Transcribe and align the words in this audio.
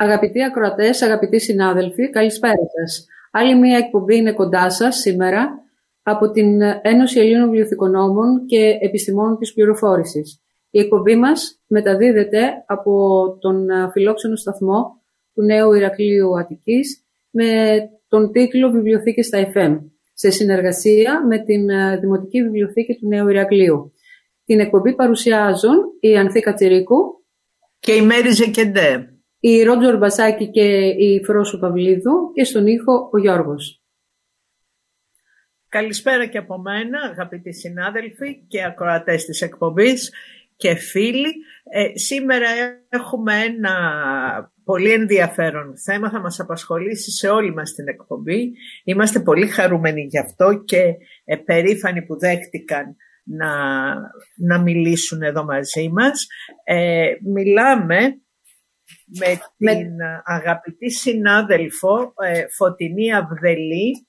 Αγαπητοί 0.00 0.44
ακροατές, 0.44 1.02
αγαπητοί 1.02 1.40
συνάδελφοι, 1.40 2.10
καλησπέρα 2.10 2.62
σας. 2.76 3.06
Άλλη 3.30 3.58
μία 3.58 3.76
εκπομπή 3.76 4.16
είναι 4.16 4.32
κοντά 4.32 4.70
σας 4.70 4.96
σήμερα 4.96 5.48
από 6.02 6.30
την 6.30 6.60
Ένωση 6.82 7.20
Ελλήνων 7.20 7.48
Βιβλιοθηκονόμων 7.48 8.46
και 8.46 8.78
Επιστημόνων 8.80 9.38
της 9.38 9.52
Πληροφόρησης. 9.52 10.40
Η 10.70 10.78
εκπομπή 10.78 11.16
μας 11.16 11.60
μεταδίδεται 11.66 12.64
από 12.66 12.92
τον 13.40 13.66
φιλόξενο 13.92 14.36
σταθμό 14.36 15.02
του 15.34 15.42
Νέου 15.42 15.72
Ηρακλείου 15.72 16.38
Αττικής 16.38 17.04
με 17.30 17.78
τον 18.08 18.32
τίτλο 18.32 18.70
«Βιβλιοθήκες 18.70 19.26
στα 19.26 19.52
FM» 19.54 19.78
σε 20.14 20.30
συνεργασία 20.30 21.26
με 21.26 21.38
την 21.38 21.66
Δημοτική 22.00 22.42
Βιβλιοθήκη 22.42 22.94
του 22.94 23.08
Νέου 23.08 23.28
Ηρακλείου. 23.28 23.92
Την 24.44 24.60
εκπομπή 24.60 24.94
παρουσιάζουν 24.94 25.76
η 26.00 26.16
Ανθή 26.16 26.40
Κατσιρίκου 26.40 27.24
και 27.78 27.92
η 27.92 28.02
Μέρη 28.02 28.30
Ζεκεντέ 28.30 29.12
η 29.40 29.62
Ρότζορ 29.62 29.96
Μπασάκη 29.96 30.50
και 30.50 30.86
η 30.86 31.24
Φρόσου 31.24 31.58
Παυλίδου 31.58 32.32
και 32.34 32.44
στον 32.44 32.66
ήχο 32.66 33.08
ο 33.12 33.18
Γιώργος. 33.18 33.82
Καλησπέρα 35.68 36.26
και 36.26 36.38
από 36.38 36.58
μένα 36.58 36.98
αγαπητοί 37.10 37.52
συνάδελφοι 37.52 38.44
και 38.46 38.64
ακροατές 38.64 39.24
της 39.24 39.42
εκπομπής 39.42 40.12
και 40.56 40.74
φίλοι. 40.74 41.34
Ε, 41.70 41.98
σήμερα 41.98 42.46
έχουμε 42.88 43.34
ένα 43.42 43.72
πολύ 44.64 44.92
ενδιαφέρον 44.92 45.78
θέμα, 45.78 46.10
θα 46.10 46.20
μας 46.20 46.40
απασχολήσει 46.40 47.10
σε 47.10 47.28
όλη 47.28 47.54
μας 47.54 47.74
την 47.74 47.88
εκπομπή. 47.88 48.52
Είμαστε 48.84 49.20
πολύ 49.20 49.46
χαρούμενοι 49.46 50.02
γι' 50.02 50.18
αυτό 50.18 50.62
και 50.64 50.82
ε, 51.24 51.36
περήφανοι 51.36 52.02
που 52.02 52.18
δέχτηκαν 52.18 52.96
να, 53.24 53.48
να 54.36 54.60
μιλήσουν 54.62 55.22
εδώ 55.22 55.44
μαζί 55.44 55.88
μας. 55.88 56.26
Ε, 56.64 57.12
μιλάμε 57.34 58.20
με 59.16 59.40
την 59.56 59.90
αγαπητή 60.24 60.90
συνάδελφο 60.90 62.12
ε, 62.22 62.46
Φωτεινή 62.56 63.12
Αυδελή 63.12 64.06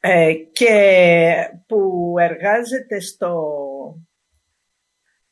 ε, 0.00 0.32
και 0.52 1.34
που 1.66 2.14
εργάζεται 2.18 3.00
στο 3.00 3.42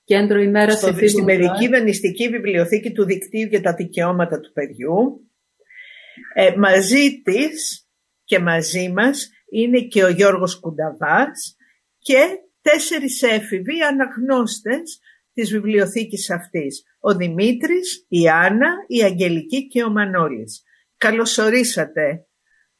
Κέντρο 0.04 0.40
ημέρας 0.40 0.78
στο, 0.78 0.92
στην 1.08 1.24
Παιδική 1.24 1.68
Δανειστική 1.68 2.28
Βιβλιοθήκη 2.28 2.92
του 2.92 3.04
Δικτύου 3.04 3.46
για 3.46 3.60
τα 3.60 3.74
Δικαιώματα 3.74 4.40
του 4.40 4.52
Παιδιού. 4.52 5.30
Ε, 6.34 6.54
μαζί 6.56 7.22
της 7.22 7.88
και 8.24 8.38
μαζί 8.38 8.92
μας 8.92 9.30
είναι 9.50 9.80
και 9.80 10.04
ο 10.04 10.08
Γιώργος 10.08 10.60
Κουνταβάς 10.60 11.56
και 11.98 12.18
τέσσερις 12.60 13.22
έφηβοι 13.22 13.82
αναγνώστες 13.82 15.00
της 15.32 15.50
βιβλιοθήκης 15.50 16.30
αυτής. 16.30 16.82
Ο 17.00 17.14
Δημήτρης, 17.14 18.06
η 18.08 18.28
Άννα, 18.28 18.68
η 18.86 19.02
Αγγελική 19.02 19.66
και 19.68 19.82
ο 19.82 19.90
Μανώλης. 19.90 20.62
Καλωσορίσατε 20.96 22.26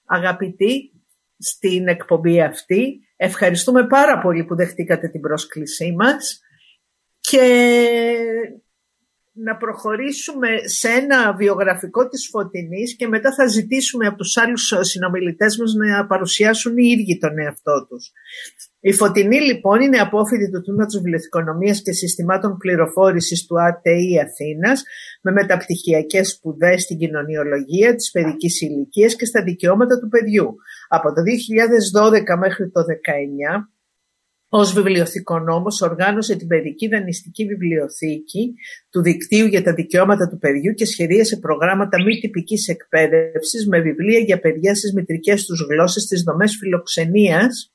αγαπητοί 0.05 0.93
στην 1.39 1.89
εκπομπή 1.89 2.41
αυτή. 2.41 3.01
Ευχαριστούμε 3.17 3.87
πάρα 3.87 4.19
πολύ 4.19 4.45
που 4.45 4.57
δεχτήκατε 4.57 5.09
την 5.09 5.21
πρόσκλησή 5.21 5.93
μας 5.93 6.41
και 7.21 7.67
να 9.33 9.57
προχωρήσουμε 9.57 10.49
σε 10.65 10.89
ένα 10.89 11.35
βιογραφικό 11.35 12.09
της 12.09 12.29
Φωτεινής 12.29 12.97
και 12.97 13.09
μετά 13.09 13.35
θα 13.35 13.47
ζητήσουμε 13.47 14.07
από 14.07 14.17
τους 14.17 14.37
άλλους 14.37 14.73
συνομιλητές 14.81 15.57
μας 15.57 15.73
να 15.75 16.07
παρουσιάσουν 16.07 16.77
οι 16.77 16.87
ίδιοι 16.87 17.19
τον 17.19 17.39
εαυτό 17.39 17.87
τους. 17.89 18.13
Η 18.85 18.93
Φωτεινή 18.93 19.41
λοιπόν 19.41 19.81
είναι 19.81 19.99
απόφοιτη 19.99 20.51
του 20.51 20.63
Τμήματος 20.63 20.95
Βιβλιοθηκονομίας 20.95 21.83
και 21.83 21.93
Συστημάτων 21.93 22.57
Πληροφόρησης 22.57 23.47
του 23.47 23.61
ΑΤΕΗ 23.61 24.21
Αθήνας 24.21 24.83
με 25.23 25.33
μεταπτυχιακές 25.33 26.29
σπουδές 26.29 26.83
στην 26.83 26.99
κοινωνιολογία 26.99 27.95
της 27.95 28.11
παιδικής 28.11 28.61
ηλικίας 28.61 29.17
και 29.17 29.25
στα 29.25 29.43
δικαιώματα 29.43 29.99
του 30.01 30.09
παιδιού. 30.09 30.55
Από 30.89 31.09
το 31.13 31.23
2012 31.23 32.39
μέχρι 32.39 32.71
το 32.71 32.81
2019 32.81 33.67
ως 34.49 34.73
βιβλιοθηκονόμος 34.73 35.81
οργάνωσε 35.81 36.37
την 36.37 36.47
παιδική 36.47 36.89
δανειστική 36.89 37.45
βιβλιοθήκη 37.47 38.55
του 38.91 39.03
Δικτύου 39.03 39.47
για 39.47 39.63
τα 39.63 39.75
Δικαιώματα 39.75 40.29
του 40.29 40.39
Παιδιού 40.39 40.73
και 40.75 40.85
σχεδίασε 40.85 41.37
προγράμματα 41.37 42.03
μη 42.03 42.19
τυπικής 42.21 42.69
εκπαίδευσης 42.69 43.67
με 43.69 43.81
βιβλία 43.81 44.19
για 44.19 44.41
παιδιά 44.41 44.75
στις 44.75 44.93
μητρικές 44.93 45.45
τους 45.45 45.67
γλώσσες 45.71 46.03
στις 46.03 46.23
δομές 46.23 46.57
φιλοξενίας 46.61 47.67
ε, 47.67 47.72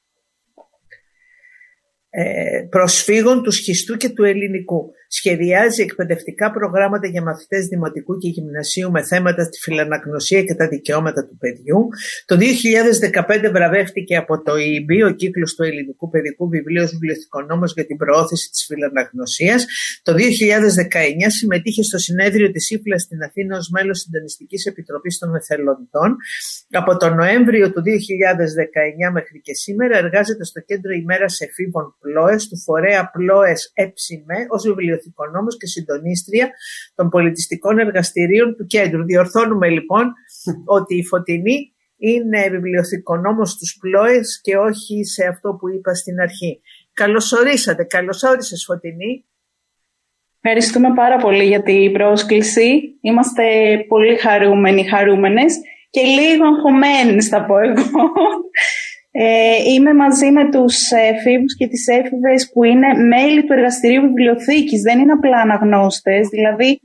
προσφύγων 2.69 3.43
του 3.43 3.51
σχιστού 3.51 3.97
και 3.97 4.09
του 4.09 4.23
ελληνικού. 4.23 4.91
Σχεδιάζει 5.07 5.81
εκπαιδευτικά 5.81 6.51
προγράμματα 6.51 7.07
για 7.07 7.21
μαθητές 7.21 7.65
δημοτικού 7.65 8.17
και 8.17 8.27
γυμνασίου 8.27 8.91
με 8.91 9.03
θέματα 9.03 9.49
τη 9.49 9.59
φιλαναγνωσία 9.59 10.43
και 10.43 10.55
τα 10.55 10.67
δικαιώματα 10.67 11.27
του 11.27 11.37
παιδιού. 11.37 11.87
Το 12.25 12.37
2015 12.37 13.51
βραβεύτηκε 13.51 14.15
από 14.15 14.41
το 14.41 14.57
ΙΜΠΗ, 14.57 15.03
ο 15.03 15.11
κύκλος 15.11 15.55
του 15.55 15.63
ελληνικού 15.63 16.09
παιδικού 16.09 16.49
βιβλίου 16.49 16.83
ως 16.83 16.91
βιβλιοθηκονόμος 16.91 17.73
για 17.73 17.85
την 17.85 17.97
προώθηση 17.97 18.49
της 18.49 18.65
φιλαναγνωσίας. 18.65 19.65
Το 20.03 20.13
2019 20.13 20.19
συμμετείχε 21.27 21.83
στο 21.83 21.97
συνέδριο 21.97 22.51
της 22.51 22.69
ΥΦΛΑ 22.69 22.97
στην 22.97 23.23
Αθήνα 23.23 23.57
ως 23.57 23.69
μέλος 23.69 23.99
συντονιστικής 23.99 24.65
επιτροπής 24.65 25.17
των 25.17 25.35
εθελοντών. 25.35 26.15
Από 26.71 26.97
τον 26.97 27.15
Νοέμβριο 27.15 27.71
του 27.73 27.81
2019 27.81 29.11
μέχρι 29.13 29.41
και 29.41 29.53
σήμερα 29.53 29.97
εργάζεται 29.97 30.43
στο 30.43 30.59
κέντρο 30.61 30.91
ημέρας 30.91 31.39
εφήβων 31.41 31.95
Πλόες 31.99 32.47
του 32.47 32.57
φορέα 32.57 33.11
Πλόες 33.11 33.71
ΕΨΜΕ 33.73 34.45
ως 34.47 34.63
βιβλιοθηκονόμος 34.63 34.96
και 35.57 35.67
συντονίστρια 35.67 36.49
των 36.95 37.09
πολιτιστικών 37.09 37.79
εργαστηρίων 37.79 38.55
του 38.55 38.65
κέντρου. 38.65 39.03
Διορθώνουμε 39.03 39.69
λοιπόν 39.69 40.13
ότι 40.77 40.95
η 40.97 41.05
Φωτεινή 41.05 41.71
είναι 41.97 42.49
βιβλιοθηκονόμος 42.49 43.51
στους 43.51 43.77
Πλόες 43.79 44.39
και 44.43 44.57
όχι 44.57 45.05
σε 45.05 45.25
αυτό 45.25 45.53
που 45.59 45.69
είπα 45.69 45.93
στην 45.93 46.19
αρχή. 46.19 46.61
Καλωσορίσατε, 46.93 47.83
καλωσόρισες 47.83 48.63
Φωτεινή. 48.65 49.25
Ευχαριστούμε 50.41 50.93
πάρα 50.93 51.17
πολύ 51.17 51.43
για 51.43 51.63
την 51.63 51.91
πρόσκληση. 51.91 52.97
Είμαστε 53.01 53.43
πολύ 53.87 54.17
χαρούμενοι, 54.17 54.87
χαρούμενες 54.87 55.57
και 55.89 56.01
λίγο 56.01 56.45
αγχωμένες 56.45 57.27
θα 57.27 57.45
πω 57.45 57.57
εγώ. 57.57 57.83
Ε, 59.19 59.71
είμαι 59.73 59.93
μαζί 59.93 60.31
με 60.31 60.49
τους 60.49 60.91
εφήβους 60.91 61.55
και 61.57 61.67
τις 61.67 61.87
έφηβες 61.87 62.51
που 62.51 62.63
είναι 62.63 62.87
μέλη 62.93 63.45
του 63.45 63.53
Εργαστηρίου 63.53 64.01
Βιβλιοθήκης. 64.01 64.81
Δεν 64.81 64.99
είναι 64.99 65.11
απλά 65.11 65.37
αναγνώστες, 65.37 66.27
δηλαδή 66.27 66.79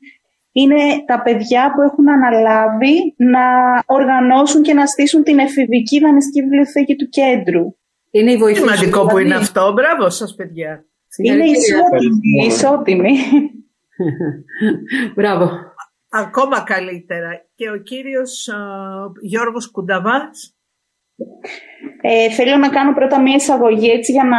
είναι 0.52 0.80
τα 1.06 1.22
παιδιά 1.22 1.72
που 1.74 1.82
έχουν 1.82 2.08
αναλάβει 2.10 3.14
να 3.16 3.44
οργανώσουν 3.86 4.62
και 4.62 4.74
να 4.74 4.86
στήσουν 4.86 5.22
την 5.22 5.38
εφηβική 5.38 6.00
δανειστική 6.00 6.42
βιβλιοθήκη 6.42 6.96
του 6.96 7.08
κέντρου. 7.08 7.76
Είναι 8.10 8.32
η 8.32 8.36
βοήθεια. 8.36 8.62
Σημαντικό 8.62 9.06
που 9.06 9.18
είναι 9.18 9.34
αυτό. 9.34 9.72
Μπράβο 9.72 10.10
σας 10.10 10.34
παιδιά. 10.34 10.84
Είναι 11.16 11.44
ισότιμη. 11.44 12.46
ισότιμη. 12.46 13.12
Μπράβο. 15.16 15.50
Ακόμα 16.08 16.60
καλύτερα. 16.60 17.30
Και 17.54 17.70
ο 17.70 17.76
κύριος 17.76 18.48
uh, 18.52 19.12
Γιώργος 19.20 19.70
Κουνταβάς. 19.70 20.56
Ε, 22.00 22.30
θέλω 22.30 22.56
να 22.56 22.68
κάνω 22.68 22.94
πρώτα 22.94 23.20
μία 23.20 23.34
εισαγωγή 23.34 23.90
έτσι 23.90 24.12
για 24.12 24.24
να 24.24 24.38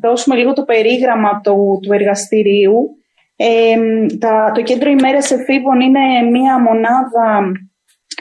δώσουμε 0.00 0.36
λίγο 0.36 0.52
το 0.52 0.64
περίγραμμα 0.64 1.40
του, 1.40 1.78
του 1.82 1.92
εργαστηρίου. 1.92 2.94
Ε, 3.36 3.76
τα, 4.18 4.52
το 4.54 4.62
Κέντρο 4.62 4.90
ημέρας 4.90 5.30
Εφήβων 5.30 5.80
είναι 5.80 6.00
μία 6.30 6.60
μονάδα 6.60 7.52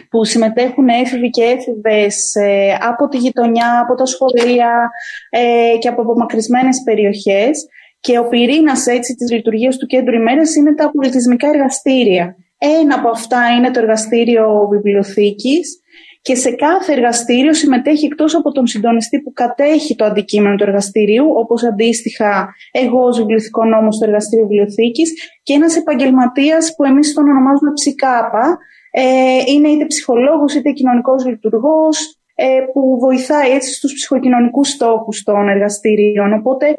που 0.09 0.25
συμμετέχουν 0.25 0.87
έφηβοι 0.87 1.29
και 1.29 1.43
έφηβες 1.43 2.35
ε, 2.35 2.77
από 2.81 3.07
τη 3.07 3.17
γειτονιά, 3.17 3.79
από 3.83 3.95
τα 3.95 4.05
σχολεία 4.05 4.91
ε, 5.29 5.77
και 5.79 5.87
από 5.87 6.01
απομακρυσμένες 6.01 6.81
περιοχές 6.83 7.67
και 7.99 8.19
ο 8.19 8.27
πυρήνας 8.27 8.87
έτσι 8.87 9.15
της 9.15 9.31
λειτουργίας 9.31 9.77
του 9.77 9.85
Κέντρου 9.85 10.15
ημέρας 10.15 10.55
είναι 10.55 10.75
τα 10.75 10.91
πολιτισμικά 10.91 11.47
εργαστήρια. 11.47 12.35
Ένα 12.57 12.95
από 12.95 13.09
αυτά 13.09 13.47
είναι 13.57 13.71
το 13.71 13.79
εργαστήριο 13.79 14.67
βιβλιοθήκης 14.71 15.79
και 16.29 16.35
σε 16.35 16.51
κάθε 16.51 16.91
εργαστήριο 16.93 17.53
συμμετέχει 17.53 18.05
εκτός 18.05 18.35
από 18.35 18.51
τον 18.51 18.67
συντονιστή 18.67 19.21
που 19.21 19.33
κατέχει 19.33 19.95
το 19.95 20.05
αντικείμενο 20.05 20.55
του 20.55 20.63
εργαστηρίου, 20.63 21.25
όπως 21.35 21.63
αντίστοιχα 21.63 22.55
εγώ 22.71 23.03
ως 23.03 23.17
βιβλιοθηκό 23.17 23.65
νόμος 23.65 23.95
στο 23.95 24.05
εργαστήριο 24.05 24.47
βιβλιοθήκης 24.47 25.13
και 25.43 25.53
ένας 25.53 25.75
επαγγελματίας 25.75 26.75
που 26.75 26.83
εμείς 26.83 27.13
τον 27.13 27.29
ονομάζουμε 27.29 27.71
ψικάπα, 27.73 28.57
ε, 28.91 29.03
είναι 29.51 29.67
είτε 29.67 29.85
ψυχολόγος 29.85 30.55
είτε 30.55 30.71
κοινωνικός 30.71 31.25
λειτουργός, 31.25 32.19
ε, 32.35 32.59
που 32.73 32.99
βοηθάει 32.99 33.51
έτσι 33.51 33.73
στους 33.73 33.93
ψυχοκοινωνικούς 33.93 34.69
στόχους 34.69 35.23
των 35.23 35.49
εργαστηρίων. 35.49 36.33
Οπότε 36.33 36.75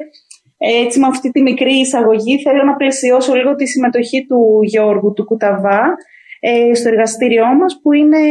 έτσι 0.57 0.99
με 0.99 1.07
αυτή 1.07 1.31
τη 1.31 1.41
μικρή 1.41 1.73
εισαγωγή 1.79 2.41
θέλω 2.41 2.63
να 2.63 2.75
πλαισιώσω 2.75 3.33
λίγο 3.33 3.55
τη 3.55 3.67
συμμετοχή 3.67 4.25
του 4.25 4.59
Γιώργου 4.63 5.13
του 5.13 5.25
Κουταβά 5.25 5.95
ε, 6.43 6.73
στο 6.73 6.87
εργαστήριό 6.89 7.45
μας 7.59 7.79
που 7.81 7.91
είναι 7.91 8.21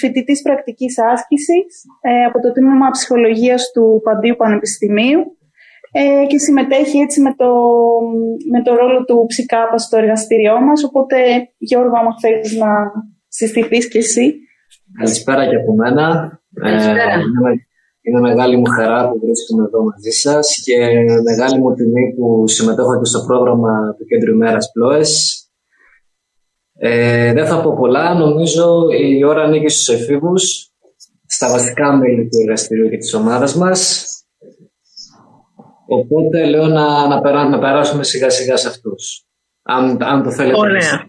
φοιτητής 0.00 0.42
πρακτικής 0.42 0.94
άσκησης 1.12 1.70
ε, 2.00 2.24
από 2.28 2.38
το 2.40 2.52
Τμήμα 2.52 2.90
Ψυχολογίας 2.90 3.70
του 3.74 4.00
Παντίου 4.04 4.36
Πανεπιστημίου 4.36 5.20
ε, 5.92 6.26
και 6.26 6.38
συμμετέχει 6.38 6.98
έτσι 6.98 7.20
με 7.20 7.34
το, 7.36 7.50
με 8.52 8.62
το 8.62 8.74
ρόλο 8.74 9.04
του 9.04 9.24
ψικάπα 9.26 9.78
στο 9.78 9.96
εργαστήριό 9.96 10.60
μας. 10.60 10.84
Οπότε, 10.84 11.16
Γιώργο, 11.58 11.96
άμα 12.00 12.12
θέλεις 12.20 12.56
να 12.56 12.70
συστηθείς 13.28 13.88
και 13.88 13.98
εσύ. 13.98 14.34
Καλησπέρα 14.98 15.48
και 15.48 15.56
από 15.56 15.74
μένα. 15.74 16.06
Καλησπέρα. 16.54 17.02
Ε, 17.02 17.20
είναι 18.02 18.20
μεγάλη 18.20 18.56
μου 18.56 18.68
χαρά 18.76 19.10
που 19.10 19.18
βρίσκομαι 19.22 19.64
εδώ 19.64 19.82
μαζί 19.82 20.10
σας 20.10 20.62
και 20.64 20.76
μεγάλη 21.30 21.60
μου 21.60 21.74
τιμή 21.74 22.14
που 22.16 22.48
συμμετέχω 22.48 22.98
και 22.98 23.04
στο 23.04 23.20
πρόγραμμα 23.26 23.94
του 23.98 24.04
Κέντρου 24.04 24.32
ημέρας 24.32 24.70
Πλόες. 24.72 25.10
Ε, 26.82 27.32
δεν 27.32 27.46
θα 27.46 27.60
πω 27.60 27.74
πολλά, 27.76 28.14
νομίζω 28.14 28.90
η 28.90 29.24
ώρα 29.24 29.42
ανήκει 29.42 29.68
στους 29.68 29.88
εφήβους, 29.88 30.70
στα 31.26 31.50
βασικά 31.50 31.96
μέλη 31.96 32.28
του 32.28 32.38
εργαστηρίου 32.42 32.88
και 32.88 32.96
της 32.96 33.14
ομάδας 33.14 33.54
μας. 33.54 34.08
Οπότε 35.86 36.44
λέω 36.44 36.66
να, 36.66 37.06
να, 37.06 37.48
να 37.48 37.58
περάσουμε 37.58 38.04
σιγά 38.04 38.30
σιγά 38.30 38.56
σε 38.56 38.68
αυτούς. 38.68 39.26
Αν, 39.62 40.02
αν 40.02 40.22
το 40.22 40.30
θέλετε. 40.30 40.58
Ωραία. 40.58 41.06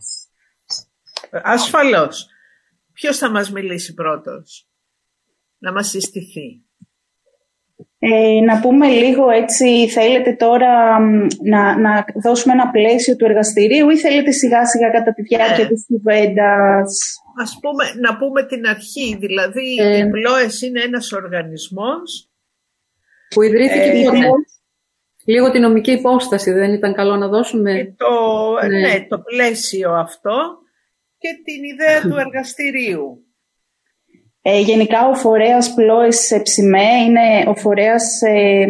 Ασφαλώς. 1.43 2.27
Ποιος 2.93 3.17
θα 3.17 3.29
μας 3.29 3.51
μιλήσει 3.51 3.93
πρώτος, 3.93 4.67
να 5.57 5.71
μας 5.71 5.87
συστηθεί. 5.87 6.65
Ε, 8.03 8.41
να 8.45 8.59
πούμε 8.59 8.87
λίγο 8.87 9.29
έτσι, 9.29 9.89
θέλετε 9.89 10.33
τώρα 10.33 10.99
να, 11.43 11.79
να 11.79 12.05
δώσουμε 12.23 12.53
ένα 12.53 12.71
πλαίσιο 12.71 13.15
του 13.15 13.25
εργαστηρίου 13.25 13.89
ή 13.89 13.97
θέλετε 13.97 14.31
σιγά 14.31 14.65
σιγά 14.65 14.89
κατά 14.89 15.13
τη 15.13 15.21
διάρκεια 15.21 15.63
ε. 15.63 15.67
της 15.67 15.85
κουβέντας; 15.87 16.99
Ας 17.41 17.59
πούμε, 17.61 17.83
να 18.07 18.17
πούμε 18.17 18.45
την 18.45 18.65
αρχή, 18.65 19.17
δηλαδή 19.19 19.75
ε. 19.79 19.97
η 19.97 20.09
ΠΛΟΕΣ 20.09 20.61
είναι 20.61 20.81
ένας 20.81 21.11
οργανισμός 21.11 22.29
που 23.29 23.41
ιδρύθηκε 23.41 23.89
ε, 23.89 24.03
πότε. 24.03 24.25
Λίγο 25.25 25.51
την 25.51 25.61
νομική 25.61 25.91
υπόσταση 25.91 26.51
δεν 26.51 26.73
ήταν 26.73 26.93
καλό 26.93 27.15
να 27.15 27.27
δώσουμε; 27.27 27.95
Το, 27.97 28.13
ναι. 28.67 28.79
ναι, 28.79 29.05
το 29.07 29.19
πλαίσιο 29.19 29.91
αυτό 29.91 30.37
και 31.17 31.29
την 31.43 31.63
ιδέα 31.63 32.01
του 32.01 32.19
εργαστηρίου. 32.25 33.25
Ε, 34.43 34.59
γενικά 34.59 35.07
ο 35.07 35.13
φορέας 35.13 35.73
Πλόες 35.73 36.39
Ψημέ 36.43 36.89
είναι 37.07 37.43
ο 37.47 37.55
φορέας 37.55 38.21
ε, 38.21 38.65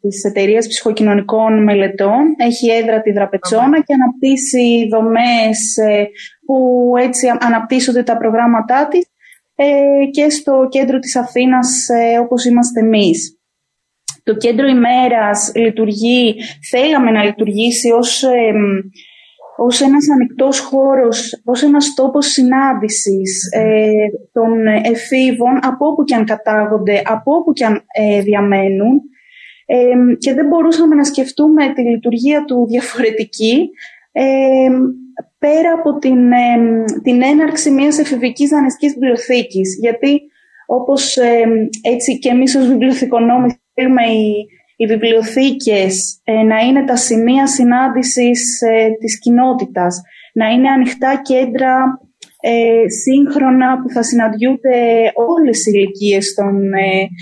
της 0.00 0.24
εταιρείας 0.24 0.66
ψυχοκοινωνικών 0.68 1.62
μελετών. 1.62 2.34
Έχει 2.36 2.70
έδρα 2.70 3.00
τη 3.00 3.12
Δραπετσόνα 3.12 3.82
και 3.82 3.94
αναπτύσσει 3.94 4.88
δομές 4.90 5.76
ε, 5.76 6.08
που 6.46 6.92
έτσι 6.98 7.26
αναπτύσσονται 7.40 8.02
τα 8.02 8.16
προγράμματά 8.16 8.88
της 8.88 9.06
ε, 9.54 9.66
και 10.10 10.30
στο 10.30 10.66
κέντρο 10.70 10.98
της 10.98 11.16
Αθήνας 11.16 11.88
ε, 11.88 12.18
όπως 12.18 12.44
είμαστε 12.44 12.80
εμείς. 12.80 13.38
Το 14.22 14.36
κέντρο 14.36 14.66
ημέρας 14.66 15.52
λειτουργεί, 15.54 16.34
θέλαμε 16.70 17.10
να 17.10 17.24
λειτουργήσει 17.24 17.90
ως 17.90 18.24
ως 19.56 19.80
ένας 19.80 20.10
ανοιχτός 20.10 20.58
χώρος, 20.58 21.42
ως 21.44 21.62
ένας 21.62 21.94
τόπος 21.94 22.26
συνάντησης 22.26 23.50
ε, 23.52 23.90
των 24.32 24.66
εφήβων 24.66 25.58
από 25.62 25.86
όπου 25.86 26.04
και 26.04 26.14
αν 26.14 26.24
κατάγονται, 26.24 27.02
από 27.04 27.34
όπου 27.34 27.52
και 27.52 27.64
αν 27.64 27.84
ε, 27.92 28.20
διαμένουν 28.20 29.00
ε, 29.66 29.76
και 30.18 30.34
δεν 30.34 30.46
μπορούσαμε 30.46 30.94
να 30.94 31.04
σκεφτούμε 31.04 31.72
τη 31.72 31.82
λειτουργία 31.82 32.44
του 32.44 32.66
διαφορετική 32.68 33.70
πέρα 35.38 35.72
από 35.72 35.98
την, 35.98 36.30
την 37.02 37.22
έναρξη 37.22 37.70
μιας 37.70 37.98
εφηβικής 37.98 38.48
δανειστικής 38.48 38.92
βιβλιοθήκης. 38.92 39.78
Γιατί 39.80 40.20
όπως 40.66 41.16
έτσι 41.82 42.18
και 42.18 42.28
εμείς 42.28 42.54
ως 42.54 42.68
βιβλιοθηκονόμοι 42.68 43.60
θέλουμε 43.74 44.02
η 44.02 44.46
οι 44.76 44.86
βιβλιοθήκες 44.86 46.20
ε, 46.24 46.42
να 46.42 46.58
είναι 46.58 46.84
τα 46.84 46.96
σημεία 46.96 47.46
συνάντησης 47.46 48.60
ε, 48.60 48.88
της 49.00 49.18
κοινότητας, 49.18 50.02
να 50.34 50.46
είναι 50.48 50.68
ανοιχτά 50.68 51.20
κέντρα 51.22 52.00
ε, 52.40 52.88
σύγχρονα 52.88 53.80
που 53.80 53.90
θα 53.90 54.02
συναντιούνται 54.02 55.12
όλες 55.14 55.66
οι 55.66 55.70
ηλικίες 55.74 56.34
των, 56.34 56.70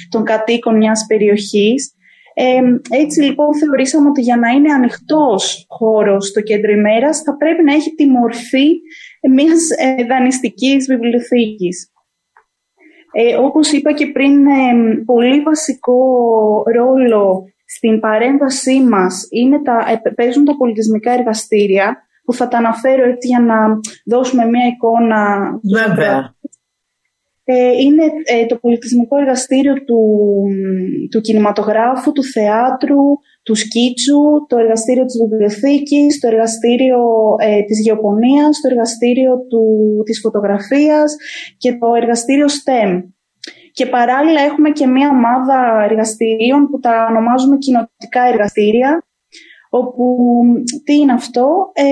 των 0.08 0.24
κατοίκων 0.24 0.76
μιας 0.76 1.04
περιοχής. 1.08 1.94
έτσι 2.90 3.20
λοιπόν 3.20 3.54
θεωρήσαμε 3.56 4.08
ότι 4.08 4.20
για 4.20 4.36
να 4.36 4.48
είναι 4.48 4.72
ανοιχτός 4.72 5.66
χώρος 5.68 6.32
το 6.32 6.40
κέντρο 6.40 6.72
ημέρας 6.72 7.22
θα 7.22 7.36
πρέπει 7.36 7.62
να 7.64 7.74
έχει 7.74 7.94
τη 7.94 8.06
μορφή 8.06 8.68
μιας 9.30 9.62
δανειστικής 10.08 10.86
βιβλιοθήκης. 10.86 11.93
Ε, 13.16 13.36
όπως 13.36 13.72
είπα 13.72 13.92
και 13.92 14.06
πριν, 14.06 14.46
ε, 14.46 15.02
πολύ 15.04 15.40
βασικό 15.40 15.96
ρόλο 16.74 17.44
στην 17.64 18.00
παρέμβασή 18.00 18.80
μας 18.80 19.26
είναι 19.30 19.62
τα, 19.62 20.00
ε, 20.04 20.10
παίζουν 20.10 20.44
τα 20.44 20.56
πολιτισμικά 20.56 21.12
εργαστήρια, 21.12 21.96
που 22.24 22.32
θα 22.32 22.48
τα 22.48 22.58
αναφέρω 22.58 23.04
έτσι 23.04 23.28
για 23.28 23.40
να 23.40 23.56
δώσουμε 24.04 24.44
μια 24.44 24.66
εικόνα. 24.66 25.50
Βέβαια. 25.62 26.34
Ε, 27.44 27.70
είναι 27.80 28.02
το 28.48 28.56
πολιτισμικό 28.56 29.16
εργαστήριο 29.16 29.74
του, 29.84 30.00
του 31.10 31.20
κινηματογράφου, 31.20 32.12
του 32.12 32.24
θεάτρου, 32.24 33.02
του 33.44 33.54
σκίτσου, 33.54 34.20
το 34.48 34.58
εργαστήριο 34.58 35.04
της 35.04 35.16
βιβλιοθήκης, 35.22 36.20
το 36.20 36.26
εργαστήριο 36.26 37.00
ε, 37.38 37.62
της 37.62 37.80
γεωπονίας, 37.80 38.60
το 38.60 38.68
εργαστήριο 38.70 39.32
του, 39.48 39.62
της 40.04 40.20
φωτογραφίας 40.20 41.16
και 41.56 41.72
το 41.72 41.94
εργαστήριο 41.94 42.46
STEM. 42.46 43.02
Και 43.72 43.86
παράλληλα 43.86 44.40
έχουμε 44.40 44.70
και 44.70 44.86
μία 44.86 45.08
ομάδα 45.08 45.86
εργαστηρίων 45.90 46.68
που 46.70 46.78
τα 46.80 47.06
ονομάζουμε 47.10 47.56
κοινοτικά 47.58 48.22
εργαστήρια, 48.32 49.04
όπου 49.70 50.16
τι 50.84 50.94
είναι 50.94 51.12
αυτό, 51.12 51.70
ε, 51.72 51.84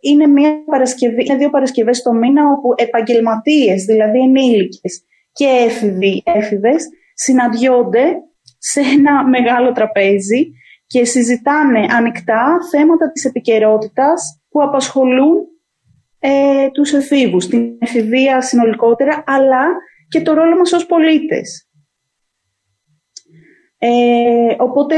είναι, 0.00 0.26
μία 0.26 0.64
Παρασκευή, 0.64 1.24
είναι 1.24 1.36
δύο 1.36 1.50
Παρασκευές 1.50 2.02
το 2.02 2.12
μήνα 2.12 2.42
όπου 2.50 2.68
επαγγελματίες, 2.76 3.84
δηλαδή 3.84 4.18
ενήλικες 4.18 5.04
και 5.32 5.46
έφηβοι, 5.66 6.22
έφηβες, 6.24 6.88
συναντιόνται 7.14 8.04
σε 8.58 8.80
ένα 8.80 9.28
μεγάλο 9.28 9.72
τραπέζι 9.72 10.50
και 10.86 11.04
συζητάνε 11.04 11.86
ανοιχτά 11.90 12.58
θέματα 12.70 13.12
της 13.12 13.24
επικαιρότητας 13.24 14.40
που 14.48 14.62
απασχολούν 14.62 15.36
ε, 16.18 16.70
τους 16.72 16.92
εφήβους, 16.92 17.46
την 17.46 17.76
εφηβεία 17.78 18.40
συνολικότερα, 18.40 19.24
αλλά 19.26 19.66
και 20.08 20.22
το 20.22 20.32
ρόλο 20.32 20.56
μας 20.56 20.72
ως 20.72 20.86
πολίτες. 20.86 21.68
Ε, 23.78 24.54
οπότε 24.58 24.94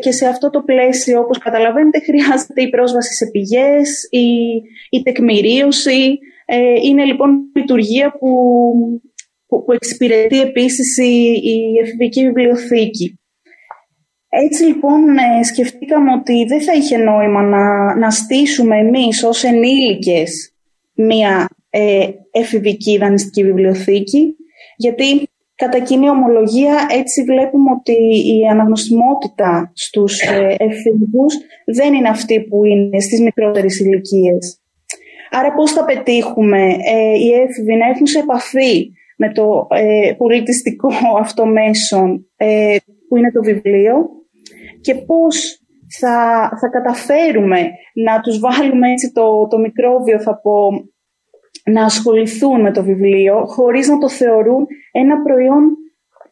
και 0.00 0.12
σε 0.12 0.26
αυτό 0.26 0.50
το 0.50 0.62
πλαίσιο, 0.62 1.20
όπως 1.20 1.38
καταλαβαίνετε, 1.38 2.00
χρειάζεται 2.00 2.62
η 2.62 2.68
πρόσβαση 2.68 3.14
σε 3.14 3.26
πηγές, 3.30 4.08
η, 4.10 4.26
η 4.90 5.02
τεκμηρίωση. 5.02 6.18
Ε, 6.46 6.74
είναι 6.82 7.04
λοιπόν 7.04 7.50
λειτουργία 7.54 8.10
που, 8.18 8.30
που, 9.46 9.64
που 9.64 9.72
εξυπηρετεί 9.72 10.40
επίσης 10.40 10.96
η, 10.96 11.40
η 11.42 11.78
εφηβική 11.82 12.24
βιβλιοθήκη. 12.24 13.17
Έτσι 14.28 14.64
λοιπόν 14.64 15.18
ε, 15.18 15.44
σκεφτήκαμε 15.44 16.12
ότι 16.12 16.44
δεν 16.44 16.60
θα 16.60 16.72
είχε 16.72 16.96
νόημα 16.96 17.42
να, 17.42 17.94
να 17.96 18.10
στήσουμε 18.10 18.78
εμείς 18.78 19.24
ως 19.24 19.44
ενήλικες 19.44 20.54
μία 20.94 21.48
ε, 21.70 22.08
εφηβική 22.30 22.98
δανειστική 22.98 23.44
βιβλιοθήκη, 23.44 24.36
γιατί 24.76 25.28
κατά 25.54 25.78
κοινή 25.78 26.10
ομολογία 26.10 26.86
έτσι 26.90 27.22
βλέπουμε 27.22 27.70
ότι 27.70 27.96
η 28.38 28.46
αναγνωσιμότητα 28.50 29.72
στους 29.74 30.20
ε, 30.20 30.54
εφηβούς 30.58 31.34
δεν 31.66 31.94
είναι 31.94 32.08
αυτή 32.08 32.40
που 32.40 32.64
είναι 32.64 33.00
στις 33.00 33.20
μικρότερες 33.20 33.78
ηλικίες. 33.80 34.60
Άρα 35.30 35.54
πώς 35.54 35.72
θα 35.72 35.84
πετύχουμε 35.84 36.60
ε, 36.62 37.18
οι 37.18 37.32
έφηβοι 37.32 37.76
να 37.76 37.86
έρθουν 37.86 38.06
σε 38.06 38.18
επαφή 38.18 38.90
με 39.16 39.32
το 39.32 39.66
ε, 39.70 40.12
πολιτιστικό 40.16 40.88
αυτό 41.18 41.46
μέσο 41.46 42.24
ε, 42.36 42.76
που 43.08 43.16
είναι 43.16 43.32
το 43.32 43.42
βιβλίο 43.42 44.17
και 44.80 44.94
πώς 44.94 45.60
θα, 45.98 46.48
θα 46.60 46.68
καταφέρουμε 46.68 47.70
να 47.94 48.20
τους 48.20 48.38
βάλουμε 48.38 48.90
έτσι 48.90 49.12
το, 49.12 49.46
το 49.46 49.58
μικρόβιο, 49.58 50.20
θα 50.20 50.40
πω, 50.40 50.70
να 51.64 51.84
ασχοληθούν 51.84 52.60
με 52.60 52.72
το 52.72 52.82
βιβλίο 52.82 53.46
χωρίς 53.46 53.88
να 53.88 53.98
το 53.98 54.08
θεωρούν 54.08 54.66
ένα 54.92 55.22
προϊόν 55.22 55.76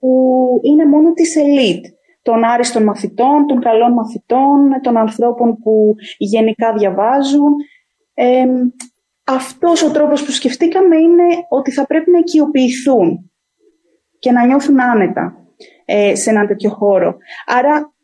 που 0.01 0.61
είναι 0.63 0.87
μόνο 0.87 1.13
της 1.13 1.37
ελίτ 1.37 1.85
των 2.23 2.45
άριστων 2.45 2.83
μαθητών, 2.83 3.47
των 3.47 3.61
καλών 3.61 3.93
μαθητών, 3.93 4.81
των 4.83 4.97
ανθρώπων 4.97 5.57
που 5.57 5.95
γενικά 6.19 6.73
διαβάζουν. 6.73 7.55
Ε, 8.15 8.45
αυτός 9.25 9.83
ο 9.83 9.91
τρόπος 9.91 10.25
που 10.25 10.31
σκεφτήκαμε 10.31 10.97
είναι 10.97 11.25
ότι 11.49 11.71
θα 11.71 11.87
πρέπει 11.87 12.11
να 12.11 12.19
οικειοποιηθούν 12.19 13.31
και 14.19 14.31
να 14.33 14.47
νιώθουν 14.47 14.81
άνετα 14.81 15.37
ε, 15.85 16.15
σε 16.15 16.31
έναν 16.31 16.47
τέτοιο 16.47 16.71
χώρο. 16.71 17.17
Άρα 17.47 17.95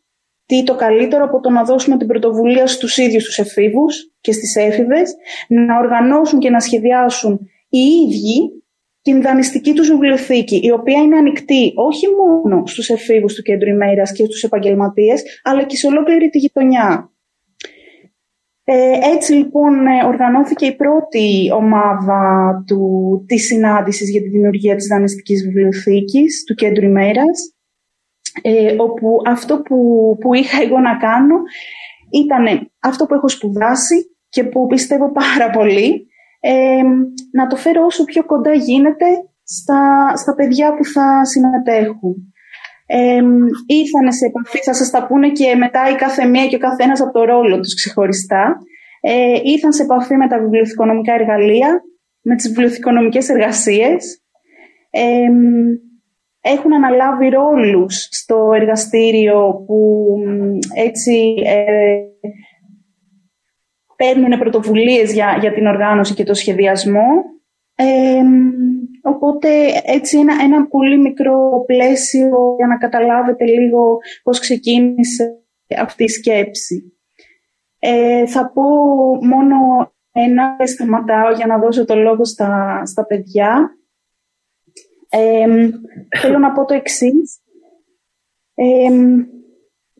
τι 0.53 0.63
το 0.63 0.75
καλύτερο 0.77 1.25
από 1.25 1.41
το 1.41 1.51
να 1.51 1.63
δώσουμε 1.65 1.97
την 1.97 2.07
πρωτοβουλία 2.07 2.67
στους 2.67 2.97
ίδιους 2.97 3.25
τους 3.25 3.39
εφήβους 3.39 4.13
και 4.21 4.33
στις 4.33 4.57
έφηβες 4.57 5.15
να 5.49 5.79
οργανώσουν 5.79 6.39
και 6.39 6.51
να 6.51 6.61
σχεδιάσουν 6.61 7.41
οι 7.69 7.79
ίδιοι 7.79 8.63
την 9.03 9.23
δανειστική 9.23 9.73
τους 9.73 9.89
βιβλιοθήκη, 9.89 10.61
η 10.63 10.71
οποία 10.71 10.99
είναι 10.99 11.17
ανοιχτή 11.17 11.73
όχι 11.75 12.07
μόνο 12.09 12.67
στους 12.67 12.89
εφήβους 12.89 13.35
του 13.35 13.43
κέντρου 13.43 13.69
ημέρας 13.69 14.13
και 14.13 14.25
στους 14.25 14.43
επαγγελματίες, 14.43 15.23
αλλά 15.43 15.65
και 15.65 15.77
σε 15.77 15.87
ολόκληρη 15.87 16.29
τη 16.29 16.39
γειτονιά. 16.39 17.11
Ε, 18.65 18.99
έτσι 19.15 19.33
λοιπόν 19.33 19.87
ε, 19.87 20.05
οργανώθηκε 20.07 20.67
η 20.67 20.77
πρώτη 20.77 21.51
ομάδα 21.55 22.65
του, 22.67 23.25
της 23.29 23.47
συνάντησης 23.47 24.11
για 24.11 24.23
τη 24.23 24.29
δημιουργία 24.29 24.75
της 24.75 24.87
δανειστικής 24.87 25.45
βιβλιοθήκης 25.45 26.45
του 26.47 26.55
κέντρου 26.55 26.85
ημέρας, 26.85 27.55
ε, 28.43 28.75
όπου 28.79 29.17
αυτό 29.27 29.63
που, 29.63 29.77
που 30.21 30.35
είχα 30.35 30.63
εγώ 30.63 30.79
να 30.79 30.97
κάνω 30.97 31.37
ήταν 32.11 32.71
αυτό 32.81 33.07
που 33.07 33.15
έχω 33.15 33.29
σπουδάσει 33.29 34.17
και 34.29 34.45
που 34.45 34.67
πιστεύω 34.67 35.13
πάρα 35.13 35.51
πολύ, 35.51 36.07
να 37.33 37.47
το 37.47 37.57
φέρω 37.57 37.85
όσο 37.85 38.05
πιο 38.05 38.25
κοντά 38.25 38.53
γίνεται 38.53 39.07
στα, 39.45 40.13
στα 40.17 40.35
παιδιά 40.35 40.75
που 40.75 40.85
θα 40.85 41.25
συμμετέχουν. 41.25 42.33
Ε, 42.87 43.23
ήρθαν 43.67 44.13
σε 44.13 44.27
επαφή, 44.27 44.59
θα 44.59 44.75
σας 44.75 44.91
τα 44.91 45.07
πούνε 45.07 45.31
και 45.31 45.55
μετά 45.55 45.91
η 45.91 45.95
κάθε 45.95 46.25
μία 46.25 46.47
και 46.47 46.57
ο 46.57 46.59
καθένας 46.59 47.01
από 47.01 47.13
το 47.13 47.25
ρόλο 47.25 47.61
τους 47.61 47.75
ξεχωριστά. 47.75 48.57
Ε, 49.01 49.41
ήρθαν 49.43 49.73
σε 49.73 49.83
επαφή 49.83 50.17
με 50.17 50.29
τα 50.29 50.39
βιβλιοθηκονομικά 50.39 51.15
εργαλεία, 51.15 51.83
με 52.23 52.37
τις 52.37 52.49
βιβλιοθηκονομικές 52.49 53.29
εργασίες. 53.29 54.23
Ε, 54.91 55.29
έχουν 56.43 56.75
αναλάβει 56.75 57.29
ρόλους 57.29 58.09
στο 58.11 58.51
εργαστήριο 58.55 59.65
που 59.67 60.07
έτσι 60.75 61.35
ε, 61.45 61.97
παίρνουν 63.97 64.39
πρωτοβουλίες 64.39 65.13
για, 65.13 65.37
για 65.41 65.53
την 65.53 65.67
οργάνωση 65.67 66.15
και 66.15 66.25
το 66.25 66.35
σχεδιασμό. 66.35 67.09
Ε, 67.75 68.23
οπότε 69.03 69.49
έτσι 69.85 70.19
ένα, 70.19 70.35
ένα 70.43 70.67
πολύ 70.67 70.99
μικρό 70.99 71.65
πλαίσιο 71.67 72.55
για 72.57 72.67
να 72.67 72.79
καταλάβετε 72.79 73.45
λίγο 73.45 73.99
πώς 74.23 74.39
ξεκίνησε 74.39 75.37
αυτή 75.79 76.05
η 76.05 76.09
σκέψη. 76.09 76.97
Ε, 77.79 78.27
θα 78.27 78.51
πω 78.55 78.63
μόνο 79.27 79.57
ένα 80.13 80.57
σταματάω 80.65 81.33
για 81.33 81.47
να 81.47 81.59
δώσω 81.59 81.85
το 81.85 81.97
λόγο 81.97 82.25
στα, 82.25 82.83
στα 82.85 83.07
παιδιά. 83.07 83.77
Ε, 85.15 85.47
θέλω 86.21 86.39
να 86.39 86.53
πω 86.53 86.65
το 86.65 86.75
εξής. 86.75 87.41
Ε, 88.55 88.89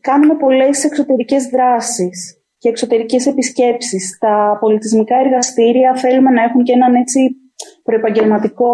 κάνουμε 0.01 0.35
πολλές 0.39 0.83
εξωτερικές 0.83 1.45
δράσεις 1.45 2.43
και 2.57 2.69
εξωτερικές 2.69 3.25
επισκέψεις. 3.25 4.17
Τα 4.19 4.57
πολιτισμικά 4.59 5.15
εργαστήρια 5.15 5.95
θέλουμε 5.95 6.29
να 6.29 6.43
έχουν 6.43 6.63
και 6.63 6.71
έναν 6.71 6.95
έτσι 6.95 7.35
προεπαγγελματικό 7.83 8.73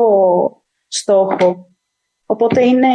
στόχο. 0.88 1.68
Οπότε 2.26 2.66
είναι 2.66 2.88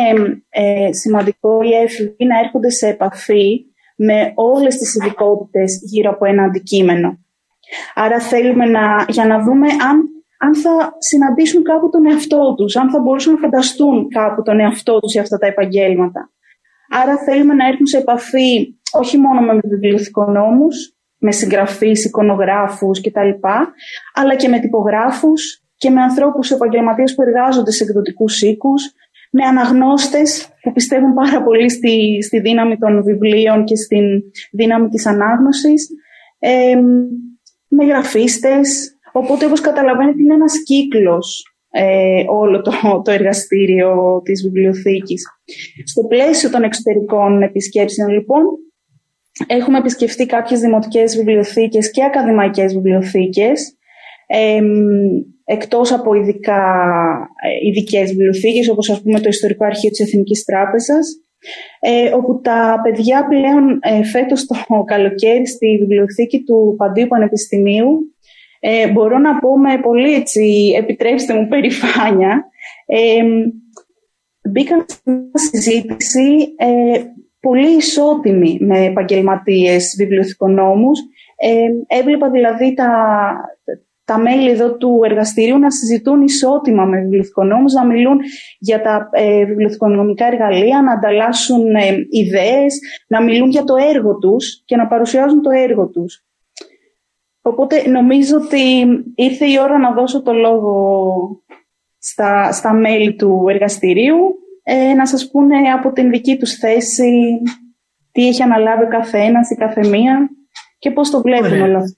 ε, 0.48 0.92
σημαντικό 0.92 1.62
οι 1.62 1.72
έφηβοι 1.72 2.24
να 2.24 2.38
έρχονται 2.38 2.70
σε 2.70 2.88
επαφή 2.88 3.64
με 3.96 4.32
όλες 4.34 4.76
τις 4.76 4.94
ειδικότητες 4.94 5.80
γύρω 5.82 6.10
από 6.10 6.24
ένα 6.24 6.42
αντικείμενο. 6.42 7.18
Άρα 7.94 8.20
θέλουμε 8.20 8.64
να, 8.64 9.04
για 9.08 9.26
να 9.26 9.42
δούμε 9.42 9.66
αν, 9.66 10.13
αν 10.44 10.54
θα 10.56 10.94
συναντήσουν 10.98 11.62
κάπου 11.62 11.88
τον 11.90 12.10
εαυτό 12.10 12.54
τους, 12.56 12.76
αν 12.76 12.90
θα 12.90 12.98
μπορούσαν 13.00 13.32
να 13.32 13.38
φανταστούν 13.38 14.08
κάπου 14.08 14.42
τον 14.42 14.60
εαυτό 14.60 14.98
τους 14.98 15.12
για 15.12 15.22
αυτά 15.22 15.38
τα 15.38 15.46
επαγγέλματα. 15.46 16.30
Άρα 17.02 17.16
θέλουμε 17.18 17.54
να 17.54 17.66
έρθουν 17.66 17.86
σε 17.86 17.98
επαφή 17.98 18.74
όχι 18.92 19.18
μόνο 19.18 19.40
με 19.40 19.60
βιβλιοθηκονόμους, 19.64 20.96
με 21.18 21.32
συγγραφείς, 21.32 22.04
εικονογράφους 22.04 23.00
κτλ, 23.00 23.30
αλλά 24.14 24.34
και 24.36 24.48
με 24.48 24.58
τυπογράφους 24.58 25.62
και 25.76 25.90
με 25.90 26.00
ανθρώπους 26.00 26.50
επαγγελματίες 26.50 27.14
που 27.14 27.22
εργάζονται 27.22 27.70
σε 27.70 27.84
εκδοτικούς 27.84 28.42
οίκους, 28.42 28.92
με 29.30 29.44
αναγνώστες 29.44 30.48
που 30.62 30.72
πιστεύουν 30.72 31.14
πάρα 31.14 31.42
πολύ 31.42 31.70
στη, 31.70 32.22
στη 32.22 32.40
δύναμη 32.40 32.78
των 32.78 33.02
βιβλίων 33.02 33.64
και 33.64 33.76
στη 33.76 33.98
δύναμη 34.52 34.88
της 34.88 35.06
ανάγνωσης, 35.06 35.88
ε, 36.38 36.74
με 37.68 37.84
γραφίστες. 37.84 38.93
Οπότε, 39.16 39.44
όπως 39.44 39.60
καταλαβαίνετε, 39.60 40.22
είναι 40.22 40.34
ένας 40.34 40.62
κύκλος 40.62 41.44
ε, 41.70 42.24
όλο 42.28 42.60
το, 42.62 42.72
το 43.04 43.10
εργαστήριο 43.10 44.20
της 44.24 44.42
βιβλιοθήκης. 44.42 45.22
Στο 45.84 46.02
πλαίσιο 46.02 46.50
των 46.50 46.62
εξωτερικών 46.62 47.42
επισκέψεων, 47.42 48.08
λοιπόν, 48.08 48.42
έχουμε 49.46 49.78
επισκεφτεί 49.78 50.26
κάποιες 50.26 50.60
δημοτικές 50.60 51.16
βιβλιοθήκες 51.16 51.90
και 51.90 52.04
ακαδημαϊκές 52.04 52.74
βιβλιοθήκες, 52.74 53.76
ε, 54.26 54.60
εκτός 55.44 55.92
από 55.92 56.14
ειδικά, 56.14 56.62
ε, 57.42 57.66
ειδικές 57.66 58.10
βιβλιοθήκες, 58.10 58.68
όπως 58.68 58.90
ας 58.90 59.02
πούμε 59.02 59.20
το 59.20 59.28
Ιστορικό 59.28 59.64
Αρχείο 59.64 59.90
της 59.90 60.00
Εθνικής 60.00 60.44
Τράπεζας, 60.44 61.06
ε, 61.80 62.12
όπου 62.14 62.40
τα 62.40 62.80
παιδιά 62.82 63.26
πλέον 63.28 63.78
ε, 63.80 64.04
φέτος 64.04 64.46
το 64.46 64.84
καλοκαίρι 64.84 65.46
στη 65.46 65.76
βιβλιοθήκη 65.80 66.42
του 66.42 66.74
Παντίου 66.78 67.06
Πανεπιστημίου 67.06 68.13
ε, 68.66 68.88
μπορώ 68.88 69.18
να 69.18 69.38
πω 69.38 69.58
με 69.58 69.78
πολύ 69.82 70.14
έτσι, 70.14 70.74
επιτρέψτε 70.78 71.34
μου, 71.34 71.48
περηφάνεια, 71.48 72.44
ε, 72.86 73.22
μπήκαν 74.50 74.84
σε 74.86 75.00
μια 75.04 75.30
συζήτηση 75.50 76.54
ε, 76.56 77.02
πολύ 77.40 77.76
ισότιμη 77.76 78.58
με 78.60 78.84
επαγγελματίες 78.84 79.94
βιβλιοθηκονόμους. 79.98 81.00
Ε, 81.36 81.96
έβλεπα 81.98 82.30
δηλαδή 82.30 82.74
τα, 82.74 82.90
τα 84.04 84.18
μέλη 84.18 84.50
εδώ 84.50 84.76
του 84.76 85.00
εργαστηρίου 85.04 85.58
να 85.58 85.70
συζητούν 85.70 86.22
ισότιμα 86.22 86.84
με 86.84 87.00
βιβλιοθηκονόμους, 87.00 87.72
να 87.72 87.86
μιλούν 87.86 88.18
για 88.58 88.80
τα 88.80 89.08
ε, 89.12 89.44
βιβλιοθηκονομικά 89.44 90.26
εργαλεία, 90.26 90.82
να 90.82 90.92
ανταλλάσσουν 90.92 91.74
ε, 91.74 92.06
ιδέες, 92.10 92.78
να 93.08 93.22
μιλούν 93.22 93.50
για 93.50 93.64
το 93.64 93.74
έργο 93.94 94.18
τους 94.18 94.62
και 94.64 94.76
να 94.76 94.86
παρουσιάζουν 94.86 95.42
το 95.42 95.50
έργο 95.50 95.88
τους. 95.88 96.24
Οπότε 97.46 97.88
νομίζω 97.88 98.36
ότι 98.36 98.84
ήρθε 99.14 99.46
η 99.46 99.58
ώρα 99.60 99.78
να 99.78 99.92
δώσω 99.92 100.22
το 100.22 100.32
λόγο 100.32 101.42
στα, 101.98 102.52
στα 102.52 102.72
μέλη 102.72 103.14
του 103.16 103.46
εργαστηρίου 103.48 104.38
ε, 104.62 104.94
να 104.94 105.06
σας 105.06 105.30
πούνε 105.30 105.70
από 105.70 105.92
την 105.92 106.10
δική 106.10 106.36
τους 106.36 106.54
θέση 106.54 107.42
τι 108.12 108.28
έχει 108.28 108.42
αναλάβει 108.42 108.84
ο 108.84 108.88
καθένας, 108.88 109.50
η 109.50 109.54
καθεμία 109.54 110.30
και 110.78 110.90
πώς 110.90 111.10
το 111.10 111.20
βλέπουν 111.20 111.60
όλα 111.60 111.76
αυτά. 111.76 111.96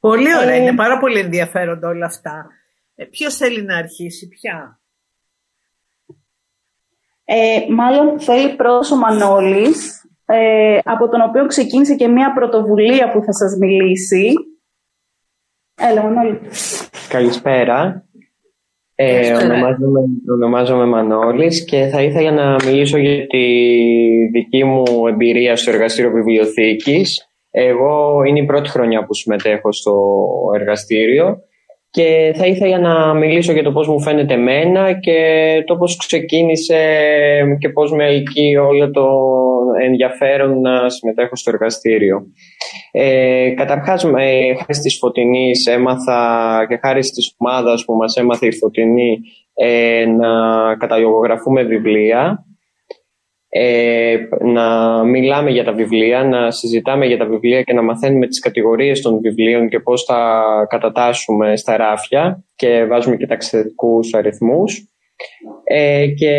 Πολύ 0.00 0.36
ωραία, 0.36 0.54
ε, 0.54 0.62
είναι 0.62 0.74
πάρα 0.74 0.98
πολύ 0.98 1.18
ενδιαφέροντα 1.18 1.88
όλα 1.88 2.06
αυτά. 2.06 2.46
Ε, 2.94 3.04
ποιος 3.04 3.36
θέλει 3.36 3.62
να 3.62 3.76
αρχίσει, 3.76 4.28
πια; 4.28 4.80
Ε, 7.24 7.60
μάλλον 7.70 8.20
θέλει 8.20 8.56
πρώτος 8.56 8.90
ο 8.90 8.96
Μανώλης, 8.96 10.01
ε, 10.32 10.78
από 10.84 11.08
τον 11.08 11.20
οποίο 11.28 11.46
ξεκίνησε 11.46 11.94
και 11.94 12.08
μια 12.08 12.32
πρωτοβουλία 12.32 13.10
που 13.12 13.22
θα 13.22 13.32
σας 13.32 13.56
μιλήσει. 13.60 14.32
Έλα, 15.74 16.02
Μανώλη. 16.02 16.40
Καλησπέρα. 17.08 18.06
Ε, 18.94 19.32
ονομάζομαι, 19.32 20.00
ονομάζομαι 20.32 20.86
Μανώλης 20.86 21.64
και 21.64 21.86
θα 21.86 22.02
ήθελα 22.02 22.30
να 22.30 22.56
μιλήσω 22.64 22.98
για 22.98 23.26
τη 23.26 23.46
δική 24.32 24.64
μου 24.64 25.06
εμπειρία 25.08 25.56
στο 25.56 25.70
εργαστήριο 25.70 26.10
βιβλιοθήκης. 26.10 27.26
Εγώ 27.50 28.22
είναι 28.26 28.38
η 28.38 28.44
πρώτη 28.44 28.68
χρονιά 28.68 29.04
που 29.04 29.14
συμμετέχω 29.14 29.72
στο 29.72 30.24
εργαστήριο 30.54 31.38
και 31.92 32.32
θα 32.36 32.46
ήθελα 32.46 32.78
να 32.78 33.14
μιλήσω 33.14 33.52
για 33.52 33.62
το 33.62 33.72
πώς 33.72 33.88
μου 33.88 34.00
φαίνεται 34.00 34.34
εμένα 34.34 34.92
και 34.92 35.18
το 35.66 35.76
πώς 35.76 35.96
ξεκίνησε 35.96 36.80
και 37.58 37.68
πώς 37.68 37.92
με 37.92 38.04
ελκύει 38.04 38.56
όλο 38.68 38.90
το 38.90 39.08
ενδιαφέρον 39.82 40.60
να 40.60 40.88
συμμετέχω 40.88 41.36
στο 41.36 41.50
εργαστήριο. 41.50 42.26
Ε, 42.92 43.50
καταρχάς, 43.50 44.04
ε, 44.04 44.54
χάρη 44.54 44.78
της 44.82 44.98
Φωτεινής 44.98 45.66
έμαθα 45.66 46.66
και 46.68 46.78
χάρη 46.82 47.00
της 47.00 47.34
ομάδας 47.38 47.84
που 47.84 47.94
μας 47.94 48.16
έμαθε 48.16 48.46
η 48.46 48.52
Φωτεινή 48.52 49.18
ε, 49.54 50.04
να 50.06 50.28
καταλογογραφούμε 50.76 51.62
βιβλία 51.62 52.46
ε, 53.54 54.16
να 54.44 55.04
μιλάμε 55.04 55.50
για 55.50 55.64
τα 55.64 55.72
βιβλία, 55.72 56.24
να 56.24 56.50
συζητάμε 56.50 57.06
για 57.06 57.18
τα 57.18 57.24
βιβλία 57.26 57.62
και 57.62 57.72
να 57.72 57.82
μαθαίνουμε 57.82 58.26
τις 58.26 58.40
κατηγορίες 58.40 59.00
των 59.00 59.20
βιβλίων 59.20 59.68
και 59.68 59.80
πώς 59.80 60.04
τα 60.04 60.42
κατατάσσουμε 60.68 61.56
στα 61.56 61.76
ράφια 61.76 62.44
και 62.56 62.84
βάζουμε 62.84 63.16
και 63.16 63.26
ταξιδετικούς 63.26 64.14
αριθμούς. 64.14 64.86
Ε, 65.64 66.06
και 66.06 66.34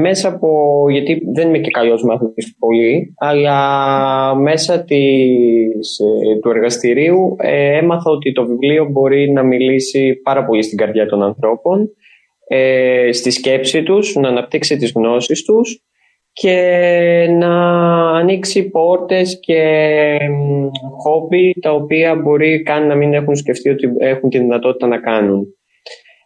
μέσα 0.00 0.28
από, 0.28 0.50
γιατί 0.90 1.20
δεν 1.34 1.48
είμαι 1.48 1.58
και 1.58 1.70
καλός 1.70 2.04
μαθητής 2.04 2.56
πολύ, 2.58 3.14
αλλά 3.18 4.34
μέσα 4.34 4.84
της, 4.84 5.98
ε, 5.98 6.38
του 6.40 6.50
εργαστηρίου 6.50 7.36
ε, 7.38 7.76
έμαθα 7.78 8.10
ότι 8.10 8.32
το 8.32 8.46
βιβλίο 8.46 8.88
μπορεί 8.90 9.30
να 9.32 9.42
μιλήσει 9.42 10.14
πάρα 10.22 10.44
πολύ 10.44 10.62
στην 10.62 10.78
καρδιά 10.78 11.06
των 11.06 11.22
ανθρώπων, 11.22 11.90
ε, 12.48 13.08
στη 13.12 13.30
σκέψη 13.30 13.82
τους, 13.82 14.14
να 14.14 14.28
αναπτύξει 14.28 14.76
τις 14.76 14.92
γνώσεις 14.92 15.44
τους 15.44 15.82
και 16.40 17.26
να 17.30 17.54
ανοίξει 18.10 18.68
πόρτες 18.68 19.40
και 19.40 19.60
χόμπι 21.02 21.54
τα 21.60 21.72
οποία 21.72 22.14
μπορεί 22.14 22.62
καν 22.62 22.86
να 22.86 22.94
μην 22.94 23.14
έχουν 23.14 23.36
σκεφτεί 23.36 23.68
ότι 23.68 23.88
έχουν 23.98 24.30
τη 24.30 24.38
δυνατότητα 24.38 24.86
να 24.86 24.98
κάνουν. 24.98 25.46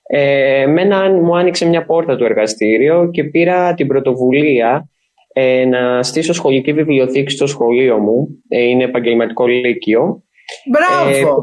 Ε, 0.06 0.66
μένα 0.66 1.10
μου 1.10 1.36
άνοιξε 1.36 1.66
μια 1.66 1.84
πόρτα 1.84 2.16
το 2.16 2.24
εργαστήριο 2.24 3.10
και 3.10 3.24
πήρα 3.24 3.74
την 3.74 3.86
πρωτοβουλία 3.86 4.88
ε, 5.32 5.64
να 5.64 6.02
στήσω 6.02 6.32
σχολική 6.32 6.72
βιβλιοθήκη 6.72 7.32
στο 7.32 7.46
σχολείο 7.46 7.98
μου. 7.98 8.28
Ε, 8.48 8.62
είναι 8.62 8.84
επαγγελματικό 8.84 9.46
λύκειο. 9.46 10.22
Μπράβο! 10.70 11.42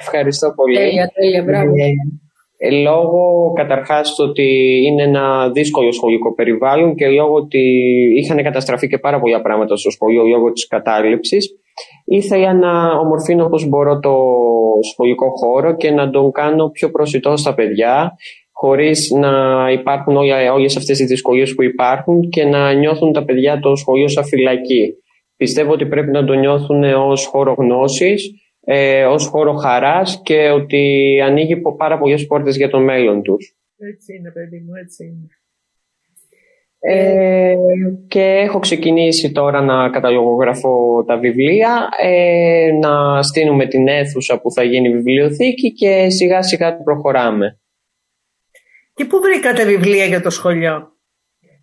ευχαριστώ 0.00 0.52
πολύ. 0.56 0.76
Τέλεια, 0.76 1.10
τέλεια, 1.14 1.42
μπράβο. 1.42 1.72
Ε, 2.62 2.70
λόγω 2.70 3.52
καταρχάς 3.52 4.14
το 4.14 4.24
ότι 4.24 4.80
είναι 4.86 5.02
ένα 5.02 5.50
δύσκολο 5.50 5.92
σχολικό 5.92 6.34
περιβάλλον 6.34 6.94
και 6.94 7.08
λόγω 7.08 7.34
ότι 7.34 7.58
είχαν 8.16 8.42
καταστραφεί 8.42 8.88
και 8.88 8.98
πάρα 8.98 9.20
πολλά 9.20 9.40
πράγματα 9.40 9.76
στο 9.76 9.90
σχολείο 9.90 10.22
λόγω 10.22 10.52
της 10.52 10.66
κατάληψης 10.66 11.54
ήθελα 12.04 12.54
να 12.54 12.98
ομορφύνω 12.98 13.44
όπως 13.44 13.68
μπορώ 13.68 13.98
το 13.98 14.16
σχολικό 14.92 15.30
χώρο 15.30 15.76
και 15.76 15.90
να 15.90 16.10
τον 16.10 16.32
κάνω 16.32 16.68
πιο 16.68 16.90
προσιτό 16.90 17.36
στα 17.36 17.54
παιδιά 17.54 18.16
χωρίς 18.52 19.10
να 19.10 19.30
υπάρχουν 19.72 20.16
όλα, 20.16 20.52
όλες 20.52 20.76
αυτές 20.76 21.00
οι 21.00 21.04
δυσκολίες 21.04 21.54
που 21.54 21.62
υπάρχουν 21.62 22.28
και 22.28 22.44
να 22.44 22.72
νιώθουν 22.72 23.12
τα 23.12 23.24
παιδιά 23.24 23.60
το 23.60 23.76
σχολείο 23.76 24.08
σαν 24.08 24.24
φυλακή. 24.24 24.94
Πιστεύω 25.36 25.72
ότι 25.72 25.86
πρέπει 25.86 26.10
να 26.10 26.24
το 26.24 26.32
νιώθουν 26.32 26.82
ως 26.84 27.26
χώρο 27.26 27.54
γνώσης 27.58 28.30
ε, 28.60 29.04
ως 29.04 29.26
χώρο 29.26 29.52
χαράς 29.54 30.20
και 30.22 30.50
ότι 30.50 31.18
ανοίγει 31.24 31.56
πάρα 31.76 31.98
πολλές 31.98 32.26
πόρτες 32.26 32.56
για 32.56 32.70
το 32.70 32.80
μέλλον 32.80 33.22
τους. 33.22 33.56
Έτσι 33.76 34.16
είναι 34.16 34.30
παιδί 34.30 34.58
μου, 34.58 34.74
έτσι 34.74 35.04
είναι. 35.04 35.28
Ε, 36.82 37.54
και 38.08 38.22
έχω 38.22 38.58
ξεκινήσει 38.58 39.32
τώρα 39.32 39.60
να 39.60 39.90
καταλογογραφώ 39.90 41.04
τα 41.06 41.18
βιβλία, 41.18 41.88
ε, 42.02 42.70
να 42.80 43.22
στείλουμε 43.22 43.66
την 43.66 43.88
αίθουσα 43.88 44.40
που 44.40 44.52
θα 44.52 44.62
γίνει 44.62 44.90
βιβλιοθήκη 44.90 45.72
και 45.72 46.08
σιγά 46.10 46.42
σιγά 46.42 46.82
προχωράμε. 46.82 47.60
Και 48.94 49.04
πού 49.04 49.20
βρήκατε 49.20 49.64
βιβλία 49.64 50.04
για 50.04 50.20
το 50.20 50.30
σχολείο; 50.30 50.92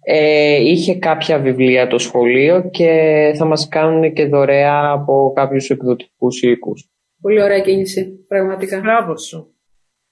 Ε, 0.09 0.55
είχε 0.55 0.95
κάποια 0.95 1.39
βιβλία 1.39 1.87
το 1.87 1.97
σχολείο 1.97 2.69
και 2.69 3.31
θα 3.37 3.45
μας 3.45 3.67
κάνουν 3.67 4.13
και 4.13 4.25
δωρεά 4.25 4.91
από 4.91 5.31
κάποιους 5.35 5.69
εκδοτικούς 5.69 6.41
οίκους. 6.41 6.89
Πολύ 7.21 7.41
ωραία 7.41 7.59
κίνηση, 7.59 8.25
πραγματικά. 8.27 8.79
Μπράβο 8.79 9.17
σου. 9.17 9.55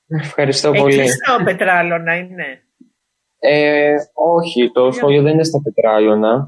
Ευχαριστώ 0.08 0.72
πολύ. 0.72 1.00
Εκεί 1.00 1.10
στο 1.10 1.44
Πετράλωνα 1.44 2.16
είναι. 2.16 2.64
Ε, 3.40 3.94
όχι, 4.14 4.72
το 4.72 4.92
σχολείο 4.92 5.22
δεν 5.22 5.34
είναι 5.34 5.44
στα 5.44 5.62
Πετράλωνα. 5.62 6.48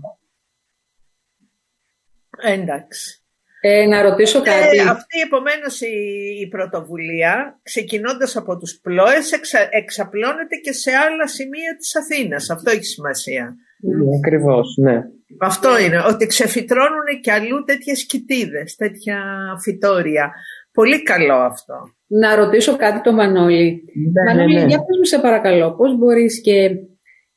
Εντάξει. 2.44 3.22
Ε, 3.61 3.85
να 3.85 4.01
ρωτήσω 4.01 4.41
κάτι. 4.41 4.77
Ε, 4.77 4.81
αυτή 4.81 5.19
επομένως 5.25 5.81
η, 5.81 5.95
η 6.41 6.47
πρωτοβουλία, 6.47 7.59
ξεκινώντας 7.63 8.35
από 8.35 8.57
τους 8.57 8.79
πλώες, 8.83 9.31
εξα, 9.31 9.59
εξαπλώνεται 9.71 10.55
και 10.63 10.71
σε 10.71 10.91
άλλα 10.91 11.27
σημεία 11.27 11.75
της 11.79 11.95
Αθήνας. 11.95 12.49
Αυτό 12.49 12.71
έχει 12.71 12.83
σημασία. 12.83 13.55
Ναι, 13.81 14.17
ακριβώς, 14.17 14.77
ναι. 14.81 15.01
Αυτό 15.39 15.79
είναι, 15.79 16.03
ότι 16.07 16.25
ξεφυτρώνουν 16.25 17.21
και 17.21 17.31
αλλού 17.31 17.63
τέτοιες 17.63 18.05
κοιτίδες, 18.05 18.75
τέτοια 18.75 19.19
φυτόρια. 19.63 20.31
Πολύ 20.71 21.03
καλό 21.03 21.35
αυτό. 21.35 21.75
Να 22.07 22.35
ρωτήσω 22.35 22.75
κάτι 22.75 23.01
το 23.01 23.13
Μανώλη. 23.13 23.83
Ναι, 24.13 24.33
Μανώλη, 24.33 24.53
ναι, 24.53 24.61
ναι. 24.61 24.67
για 24.67 24.77
πες 24.77 24.97
μου 24.97 25.03
σε 25.05 25.19
παρακαλώ, 25.19 25.75
πώς 25.75 25.97
μπορείς 25.97 26.41
και 26.41 26.69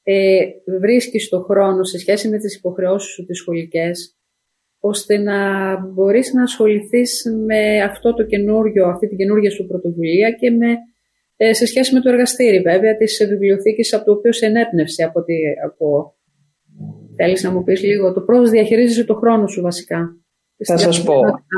ε, 0.03 0.39
βρίσκεις 0.81 1.29
το 1.29 1.41
χρόνο 1.41 1.85
σε 1.85 1.99
σχέση 1.99 2.29
με 2.29 2.39
τις 2.39 2.57
υποχρεώσεις 2.57 3.13
σου 3.13 3.25
τις 3.25 3.39
σχολικές, 3.39 4.20
ώστε 4.81 5.19
να 5.19 5.39
μπορείς 5.77 6.33
να 6.33 6.43
ασχοληθείς 6.43 7.23
με 7.47 7.83
αυτό 7.83 8.15
το 8.15 8.23
καινούριο, 8.23 8.87
αυτή 8.87 9.09
την 9.09 9.17
καινούργια 9.17 9.51
σου 9.51 9.67
πρωτοβουλία 9.67 10.31
και 10.31 10.51
με, 10.51 10.77
ε, 11.37 11.53
σε 11.53 11.67
σχέση 11.67 11.95
με 11.95 12.01
το 12.01 12.09
εργαστήρι 12.09 12.61
βέβαια 12.61 12.97
της 12.97 13.27
βιβλιοθήκης 13.29 13.95
από 13.95 14.05
το 14.05 14.13
οποίο 14.13 14.33
σε 14.33 14.47
ενέπνευσε 14.47 15.05
από, 15.05 15.23
τη, 15.23 15.35
από 15.65 16.15
Θέλεις 17.23 17.43
να 17.43 17.51
μου 17.51 17.65
πεις 17.65 17.83
λίγο 17.83 18.13
το 18.13 18.21
πώς 18.21 18.51
διαχειρίζεσαι 18.51 19.05
το 19.05 19.15
χρόνο 19.15 19.47
σου 19.47 19.63
βασικά; 19.63 20.17
Θα 20.67 20.77
σας 20.77 21.03
πω. 21.03 21.15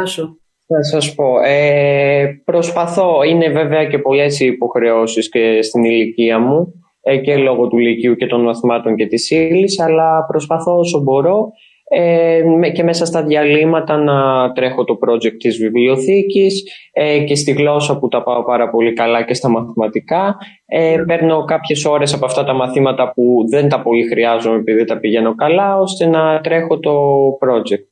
Σου. 0.06 0.40
Θα 0.66 0.82
σας 0.82 1.14
πω. 1.14 1.40
Ε, 1.44 2.42
προσπαθώ. 2.44 3.22
Είναι 3.22 3.48
βέβαια 3.48 3.86
και 3.86 3.98
πολλές 3.98 4.40
οι 4.40 4.46
υποχρεώσεις 4.46 5.28
και 5.28 5.62
στην 5.62 5.84
ηλικία 5.84 6.38
μου 6.38 6.72
ε, 7.00 7.16
και 7.16 7.36
λόγω 7.36 7.68
του 7.68 7.78
λυκείου 7.78 8.14
και 8.14 8.26
των 8.26 8.42
μαθημάτων 8.42 8.96
και 8.96 9.06
της 9.06 9.30
ύλης, 9.30 9.80
αλλά 9.80 10.24
προσπαθώ 10.26 10.78
όσο 10.78 11.00
μπορώ 11.00 11.50
ε, 11.94 12.42
και 12.72 12.82
μέσα 12.82 13.04
στα 13.04 13.22
διαλύματα 13.22 13.96
να 13.96 14.52
τρέχω 14.52 14.84
το 14.84 14.98
project 15.06 15.36
της 15.38 15.56
βιβλιοθήκης 15.56 16.62
ε, 16.92 17.18
και 17.18 17.34
στη 17.34 17.52
γλώσσα 17.52 17.98
που 17.98 18.08
τα 18.08 18.22
πάω 18.22 18.44
πάρα 18.44 18.70
πολύ 18.70 18.92
καλά 18.92 19.22
και 19.22 19.34
στα 19.34 19.48
μαθηματικά. 19.48 20.36
Ε, 20.66 21.02
παίρνω 21.06 21.44
κάποιες 21.44 21.84
ώρες 21.84 22.14
από 22.14 22.24
αυτά 22.24 22.44
τα 22.44 22.52
μαθήματα 22.52 23.12
που 23.12 23.44
δεν 23.50 23.68
τα 23.68 23.82
πολύ 23.82 24.08
χρειάζομαι 24.08 24.56
επειδή 24.56 24.84
τα 24.84 24.98
πηγαίνω 24.98 25.34
καλά 25.34 25.78
ώστε 25.78 26.06
να 26.06 26.40
τρέχω 26.40 26.78
το 26.78 26.92
project. 27.40 27.86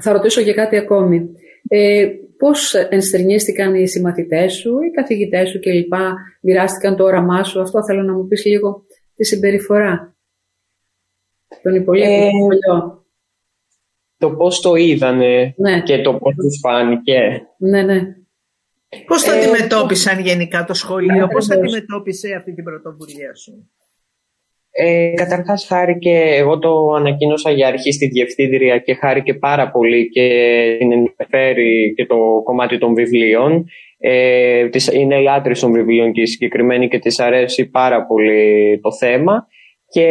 Θα 0.00 0.12
ρωτήσω 0.12 0.42
και 0.42 0.52
κάτι 0.52 0.76
ακόμη. 0.76 1.28
Ε, 1.68 2.08
πώς 2.38 2.74
ενστερνίστηκαν 2.74 3.74
οι 3.74 3.88
συμμαθητές 3.88 4.52
σου, 4.52 4.70
οι 4.80 4.90
καθηγητές 4.90 5.48
σου 5.48 5.60
κλπ. 5.60 5.92
Μοιράστηκαν 6.40 6.96
το 6.96 7.04
όραμά 7.04 7.44
σου. 7.44 7.60
Αυτό 7.60 7.84
θέλω 7.84 8.02
να 8.02 8.12
μου 8.12 8.26
πεις 8.26 8.44
λίγο 8.44 8.82
τη 9.14 9.24
συμπεριφορά. 9.24 10.14
Τον 11.62 11.74
υπολείπων 11.74 12.12
ε, 12.12 12.99
το 14.20 14.30
πώς 14.30 14.60
το 14.60 14.74
είδανε 14.74 15.54
ναι. 15.56 15.80
και 15.80 16.00
το 16.00 16.14
πώς 16.14 16.34
τους 16.34 16.58
φάνηκε. 16.62 17.42
Ναι, 17.58 17.82
ναι. 17.82 18.00
Πώς 19.06 19.22
το 19.24 19.32
ε, 19.32 19.38
αντιμετώπισαν 19.38 20.20
γενικά 20.20 20.64
το 20.64 20.74
σχολείο, 20.74 21.14
ναι, 21.14 21.26
πώς 21.26 21.50
αντιμετώπισε 21.50 22.34
αυτή 22.34 22.54
την 22.54 22.64
πρωτοβουλία 22.64 23.34
σου; 23.34 23.70
Ε, 24.70 25.12
καταρχάς 25.14 25.66
χάρηκε, 25.66 26.18
εγώ 26.18 26.58
το 26.58 26.92
ανακοίνωσα 26.92 27.50
για 27.50 27.66
αρχή 27.66 27.92
στη 27.92 28.06
Διευθύντρια 28.06 28.78
και 28.78 28.94
χάρηκε 28.94 29.34
πάρα 29.34 29.70
πολύ 29.70 30.08
και 30.08 30.26
την 30.78 30.92
ενδιαφέρει 30.92 31.94
και 31.96 32.06
το 32.06 32.16
κομμάτι 32.44 32.78
των 32.78 32.94
βιβλίων. 32.94 33.66
Ε, 33.98 34.68
είναι 34.92 35.20
λάτρη 35.20 35.58
των 35.58 35.72
βιβλίων 35.72 36.12
και 36.12 36.26
συγκεκριμένη 36.26 36.88
και 36.88 36.98
της 36.98 37.20
αρέσει 37.20 37.66
πάρα 37.70 38.06
πολύ 38.06 38.80
το 38.82 38.92
θέμα 38.92 39.46
και 39.92 40.06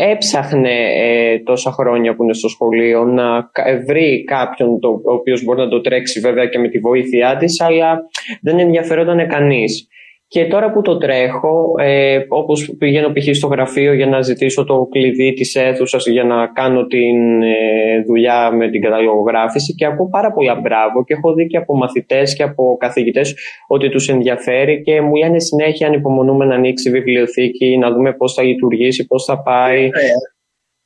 έψαχνε 0.00 0.74
ε, 0.96 1.38
τόσα 1.38 1.70
χρόνια 1.70 2.14
που 2.14 2.22
είναι 2.22 2.34
στο 2.34 2.48
σχολείο 2.48 3.04
να 3.04 3.50
βρει 3.86 4.24
κάποιον 4.24 4.80
το, 4.80 4.88
ο 4.88 5.12
οποίος 5.12 5.44
μπορεί 5.44 5.58
να 5.58 5.68
το 5.68 5.80
τρέξει 5.80 6.20
βέβαια 6.20 6.46
και 6.46 6.58
με 6.58 6.68
τη 6.68 6.78
βοήθειά 6.78 7.36
της 7.36 7.60
αλλά 7.60 8.00
δεν 8.42 8.58
ενδιαφερόταν 8.58 9.28
κανείς. 9.28 9.88
Και 10.30 10.46
τώρα 10.46 10.72
που 10.72 10.82
το 10.82 10.98
τρέχω, 10.98 11.74
ε, 11.78 12.18
όπως 12.28 12.74
πηγαίνω 12.78 13.12
π.χ. 13.12 13.36
στο 13.36 13.46
γραφείο 13.46 13.92
για 13.92 14.06
να 14.06 14.22
ζητήσω 14.22 14.64
το 14.64 14.88
κλειδί 14.90 15.32
της 15.32 15.54
αίθουσας 15.54 16.06
για 16.06 16.24
να 16.24 16.46
κάνω 16.46 16.86
τη 16.86 17.06
ε, 17.42 18.02
δουλειά 18.06 18.50
με 18.50 18.70
την 18.70 18.80
καταλογογράφηση 18.80 19.74
και 19.74 19.86
ακούω 19.86 20.08
πάρα 20.08 20.32
πολλά 20.32 20.54
μπράβο 20.54 21.04
και 21.04 21.14
έχω 21.14 21.34
δει 21.34 21.46
και 21.46 21.56
από 21.56 21.76
μαθητές 21.76 22.34
και 22.34 22.42
από 22.42 22.76
καθηγητές 22.80 23.36
ότι 23.66 23.88
τους 23.88 24.08
ενδιαφέρει 24.08 24.82
και 24.82 25.00
μου 25.00 25.14
λένε 25.14 25.38
συνέχεια 25.38 25.86
ανυπομονούμε 25.86 26.44
να 26.44 26.54
ανοίξει 26.54 26.88
η 26.88 26.92
βιβλιοθήκη, 26.92 27.78
να 27.78 27.90
δούμε 27.90 28.12
πώς 28.12 28.34
θα 28.34 28.42
λειτουργήσει, 28.42 29.06
πώς 29.06 29.24
θα 29.24 29.42
πάει. 29.42 29.88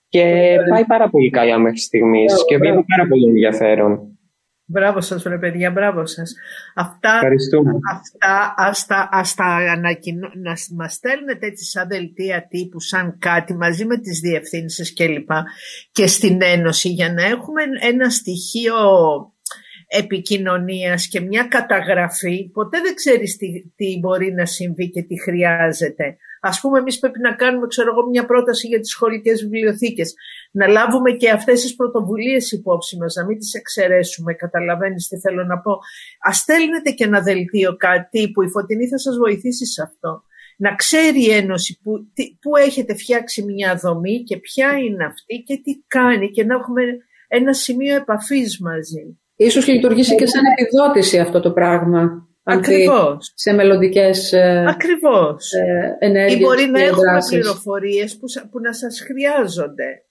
Και 0.09 0.57
πάει 0.71 0.85
πάρα 0.85 1.09
πολύ 1.09 1.31
καλά 1.31 1.59
μέχρι 1.59 1.79
στιγμής 1.79 2.45
και 2.47 2.57
βλέπει 2.57 2.85
πάρα 2.97 3.09
πολύ 3.09 3.29
ενδιαφέρον. 3.29 4.12
Μπράβο 4.65 5.01
σας 5.01 5.23
ρε 5.23 5.39
παιδιά, 5.39 5.71
μπράβο 5.71 6.07
σας. 6.07 6.35
Αυτά, 6.75 7.21
αυτά 7.93 8.55
ας 8.57 8.87
τα, 8.87 9.09
ας 9.13 9.35
τα 9.35 9.45
ανακοινώ, 9.45 10.31
να 10.35 10.55
μας 10.77 10.93
στέλνετε 10.95 11.47
έτσι 11.47 11.65
σαν 11.65 11.89
δελτία 11.89 12.47
τύπου, 12.49 12.81
σαν 12.81 13.19
κάτι 13.19 13.55
μαζί 13.55 13.85
με 13.85 13.99
τις 13.99 14.21
διευθύνσεις 14.21 14.95
κλπ. 14.95 15.31
Και 15.93 16.07
στην 16.07 16.43
Ένωση 16.43 16.89
για 16.89 17.13
να 17.13 17.23
έχουμε 17.23 17.63
ένα 17.81 18.11
στοιχείο 18.11 18.77
επικοινωνίας 19.87 21.07
και 21.09 21.21
μια 21.21 21.45
καταγραφή. 21.45 22.51
Ποτέ 22.53 22.81
δεν 22.81 22.95
ξέρεις 22.95 23.37
τι, 23.37 23.47
τι 23.77 23.99
μπορεί 23.99 24.33
να 24.33 24.47
συμβεί 24.47 24.91
και 24.91 25.03
τι 25.03 25.21
χρειάζεται. 25.21 26.17
Ας 26.45 26.61
πούμε 26.61 26.79
εμείς 26.79 26.99
πρέπει 26.99 27.21
να 27.21 27.35
κάνουμε 27.35 27.67
ξέρω 27.67 27.91
εγώ, 27.93 28.09
μια 28.09 28.25
πρόταση 28.27 28.67
για 28.67 28.81
τις 28.81 28.91
σχολικές 28.91 29.43
βιβλιοθήκες. 29.43 30.15
Να 30.51 30.67
λάβουμε 30.67 31.11
και 31.11 31.31
αυτές 31.31 31.61
τις 31.61 31.75
πρωτοβουλίες 31.77 32.53
υπόψη 32.53 32.97
μας, 32.97 33.15
να 33.15 33.25
μην 33.27 33.39
τις 33.39 33.55
εξαιρέσουμε. 33.55 34.35
Καταλαβαίνεις 34.35 35.09
τι 35.09 35.19
θέλω 35.19 35.45
να 35.45 35.59
πω. 35.59 35.79
Ας 36.21 36.37
στέλνετε 36.37 36.91
και 36.91 37.05
ένα 37.05 37.21
δελτίο 37.21 37.77
κάτι 37.77 38.31
που 38.31 38.43
η 38.43 38.49
Φωτεινή 38.49 38.89
θα 38.89 38.99
σας 38.99 39.17
βοηθήσει 39.17 39.67
σε 39.67 39.83
αυτό. 39.83 40.23
Να 40.57 40.75
ξέρει 40.75 41.25
η 41.25 41.31
Ένωση 41.31 41.81
που, 41.83 41.93
που 42.41 42.57
έχετε 42.57 42.95
φτιάξει 42.95 43.43
μια 43.43 43.75
δομή 43.83 44.23
και 44.23 44.37
ποια 44.37 44.77
είναι 44.79 45.05
αυτή 45.05 45.43
και 45.47 45.61
τι 45.65 45.83
κάνει 45.87 46.31
και 46.31 46.45
να 46.45 46.55
έχουμε 46.55 46.83
ένα 47.29 47.53
σημείο 47.53 47.95
επαφής 47.95 48.61
μαζί. 48.61 49.19
Ίσως 49.37 49.67
λειτουργήσει 49.67 50.15
και 50.15 50.27
σαν 50.27 50.43
επιδότηση 50.59 51.19
αυτό 51.19 51.41
το 51.41 51.51
πράγμα. 51.53 52.27
Ακριβώς. 52.43 53.33
Σε 53.35 53.53
μελλοντικές 53.53 54.33
ε, 54.33 54.65
Ακριβώς. 54.69 55.53
Ε, 55.53 55.97
ενέργειες 55.99 56.39
Ή 56.39 56.43
μπορεί 56.43 56.65
να 56.65 56.81
έχουμε 56.81 57.19
πληροφορίες 57.29 58.19
που, 58.19 58.49
που 58.51 58.61
να 58.61 58.73
σας 58.73 59.01
χρειάζονται. 59.01 60.05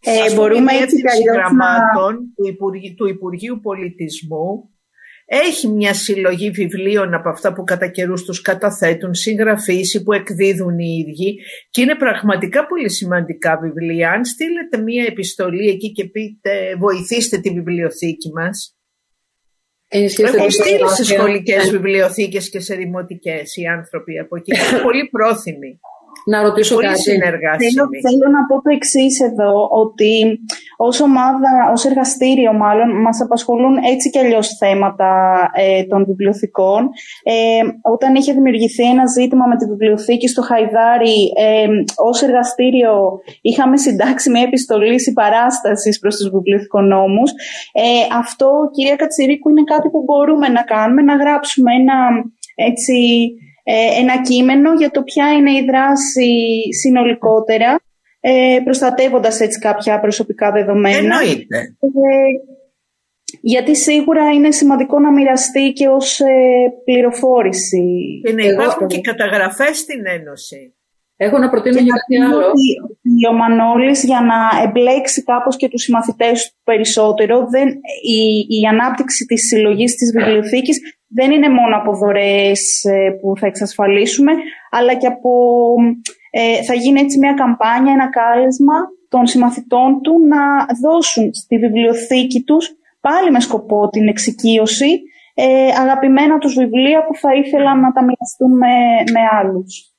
Ε, 0.00 0.20
Ας 0.20 0.34
μπορούμε 0.34 0.72
έτσι 0.72 1.02
γραμμάτων 1.32 2.32
του, 2.36 2.46
Υπουργείου, 2.48 2.94
του 2.94 3.06
Υπουργείου 3.06 3.60
Πολιτισμού 3.60 4.70
έχει 5.32 5.68
μια 5.68 5.94
συλλογή 5.94 6.50
βιβλίων 6.50 7.14
από 7.14 7.28
αυτά 7.28 7.52
που 7.52 7.64
κατά 7.64 7.88
καιρούς 7.88 8.24
τους 8.24 8.40
καταθέτουν 8.40 9.14
συγγραφείς 9.14 9.94
ή 9.94 10.02
που 10.02 10.12
εκδίδουν 10.12 10.78
οι 10.78 11.04
ίδιοι 11.06 11.38
και 11.70 11.80
είναι 11.80 11.94
πραγματικά 11.94 12.66
πολύ 12.66 12.90
σημαντικά 12.90 13.58
βιβλία. 13.58 14.10
Αν 14.10 14.24
στείλετε 14.24 14.78
μια 14.78 15.04
επιστολή 15.04 15.68
εκεί 15.68 15.92
και 15.92 16.04
πείτε 16.04 16.76
βοηθήστε 16.78 17.38
τη 17.38 17.50
βιβλιοθήκη 17.50 18.30
μας. 18.32 18.79
Έχουν 19.92 20.50
στείλει 20.50 20.88
σε 20.88 21.04
σχολικές 21.04 21.70
βιβλιοθήκες 21.70 22.50
και 22.50 22.60
σε 22.60 22.74
δημοτικές 22.74 23.56
οι 23.56 23.66
άνθρωποι 23.66 24.18
από 24.18 24.36
εκεί. 24.36 24.52
Είναι 24.54 24.82
πολύ 24.86 25.08
πρόθυμοι 25.08 25.80
να 26.26 26.42
ρωτήσω 26.42 26.74
Πολύ 26.74 26.86
κάτι. 26.86 27.64
Θέλω, 27.64 27.88
θέλω 28.06 28.26
να 28.36 28.46
πω 28.48 28.54
το 28.62 28.70
εξής 28.76 29.20
εδώ, 29.20 29.68
ότι 29.70 30.40
ως 30.76 31.00
ομάδα, 31.00 31.50
ως 31.72 31.84
εργαστήριο 31.84 32.52
μάλλον, 32.52 33.00
μας 33.00 33.20
απασχολούν 33.20 33.76
έτσι 33.92 34.10
και 34.10 34.18
αλλιώς 34.18 34.48
θέματα 34.58 35.10
ε, 35.54 35.84
των 35.84 36.04
βιβλιοθηκών. 36.04 36.82
Ε, 37.22 37.62
όταν 37.82 38.14
είχε 38.14 38.32
δημιουργηθεί 38.32 38.84
ένα 38.84 39.06
ζήτημα 39.06 39.46
με 39.46 39.56
τη 39.56 39.64
βιβλιοθήκη 39.66 40.28
στο 40.28 40.42
Χαϊδάρι, 40.42 41.18
ε, 41.36 41.66
ως 41.96 42.22
εργαστήριο 42.22 42.92
είχαμε 43.40 43.76
συντάξει 43.76 44.30
μια 44.30 44.42
επιστολή 44.42 45.00
συμπαράστασης 45.00 45.98
προς 45.98 46.16
τους 46.16 46.30
βιβλιοθηκονόμους. 46.30 47.30
Ε, 47.72 48.16
αυτό, 48.18 48.50
κυρία 48.72 48.96
Κατσιρίκου, 48.96 49.50
είναι 49.50 49.64
κάτι 49.64 49.88
που 49.90 50.02
μπορούμε 50.02 50.48
να 50.48 50.62
κάνουμε, 50.62 51.02
να 51.02 51.14
γράψουμε 51.16 51.74
ένα 51.74 51.98
έτσι 52.54 52.94
ε, 53.32 53.49
ένα 54.00 54.22
κείμενο 54.22 54.72
για 54.74 54.90
το 54.90 55.02
ποια 55.02 55.32
είναι 55.32 55.50
η 55.50 55.64
δράση 55.64 56.60
συνολικότερα, 56.82 57.80
ε, 58.20 58.58
προστατεύοντας 58.64 59.40
έτσι 59.40 59.58
κάποια 59.58 60.00
προσωπικά 60.00 60.52
δεδομένα. 60.52 60.96
Εννοείται. 60.96 61.58
Ε, 61.80 62.58
γιατί 63.40 63.76
σίγουρα 63.76 64.30
είναι 64.30 64.50
σημαντικό 64.50 64.98
να 64.98 65.12
μοιραστεί 65.12 65.72
και 65.72 65.88
ως 65.88 66.20
ε, 66.20 66.26
πληροφόρηση. 66.84 68.20
Και 68.24 68.32
να 68.32 68.44
υπάρχουν 68.44 68.86
και 68.86 69.00
καταγραφές 69.00 69.78
στην 69.78 70.06
Ένωση. 70.06 70.74
Έχω 71.16 71.38
να 71.38 71.50
προτείνω 71.50 71.76
και 71.76 71.90
κάτι 71.98 72.22
άλλο. 72.22 72.36
Ότι 72.36 73.26
ο 73.30 73.32
Μανώλης 73.32 74.04
για 74.04 74.20
να 74.20 74.62
εμπλέξει 74.62 75.22
κάπως 75.24 75.56
και 75.56 75.68
τους 75.68 75.82
συμμαθητές 75.82 76.48
του 76.50 76.60
περισσότερο, 76.64 77.46
δεν, 77.50 77.68
η, 78.16 78.20
η 78.60 78.66
ανάπτυξη 78.70 79.24
της 79.24 79.46
συλλογής 79.46 79.94
της 79.94 80.12
βιβλιοθήκης 80.12 80.78
δεν 81.12 81.30
είναι 81.30 81.48
μόνο 81.48 81.76
από 81.76 81.92
δωρεές 81.92 82.84
ε, 82.84 83.10
που 83.20 83.32
θα 83.38 83.46
εξασφαλίσουμε, 83.46 84.32
αλλά 84.70 84.94
και 84.94 85.06
από, 85.06 85.32
ε, 86.30 86.62
θα 86.62 86.74
γίνει 86.74 87.00
έτσι 87.00 87.18
μια 87.18 87.34
καμπάνια, 87.34 87.92
ένα 87.92 88.10
κάλεσμα 88.10 88.74
των 89.08 89.26
συμμαθητών 89.26 90.00
του 90.02 90.12
να 90.26 90.42
δώσουν 90.82 91.34
στη 91.34 91.58
βιβλιοθήκη 91.58 92.42
τους, 92.42 92.70
πάλι 93.00 93.30
με 93.30 93.40
σκοπό 93.40 93.88
την 93.88 94.08
εξοικείωση, 94.08 95.02
ε, 95.34 95.66
αγαπημένα 95.80 96.38
τους 96.38 96.54
βιβλία 96.54 97.04
που 97.04 97.14
θα 97.16 97.34
ήθελαν 97.34 97.80
να 97.80 97.92
τα 97.92 98.04
μοιραστούν 98.04 98.52
με, 98.56 98.74
με 99.12 99.20
άλλους. 99.40 99.94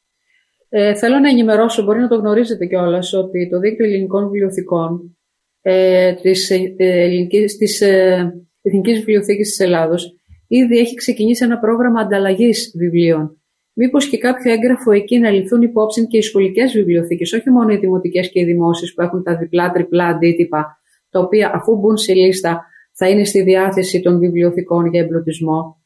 Ε, 0.69 0.95
θέλω 0.95 1.19
να 1.19 1.30
ενημερώσω, 1.30 1.84
μπορεί 1.84 2.00
να 2.00 2.08
το 2.08 2.15
γνωρίζετε 2.15 2.65
κιόλας, 2.65 3.13
ότι 3.13 3.50
το 3.50 3.60
Δίκτυο 3.60 3.86
Ελληνικών 3.86 4.24
Βιβλιοθηκών 4.24 5.17
ε, 5.62 6.13
της, 6.13 6.50
ε, 6.50 6.76
ελληνικής, 6.78 7.58
της 7.58 7.82
ε, 7.82 8.34
Εθνικής 8.62 8.97
Βιβλιοθήκης 8.97 9.47
της 9.50 9.60
Ελλάδος 9.60 10.15
ήδη 10.57 10.77
έχει 10.77 10.95
ξεκινήσει 10.95 11.45
ένα 11.45 11.59
πρόγραμμα 11.59 12.01
ανταλλαγής 12.01 12.73
βιβλίων. 12.77 13.41
Μήπως 13.73 14.09
και 14.09 14.17
κάποιο 14.17 14.51
έγγραφο 14.51 14.91
εκεί 14.91 15.19
να 15.19 15.29
ληφθούν 15.29 15.61
υπόψη 15.61 16.07
και 16.07 16.17
οι 16.17 16.21
σχολικές 16.21 16.71
βιβλιοθήκες, 16.71 17.33
όχι 17.33 17.49
μόνο 17.49 17.73
οι 17.73 17.77
δημοτικές 17.77 18.31
και 18.31 18.39
οι 18.39 18.43
δημόσιες 18.43 18.93
που 18.93 19.01
έχουν 19.01 19.23
τα 19.23 19.37
διπλά-τριπλά 19.37 20.05
αντίτυπα, 20.05 20.77
τα 21.09 21.19
οποία 21.19 21.51
αφού 21.53 21.77
μπουν 21.77 21.97
σε 21.97 22.13
λίστα 22.13 22.65
θα 22.93 23.09
είναι 23.09 23.23
στη 23.23 23.41
διάθεση 23.41 24.01
των 24.01 24.19
βιβλιοθηκών 24.19 24.85
για 24.85 25.01
εμπλουτισμό. 25.01 25.83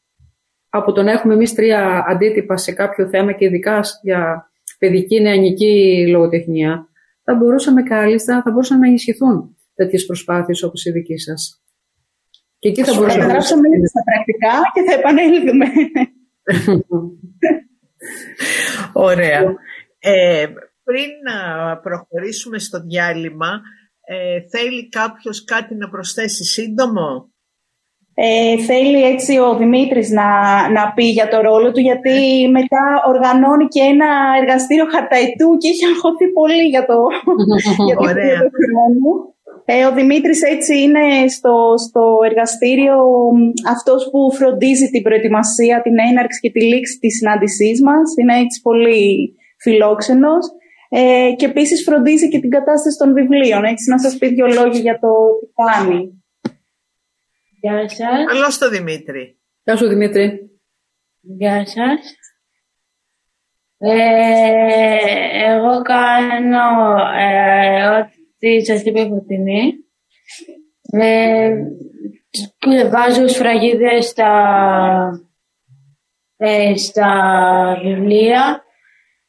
Από 0.68 0.92
το 0.92 1.02
να 1.02 1.12
έχουμε 1.12 1.34
εμείς 1.34 1.54
τρία 1.54 2.04
αντίτυπα 2.08 2.56
σε 2.56 2.72
κάποιο 2.72 3.08
θέμα 3.08 3.32
και 3.32 3.44
ειδικά 3.44 3.80
για 4.02 4.50
παιδική 4.78 5.20
νεανική 5.20 6.06
λογοτεχνία, 6.08 6.88
θα 7.22 7.34
μπορούσαμε 7.34 7.82
κάλλιστα, 7.82 8.42
θα 8.42 8.50
μπορούσαν 8.50 8.78
να 8.78 8.86
ενισχυθούν 8.86 9.56
τέτοιες 9.74 10.06
προσπάθειες 10.06 10.62
όπως 10.62 10.84
η 10.84 10.90
δική 10.90 11.16
σας. 11.16 11.60
Και 12.66 12.80
εκεί 12.80 12.90
θα 12.90 12.94
μπορούσαμε 12.94 13.24
να 13.24 13.30
γράψουμε 13.32 13.68
στα 13.92 14.02
πρακτικά 14.08 14.54
και 14.74 14.82
θα 14.88 14.92
επανέλθουμε. 14.98 15.66
Ωραία. 19.08 19.40
Ε, 19.98 20.46
πριν 20.84 21.10
να 21.28 21.36
προχωρήσουμε 21.76 22.58
στο 22.58 22.80
διάλειμμα, 22.80 23.60
ε, 24.00 24.40
θέλει 24.50 24.88
κάποιος 24.88 25.44
κάτι 25.44 25.74
να 25.74 25.88
προσθέσει 25.88 26.44
σύντομο; 26.44 27.30
Ε, 28.14 28.62
θέλει 28.62 29.04
έτσι 29.04 29.38
ο 29.38 29.56
Δημήτρης 29.56 30.10
να, 30.10 30.28
να 30.70 30.92
πει 30.92 31.04
για 31.04 31.28
το 31.28 31.40
ρόλο 31.40 31.72
του, 31.72 31.80
γιατί 31.80 32.48
μετά 32.50 33.02
οργανώνει 33.06 33.68
και 33.68 33.80
ένα 33.80 34.08
εργαστήριο 34.40 34.86
χαρταϊτού 34.92 35.56
και 35.56 35.68
έχει 35.68 35.86
αγχωθεί 35.86 36.32
πολύ 36.32 36.62
για 36.62 36.86
το, 36.86 36.94
για 37.88 37.96
το 37.96 38.08
Ωραία. 38.08 38.40
Ε, 39.68 39.84
ο 39.84 39.92
Δημήτρης 39.92 40.42
έτσι 40.42 40.78
είναι 40.78 41.28
στο, 41.28 41.74
στο 41.88 42.18
εργαστήριο 42.24 42.96
αυτός 43.68 44.08
που 44.10 44.32
φροντίζει 44.34 44.90
την 44.90 45.02
προετοιμασία, 45.02 45.82
την 45.82 45.98
έναρξη 45.98 46.40
και 46.40 46.50
τη 46.50 46.62
λήξη 46.64 46.98
της 46.98 47.16
συνάντησής 47.16 47.82
μας. 47.82 48.14
Είναι 48.20 48.38
έτσι 48.38 48.60
πολύ 48.62 49.34
φιλόξενος. 49.60 50.46
Ε, 50.88 51.32
και 51.36 51.46
επίσης 51.46 51.82
φροντίζει 51.82 52.28
και 52.28 52.40
την 52.40 52.50
κατάσταση 52.50 52.96
των 52.98 53.12
βιβλίων. 53.12 53.64
Έτσι 53.64 53.90
να 53.90 53.98
σας 53.98 54.16
πει 54.18 54.26
δύο 54.28 54.46
λόγια 54.46 54.80
για 54.80 54.98
το 54.98 55.08
τι 55.40 55.46
κάνει. 55.54 56.24
Γεια 57.60 57.88
σας. 57.88 58.24
Καλώς 58.26 58.58
το 58.58 58.68
Δημήτρη. 58.68 59.38
Γεια 59.64 59.76
σου 59.76 59.88
Δημήτρη. 59.88 60.50
Γεια 61.20 61.66
σας. 61.66 62.16
Ε, 63.78 63.94
εγώ 65.44 65.82
κάνω 65.82 66.96
ε, 67.18 67.86
ό,τι 67.86 68.15
σας 68.64 68.82
είπε 68.82 69.00
η 69.00 69.08
Φωτεινή. 69.08 69.72
Ε, 70.92 71.54
βάζω 72.90 73.26
σφραγίδες 73.28 74.06
στα, 74.06 74.30
ε, 76.36 76.76
στα 76.76 77.10
βιβλία 77.82 78.64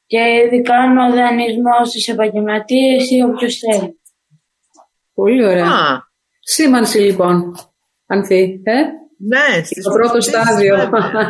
και 0.05 0.19
ήδη 0.45 0.61
κάνω 0.61 1.13
δανεισμός 1.13 1.89
στους 1.89 2.07
επαγγελματίες 2.07 3.09
ή 3.09 3.21
όποιος 3.21 3.57
θέλει. 3.57 3.99
Πολύ 5.13 5.45
ωραία. 5.45 5.65
Α, 5.65 6.01
Σήμανση 6.39 6.97
λοιπόν, 6.99 7.55
Ανθή. 8.05 8.61
Ε; 8.63 8.81
ναι, 9.17 9.63
Στο 9.63 9.91
πρώτο 9.91 10.21
στάδιο 10.21 10.75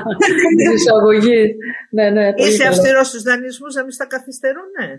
της 0.58 0.74
εισαγωγής. 0.74 1.56
Ναι, 1.92 2.10
ναι, 2.10 2.34
πολύ 2.34 2.50
Είσαι 2.50 2.64
καλό. 2.64 2.76
αυστηρός 2.76 3.08
στους 3.08 3.22
δανεισμούς 3.22 3.76
να 3.76 3.82
μην 3.82 3.92
στα 3.92 4.06
καθυστερούν, 4.08 4.64
ναι. 4.80 4.90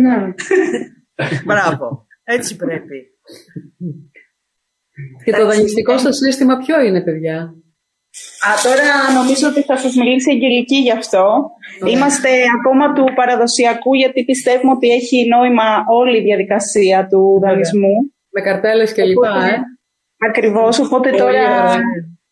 Ναι. 0.00 0.16
Μπράβο. 1.44 2.06
Έτσι 2.24 2.56
πρέπει. 2.56 2.98
Και 5.24 5.32
το 5.32 5.46
δανειστικό 5.46 5.98
σα 5.98 6.12
σύστημα 6.12 6.56
ποιο 6.56 6.80
είναι, 6.80 7.02
παιδιά; 7.02 7.54
Α, 8.48 8.50
τώρα 8.62 9.12
νομίζω 9.18 9.48
ότι 9.48 9.62
θα 9.62 9.76
σας 9.76 9.94
μιλήσει 9.94 10.30
η 10.30 10.32
Αγγελική 10.34 10.76
γι' 10.76 10.90
αυτό. 10.92 11.50
Είμαστε 11.86 12.28
ακόμα 12.58 12.92
του 12.92 13.04
παραδοσιακού 13.14 13.94
γιατί 13.94 14.24
πιστεύουμε 14.24 14.72
ότι 14.72 14.88
έχει 14.88 15.28
νόημα 15.28 15.84
όλη 15.88 16.18
η 16.18 16.22
διαδικασία 16.22 17.06
του 17.06 17.40
δανεισμού. 17.42 17.94
Με 18.30 18.40
καρτέλες 18.40 18.92
και 18.92 19.04
λοιπά, 19.04 19.30
Οπότε- 19.30 19.50
ε. 19.52 19.60
Ακριβώς, 20.28 20.78
οπότε 20.78 21.08
Πολύ 21.08 21.20
τώρα 21.22 21.30
ωραία. 21.30 21.80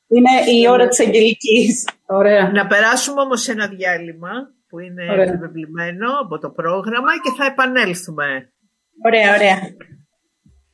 είναι 0.08 0.30
η 0.60 0.68
ώρα 0.68 0.88
της 0.88 1.00
Αγγελικής. 1.00 1.88
Ωραία. 2.06 2.50
Να 2.52 2.66
περάσουμε 2.66 3.20
όμως 3.20 3.40
σε 3.42 3.52
ένα 3.52 3.68
διάλειμμα 3.68 4.30
που 4.68 4.78
είναι 4.78 5.10
Ωραία. 5.10 5.24
επιβεβλημένο 5.24 6.08
από 6.22 6.38
το 6.38 6.50
πρόγραμμα 6.50 7.12
και 7.22 7.32
θα 7.38 7.44
επανέλθουμε. 7.44 8.52
Ωραία, 9.02 9.34
ωραία. 9.34 9.60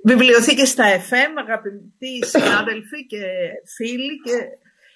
Βιβλιοθήκες 0.04 0.68
στα 0.68 0.84
FM, 0.98 1.32
αγαπητοί 1.46 2.26
συνάδελφοι 2.26 3.06
και 3.06 3.22
φίλοι 3.76 4.20
και 4.24 4.36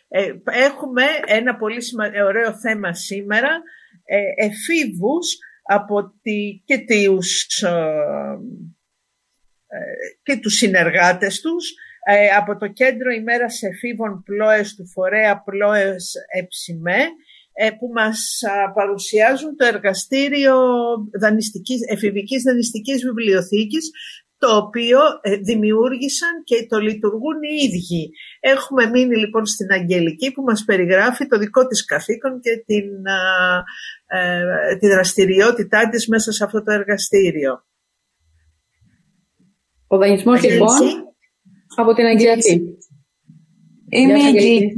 ε, 0.09 0.33
έχουμε 0.45 1.03
ένα 1.27 1.57
πολύ 1.57 1.83
σημα- 1.83 2.11
ε, 2.15 2.23
ωραίο 2.23 2.59
θέμα 2.59 2.95
σήμερα, 2.95 3.63
ε, 4.05 4.47
εφήβους 4.47 5.37
από 5.63 6.13
τη, 6.23 6.63
και, 6.65 6.79
τους, 6.79 7.63
ε, 7.63 7.69
ε, 9.67 9.81
και 10.23 10.37
τους 10.37 10.55
συνεργάτες 10.55 11.41
τους 11.41 11.73
ε, 12.07 12.27
από 12.29 12.57
το 12.57 12.67
Κέντρο 12.69 13.11
ημέρας 13.11 13.63
εφήβων 13.63 14.23
πλώες 14.23 14.75
του 14.75 14.89
Φορέα 14.89 15.43
Πλώες 15.43 16.15
Εψιμέ 16.39 16.99
ε, 16.99 17.09
που 17.79 17.87
μας 17.95 18.19
α, 18.43 18.73
παρουσιάζουν 18.73 19.57
το 19.57 19.65
εργαστήριο 19.65 20.57
δανειστικής, 21.21 21.81
εφηβικής 21.95 22.43
δανειστικής 22.43 23.05
βιβλιοθήκης 23.05 23.91
το 24.39 24.57
οποίο 24.57 24.99
ε, 25.21 25.37
δημιούργησαν 25.37 26.43
και 26.45 26.67
το 26.69 26.79
λειτουργούν 26.79 27.39
οι 27.43 27.65
ίδιοι. 27.65 28.11
Έχουμε 28.41 28.87
μείνει 28.87 29.17
λοιπόν 29.17 29.47
στην 29.47 29.73
Αγγελική 29.73 30.33
που 30.33 30.43
μας 30.43 30.65
περιγράφει 30.65 31.27
το 31.27 31.39
δικό 31.39 31.67
της 31.67 31.85
καθήκον 31.85 32.41
και 32.41 32.63
την, 32.67 33.09
α, 33.09 33.21
ε, 34.19 34.77
τη 34.77 34.87
δραστηριότητά 34.87 35.89
της 35.89 36.09
μέσα 36.09 36.33
σε 36.33 36.45
αυτό 36.45 36.63
το 36.63 36.73
εργαστήριο. 36.73 37.65
Ο 39.87 39.97
δανεισμός 39.97 40.37
Αγγελική. 40.37 40.59
λοιπόν 40.59 41.15
από 41.77 41.95
την 41.95 42.05
Αγγελική. 42.05 42.61
Είμαι 43.89 44.19
η 44.19 44.23
Αγγλική. 44.23 44.73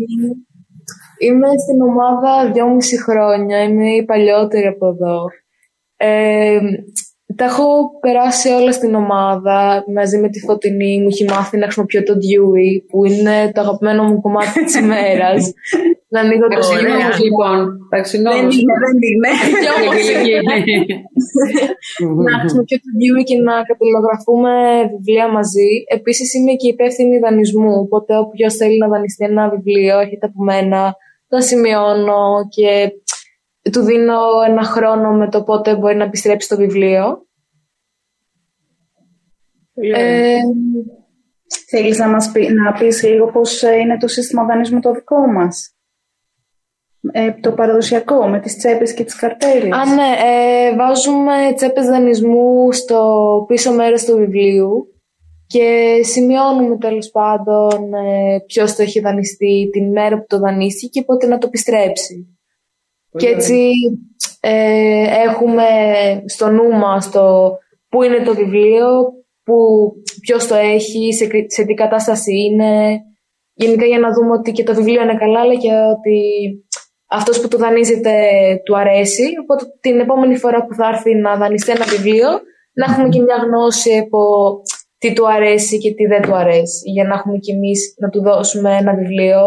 Είμαι 1.19 1.49
στην 1.59 1.81
ομάδα 1.81 2.51
δυόμιση 2.53 3.03
χρόνια. 3.03 3.63
Είμαι 3.63 3.91
η 3.91 4.05
παλιότερη 4.05 4.67
από 4.67 4.87
εδώ. 4.87 5.25
Ε, 5.97 6.59
τα 7.35 7.45
έχω 7.45 7.67
περάσει 8.01 8.49
όλα 8.49 8.73
στην 8.73 8.95
ομάδα 8.95 9.85
μαζί 9.95 10.19
με 10.19 10.29
τη 10.29 10.39
Φωτεινή. 10.41 11.01
Μου 11.01 11.09
έχει 11.11 11.25
μάθει 11.25 11.57
να 11.59 11.65
χρησιμοποιώ 11.65 12.03
το 12.03 12.15
Dewey, 12.25 12.71
που 12.89 13.05
είναι 13.05 13.51
το 13.55 13.61
αγαπημένο 13.61 14.03
μου 14.05 14.21
κομμάτι 14.21 14.65
της 14.65 14.75
ημέρας. 14.75 15.53
να 16.13 16.21
ανοίγω 16.21 16.47
το 16.49 16.63
σύνολο 16.63 17.09
λοιπόν. 17.25 17.59
Δεν 17.93 18.03
είναι, 18.17 18.79
δεν 18.83 18.97
είναι. 19.11 19.31
να 22.29 22.39
χρησιμοποιώ 22.41 22.77
το 22.85 22.91
Dewey 23.01 23.23
και 23.29 23.37
να 23.49 23.55
καταλογραφούμε 23.71 24.53
βιβλία 24.93 25.27
μαζί. 25.37 25.71
Επίσης 25.97 26.35
είμαι 26.35 26.53
και 26.53 26.69
υπεύθυνη 26.69 27.19
δανεισμού. 27.19 27.75
Οπότε 27.87 28.13
όποιος 28.25 28.55
θέλει 28.55 28.79
να 28.79 28.89
δανειστεί 28.89 29.25
ένα 29.25 29.49
βιβλίο, 29.55 29.99
έχετε 29.99 30.27
από 30.27 30.43
μένα, 30.43 30.97
το 31.29 31.41
σημειώνω 31.41 32.23
και 32.55 32.69
του 33.73 33.83
δίνω 33.83 34.19
ένα 34.49 34.63
χρόνο 34.63 35.13
με 35.13 35.29
το 35.29 35.43
πότε 35.43 35.77
μπορεί 35.77 35.97
να 35.97 36.05
επιστρέψει 36.05 36.49
το 36.49 36.57
βιβλίο. 36.57 37.27
Ε, 39.95 40.39
θέλεις 41.69 41.99
να 41.99 42.09
μας 42.09 42.31
πει, 42.33 42.53
να 42.53 42.73
πεις 42.73 43.03
λίγο 43.03 43.27
πώς 43.27 43.63
ε, 43.63 43.77
είναι 43.77 43.97
το 43.97 44.09
σύστημα 44.09 44.45
δανεισμού 44.45 44.81
το 44.81 44.93
δικό 44.93 45.27
μας; 45.27 45.71
Ε, 47.13 47.33
το 47.33 47.53
παραδοσιακό, 47.53 48.29
με 48.29 48.41
τις 48.41 48.57
τσέπες 48.57 48.95
και 48.95 49.05
τις 49.05 49.17
καρτέλες; 49.17 49.73
Α, 49.73 49.95
ναι. 49.95 50.11
Ε, 50.25 50.77
βάζουμε 50.77 51.53
τσέπες 51.55 51.87
δανεισμού 51.87 52.73
στο 52.73 53.45
πίσω 53.49 53.73
μέρος 53.73 54.05
του 54.05 54.17
βιβλίου 54.17 54.91
και 55.47 55.99
σημειώνουμε 56.03 56.77
τέλος 56.77 57.11
πάντων 57.11 57.95
ε, 57.95 58.39
ποιος 58.47 58.75
το 58.75 58.83
έχει 58.83 59.01
δανειστεί 59.01 59.69
την 59.73 59.93
μέρα 59.93 60.19
που 60.19 60.25
το 60.29 60.39
δανείστηκε 60.39 61.01
και 61.01 61.05
πότε 61.05 61.27
να 61.27 61.39
το 61.39 61.47
επιστρέψει. 61.47 62.36
Και 63.17 63.27
έτσι 63.27 63.73
ε, 64.41 65.05
έχουμε 65.29 65.65
στο 66.27 66.49
νου 66.49 66.79
μας 66.79 67.11
το 67.11 67.57
πού 67.89 68.03
είναι 68.03 68.23
το 68.25 68.35
βιβλίο, 68.35 68.89
που, 69.45 69.57
ποιος 70.21 70.47
το 70.47 70.55
έχει, 70.55 71.13
σε, 71.15 71.29
σε 71.47 71.65
τι 71.65 71.75
κατάσταση 71.75 72.33
είναι. 72.33 73.01
Γενικά 73.55 73.85
για 73.85 73.99
να 73.99 74.13
δούμε 74.13 74.33
ότι 74.33 74.53
και 74.53 74.63
το 74.63 74.75
βιβλίο 74.75 75.03
είναι 75.03 75.17
καλά, 75.17 75.41
αλλά 75.41 75.55
και 75.55 75.73
ότι 75.73 76.19
αυτός 77.07 77.41
που 77.41 77.49
το 77.49 77.57
δανείζεται 77.57 78.13
του 78.65 78.77
αρέσει. 78.77 79.25
Οπότε 79.43 79.65
την 79.81 80.01
επόμενη 80.01 80.37
φορά 80.37 80.67
που 80.67 80.75
θα 80.75 80.89
έρθει 80.89 81.15
να 81.15 81.37
δανειστεί 81.37 81.71
ένα 81.71 81.85
βιβλίο, 81.85 82.29
να 82.73 82.93
έχουμε 82.93 83.09
και 83.09 83.21
μια 83.21 83.37
γνώση 83.37 83.97
από 83.97 84.53
τι 84.99 85.13
του 85.13 85.31
αρέσει 85.31 85.79
και 85.79 85.95
τι 85.95 86.07
δεν 86.07 86.23
του 86.23 86.35
αρέσει. 86.35 86.91
Για 86.91 87.05
να 87.05 87.15
έχουμε 87.15 87.39
κι 87.39 87.51
εμείς 87.51 87.95
να 87.99 88.09
του 88.09 88.23
δώσουμε 88.23 88.77
ένα 88.77 88.95
βιβλίο, 88.95 89.41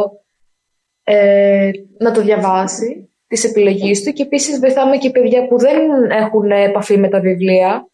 ε, 1.03 1.71
να 1.99 2.11
το 2.11 2.21
διαβάσει, 2.21 3.08
τις 3.29 3.43
επιλογές 3.43 4.03
του. 4.03 4.11
Και 4.11 4.23
επίσης 4.23 4.59
βοηθάμε 4.59 4.97
και 4.97 5.09
παιδιά 5.09 5.47
που 5.47 5.57
δεν 5.57 5.77
έχουν 6.09 6.51
επαφή 6.51 6.97
με 6.97 7.09
τα 7.09 7.19
βιβλία, 7.19 7.87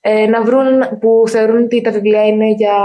ε, 0.00 0.26
να 0.26 0.42
βρουν, 0.42 0.98
που 1.00 1.22
θεωρούν 1.28 1.62
ότι 1.62 1.80
τα 1.80 1.90
βιβλία 1.90 2.26
είναι 2.26 2.50
για 2.50 2.76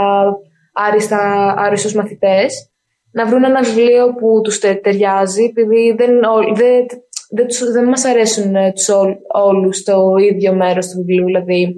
άριστα, 0.73 1.53
άριστους 1.57 1.93
μαθητές, 1.93 2.71
να 3.11 3.25
βρουν 3.25 3.43
ένα 3.43 3.61
βιβλίο 3.61 4.13
που 4.13 4.41
τους 4.43 4.59
ταιριάζει, 4.59 5.43
επειδή 5.43 5.95
δεν, 5.97 6.19
δεν, 6.53 6.85
δεν, 7.29 7.47
τους, 7.47 7.71
δεν 7.71 7.83
μας 7.83 8.05
αρέσουν 8.05 8.55
ε, 8.55 8.71
τους 8.71 8.89
ό, 8.89 9.17
όλους 9.33 9.83
το 9.83 10.15
ίδιο 10.31 10.53
μέρος 10.53 10.87
του 10.87 10.97
βιβλίου, 10.97 11.25
δηλαδή 11.25 11.77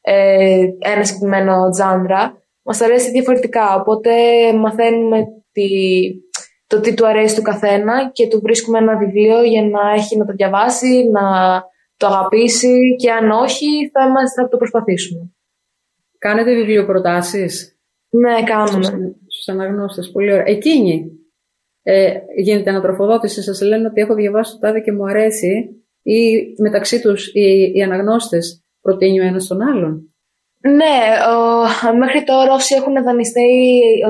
ε, 0.00 0.66
ένα 0.78 1.04
συγκεκριμένο 1.04 1.70
τζάντρα. 1.70 2.42
Μας 2.62 2.80
αρέσει 2.80 3.10
διαφορετικά, 3.10 3.74
οπότε 3.74 4.10
μαθαίνουμε 4.52 5.24
τη, 5.52 5.68
το 6.74 6.80
τι 6.80 6.94
του 6.94 7.06
αρέσει 7.06 7.36
του 7.36 7.42
καθένα 7.42 8.10
και 8.12 8.28
του 8.28 8.40
βρίσκουμε 8.40 8.78
ένα 8.78 8.96
βιβλίο 8.96 9.42
για 9.42 9.62
να 9.62 9.92
έχει 9.96 10.16
να 10.16 10.24
το 10.24 10.32
διαβάσει, 10.32 11.08
να 11.12 11.22
το 11.96 12.06
αγαπήσει 12.06 12.96
και 12.98 13.10
αν 13.10 13.30
όχι 13.30 13.90
θα, 13.92 14.08
μας, 14.08 14.32
θα 14.36 14.48
το 14.48 14.56
προσπαθήσουμε. 14.56 15.32
Κάνετε 16.18 16.54
βιβλιοπροτάσεις. 16.54 17.78
Ναι, 18.08 18.42
κάνουμε. 18.42 19.14
Στους 19.26 19.48
αναγνώστες, 19.48 20.10
πολύ 20.10 20.32
ωραία. 20.32 20.44
Εκείνοι 20.46 21.10
ε, 21.82 22.18
γίνεται 22.36 22.70
ανατροφοδότηση, 22.70 23.42
σας 23.42 23.60
λένε 23.60 23.86
ότι 23.86 24.00
έχω 24.00 24.14
διαβάσει 24.14 24.52
το 24.52 24.58
τάδε 24.58 24.80
και 24.80 24.92
μου 24.92 25.06
αρέσει 25.06 25.84
ή 26.02 26.18
μεταξύ 26.62 27.00
τους 27.00 27.34
οι, 27.34 27.72
οι 27.74 27.82
αναγνώστες 27.82 28.64
προτείνει 28.80 29.20
ο 29.20 29.24
ένας 29.24 29.46
τον 29.46 29.62
άλλον; 29.62 30.14
Ναι, 30.60 30.96
ο, 31.32 31.96
μέχρι 31.96 32.24
τώρα 32.24 32.52
όσοι 32.52 32.74
έχουν 32.74 33.02
δανειστεί 33.04 33.42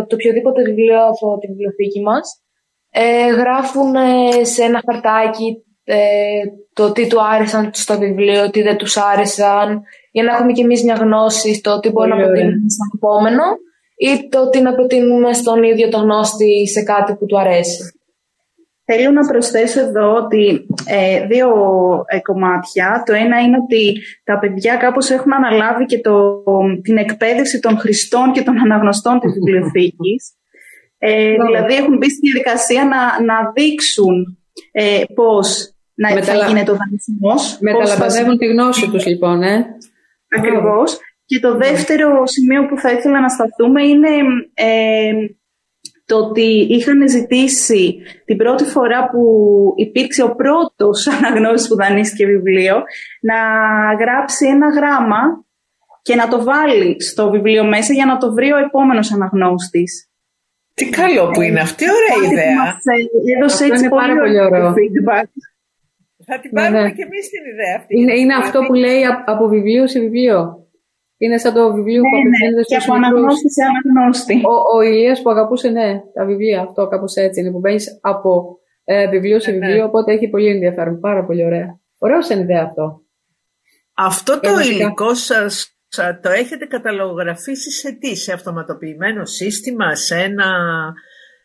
το 0.09 0.15
οποιοδήποτε 0.15 0.63
βιβλίο 0.63 1.07
από 1.07 1.39
τη 1.39 1.47
βιβλιοθήκη 1.47 2.01
μας 2.01 2.44
ε, 2.97 3.27
γράφουν 3.27 3.95
σε 4.43 4.63
ένα 4.63 4.83
χαρτάκι 4.87 5.65
ε, 5.85 5.97
το 6.73 6.93
τι 6.93 7.07
του 7.07 7.25
άρεσαν 7.25 7.71
στο 7.73 7.99
βιβλίο, 7.99 8.51
τι 8.51 8.63
δεν 8.63 8.77
τους 8.77 8.97
άρεσαν, 8.97 9.83
για 10.11 10.23
να 10.23 10.33
έχουμε 10.33 10.53
κι 10.53 10.61
εμείς 10.61 10.85
μια 10.85 10.95
γνώση 10.95 11.55
στο 11.55 11.81
τι 11.81 11.91
μπορούμε 11.91 12.15
να 12.17 12.23
προτείνουμε 12.23 12.69
στον 12.69 12.89
επόμενο 12.95 13.43
ή 13.97 14.29
το 14.29 14.49
τι 14.49 14.61
να 14.61 14.75
προτείνουμε 14.75 15.33
στον 15.33 15.63
ίδιο 15.63 15.89
τον 15.89 16.01
γνώστη 16.03 16.69
σε 16.69 16.83
κάτι 16.83 17.15
που 17.15 17.27
του 17.27 17.39
αρέσει. 17.39 17.99
Θέλω 18.85 19.11
να 19.11 19.27
προσθέσω 19.27 19.81
εδώ 19.81 20.15
ότι 20.15 20.67
ε, 20.87 21.27
δύο 21.27 21.49
ε, 22.07 22.21
κομμάτια. 22.21 23.03
Το 23.07 23.13
ένα 23.13 23.41
είναι 23.41 23.57
ότι 23.57 24.01
τα 24.25 24.39
παιδιά 24.39 24.77
κάπως 24.77 25.11
έχουν 25.11 25.33
αναλάβει 25.33 25.85
και 25.85 26.01
το, 26.01 26.43
την 26.83 26.97
εκπαίδευση 26.97 27.61
των 27.61 27.79
χρηστών 27.79 28.33
και 28.33 28.43
των 28.43 28.59
αναγνωστών 28.59 29.21
της 29.21 29.33
βιβλιοθήκης. 29.37 30.35
Ε, 31.07 31.35
δηλαδή 31.47 31.75
έχουν 31.75 31.97
μπει 31.97 32.11
στη 32.11 32.31
διαδικασία 32.31 32.85
να, 32.85 33.25
να 33.25 33.53
δείξουν 33.55 34.39
ε, 34.73 35.03
πώς 35.15 35.75
να 35.95 36.15
Μεταλα... 36.15 36.47
γίνεται 36.47 36.71
ο 36.71 36.77
δανεισμός. 36.77 37.59
Μεταλαμπαδεύουν 37.61 38.39
τη 38.39 38.47
γνώση 38.47 38.91
τους 38.91 39.07
λοιπόν, 39.07 39.43
ε. 39.43 39.67
Ακριβώς. 40.37 40.99
Και 41.25 41.41
το 41.41 41.57
δεύτερο 41.57 42.27
σημείο 42.27 42.67
που 42.67 42.79
θα 42.79 42.93
ήθελα 42.93 43.21
να 43.21 43.29
σταθούμε 43.29 43.87
είναι 43.87 44.09
ε, 44.55 45.13
το 46.07 46.17
ότι 46.17 46.67
είχαν 46.71 47.09
ζητήσει 47.09 47.97
την 48.25 48.37
πρώτη 48.37 48.65
φορά 48.65 49.11
που 49.11 49.25
υπήρξε 49.77 50.23
ο 50.23 50.35
πρώτος 50.35 51.07
αναγνώστης 51.17 51.69
που 51.69 51.77
δανείστηκε 51.77 52.27
βιβλίο 52.27 52.83
να 53.21 53.37
γράψει 54.05 54.47
ένα 54.47 54.69
γράμμα 54.69 55.45
και 56.03 56.15
να 56.15 56.29
το 56.29 56.45
βάλει 56.45 57.03
στο 57.03 57.31
βιβλίο 57.31 57.65
μέσα 57.65 57.93
για 57.93 58.07
να 58.07 58.17
το 58.17 58.33
βρει 58.33 58.53
ο 58.53 58.57
επόμενος 58.57 59.13
αναγνώστης. 59.13 60.09
Τι 60.75 60.89
καλό 60.91 61.31
που 61.31 61.41
είναι 61.41 61.61
αυτή, 61.61 61.85
ωραία 61.97 62.31
ιδέα. 62.31 62.57
Μας 62.57 62.85
έδωσε 63.37 63.65
έτσι 63.65 63.89
πολύ, 63.89 64.15
πολύ 64.19 64.41
ωραίο 64.41 64.69
feedback. 64.79 65.29
Θα 66.27 66.41
την 66.41 66.51
πάρουμε 66.51 66.79
ναι, 66.79 66.85
ναι. 66.85 66.91
και 66.91 67.03
εμείς 67.03 67.29
την 67.29 67.45
ιδέα 67.53 67.75
αυτή. 67.79 68.01
Είναι, 68.01 68.15
είναι 68.19 68.35
αυτό 68.35 68.61
που 68.67 68.75
λέει 68.75 69.03
από 69.27 69.49
βιβλίο 69.49 69.87
σε 69.87 70.01
βιβλίο. 70.01 70.69
Είναι 71.17 71.39
σαν 71.39 71.53
το 71.55 71.73
βιβλίο 71.75 72.03
ναι, 72.03 72.09
που 72.09 72.17
ναι, 72.17 72.21
απευθύνεται 72.21 72.57
ναι. 72.57 72.63
στους 72.63 72.77
Και 72.77 72.85
από 72.85 72.95
αναγνώστη 72.95 73.51
σε 73.53 73.63
αναγνώστη. 73.71 74.35
Ο, 74.35 74.77
ο 74.77 74.81
Ηλίας 74.83 75.23
που 75.23 75.31
αγαπούσε, 75.31 75.69
ναι, 75.69 76.01
τα 76.15 76.25
βιβλία. 76.25 76.61
Αυτό 76.61 76.89
κάπως 76.89 77.15
έτσι 77.15 77.41
είναι. 77.41 77.51
Που 77.51 77.59
μπαίνει 77.59 77.85
από 78.01 78.59
ε, 78.85 79.09
βιβλίο 79.09 79.41
σε 79.41 79.51
ναι, 79.51 79.59
βιβλίο, 79.59 79.77
ναι. 79.77 79.85
οπότε 79.85 80.13
έχει 80.13 80.29
πολύ 80.29 80.49
ενδιαφέρον. 80.49 81.01
Πάρα 81.01 81.25
πολύ 81.25 81.45
ωραία. 81.45 81.81
Ωραίο 81.99 82.23
σαν 82.23 82.41
ιδέα 82.41 82.63
αυτό. 82.63 83.03
Αυτό 83.95 84.41
το 84.41 84.49
ε, 84.49 84.67
υλικό 84.67 85.15
σας 85.15 85.74
το 86.23 86.31
έχετε 86.31 86.65
καταλογραφήσει 86.65 87.71
σε 87.71 87.93
τι, 87.93 88.17
σε 88.17 88.33
αυτοματοποιημένο 88.33 89.25
σύστημα, 89.25 89.95
σε, 89.95 90.17
ένα, 90.17 90.49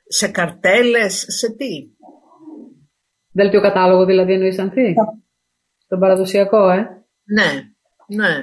σε 0.08 0.28
καρτέλες, 0.28 1.26
σε 1.28 1.56
τι; 1.56 1.98
Δελτίο 3.32 3.62
κατάλογο 3.62 4.06
δηλαδή 4.06 4.34
εννοείς 4.34 4.60
Ανθή; 4.60 4.94
Τον 5.88 6.00
παραδοσιακό, 6.00 6.70
ε; 6.70 6.78
Ναι, 7.24 7.52
ναι. 8.08 8.34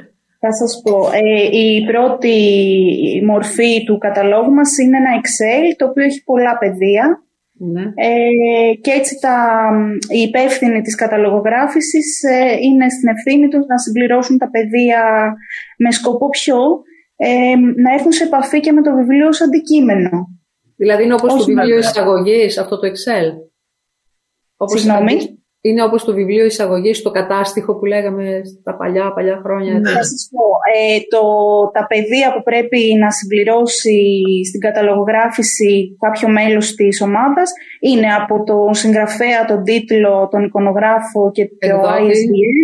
Θα 0.41 0.53
σας 0.53 0.81
πω, 0.85 1.11
ε, 1.13 1.57
η 1.59 1.85
πρώτη 1.87 2.37
μορφή 3.27 3.85
του 3.85 3.99
καταλόγου 3.99 4.53
μας 4.53 4.79
είναι 4.79 4.97
ένα 4.97 5.21
Excel, 5.21 5.75
το 5.77 5.87
οποίο 5.87 6.05
έχει 6.05 6.25
πολλά 6.25 6.59
πεδία. 6.59 7.26
Ναι. 7.59 7.83
Ε, 7.95 8.75
και 8.81 8.91
έτσι 8.91 9.19
τα, 9.21 9.69
οι 10.09 10.19
υπεύθυνοι 10.19 10.81
της 10.81 10.95
καταλογογράφησης 10.95 12.23
ε, 12.23 12.57
είναι 12.63 12.89
στην 12.89 13.09
ευθύνη 13.09 13.49
τους 13.49 13.67
να 13.67 13.79
συμπληρώσουν 13.79 14.39
τα 14.39 14.51
πεδία 14.51 15.35
με 15.79 15.91
σκοπό 15.91 16.29
πιο 16.29 16.57
ε, 17.17 17.55
να 17.83 17.93
έρθουν 17.93 18.13
σε 18.13 18.25
επαφή 18.25 18.61
και 18.61 18.73
με 18.73 18.83
το 18.83 18.95
βιβλίο 18.95 19.29
ως 19.29 19.41
αντικείμενο. 19.41 20.11
Δηλαδή 20.77 21.05
είναι 21.05 21.15
όπως 21.15 21.35
το 21.35 21.45
βιβλίο 21.45 21.79
εισαγωγής, 21.79 22.59
αυτό 22.59 22.79
το 22.79 22.87
Excel. 22.87 23.33
Όπως 24.57 24.81
Συγγνώμη. 24.81 25.45
Είναι 25.67 25.83
όπως 25.83 26.05
το 26.05 26.13
βιβλίο 26.15 26.45
εισαγωγής 26.45 26.97
στο 26.99 27.11
κατάστοιχο 27.11 27.77
που 27.77 27.85
λέγαμε 27.85 28.43
στα 28.61 28.77
παλιά, 28.77 29.13
παλιά 29.15 29.41
χρόνια. 29.45 29.73
Ναι. 29.73 29.91
Θα 29.91 30.05
σας 30.05 30.29
πω, 30.33 30.45
ε, 30.77 30.99
το, 31.13 31.23
τα 31.77 31.87
πεδία 31.87 32.33
που 32.35 32.43
πρέπει 32.43 32.81
να 33.03 33.11
συμπληρώσει 33.11 34.01
στην 34.49 34.61
καταλογογράφηση 34.61 35.97
κάποιο 36.05 36.29
μέλος 36.29 36.75
της 36.75 37.01
ομάδας 37.01 37.49
είναι 37.81 38.09
από 38.21 38.35
το 38.49 38.57
συγγραφέα, 38.81 39.45
τον 39.45 39.63
τίτλο, 39.63 40.29
τον 40.31 40.45
εικονογράφο 40.45 41.31
και 41.37 41.45
το 41.45 41.79
ISBN. 42.01 42.57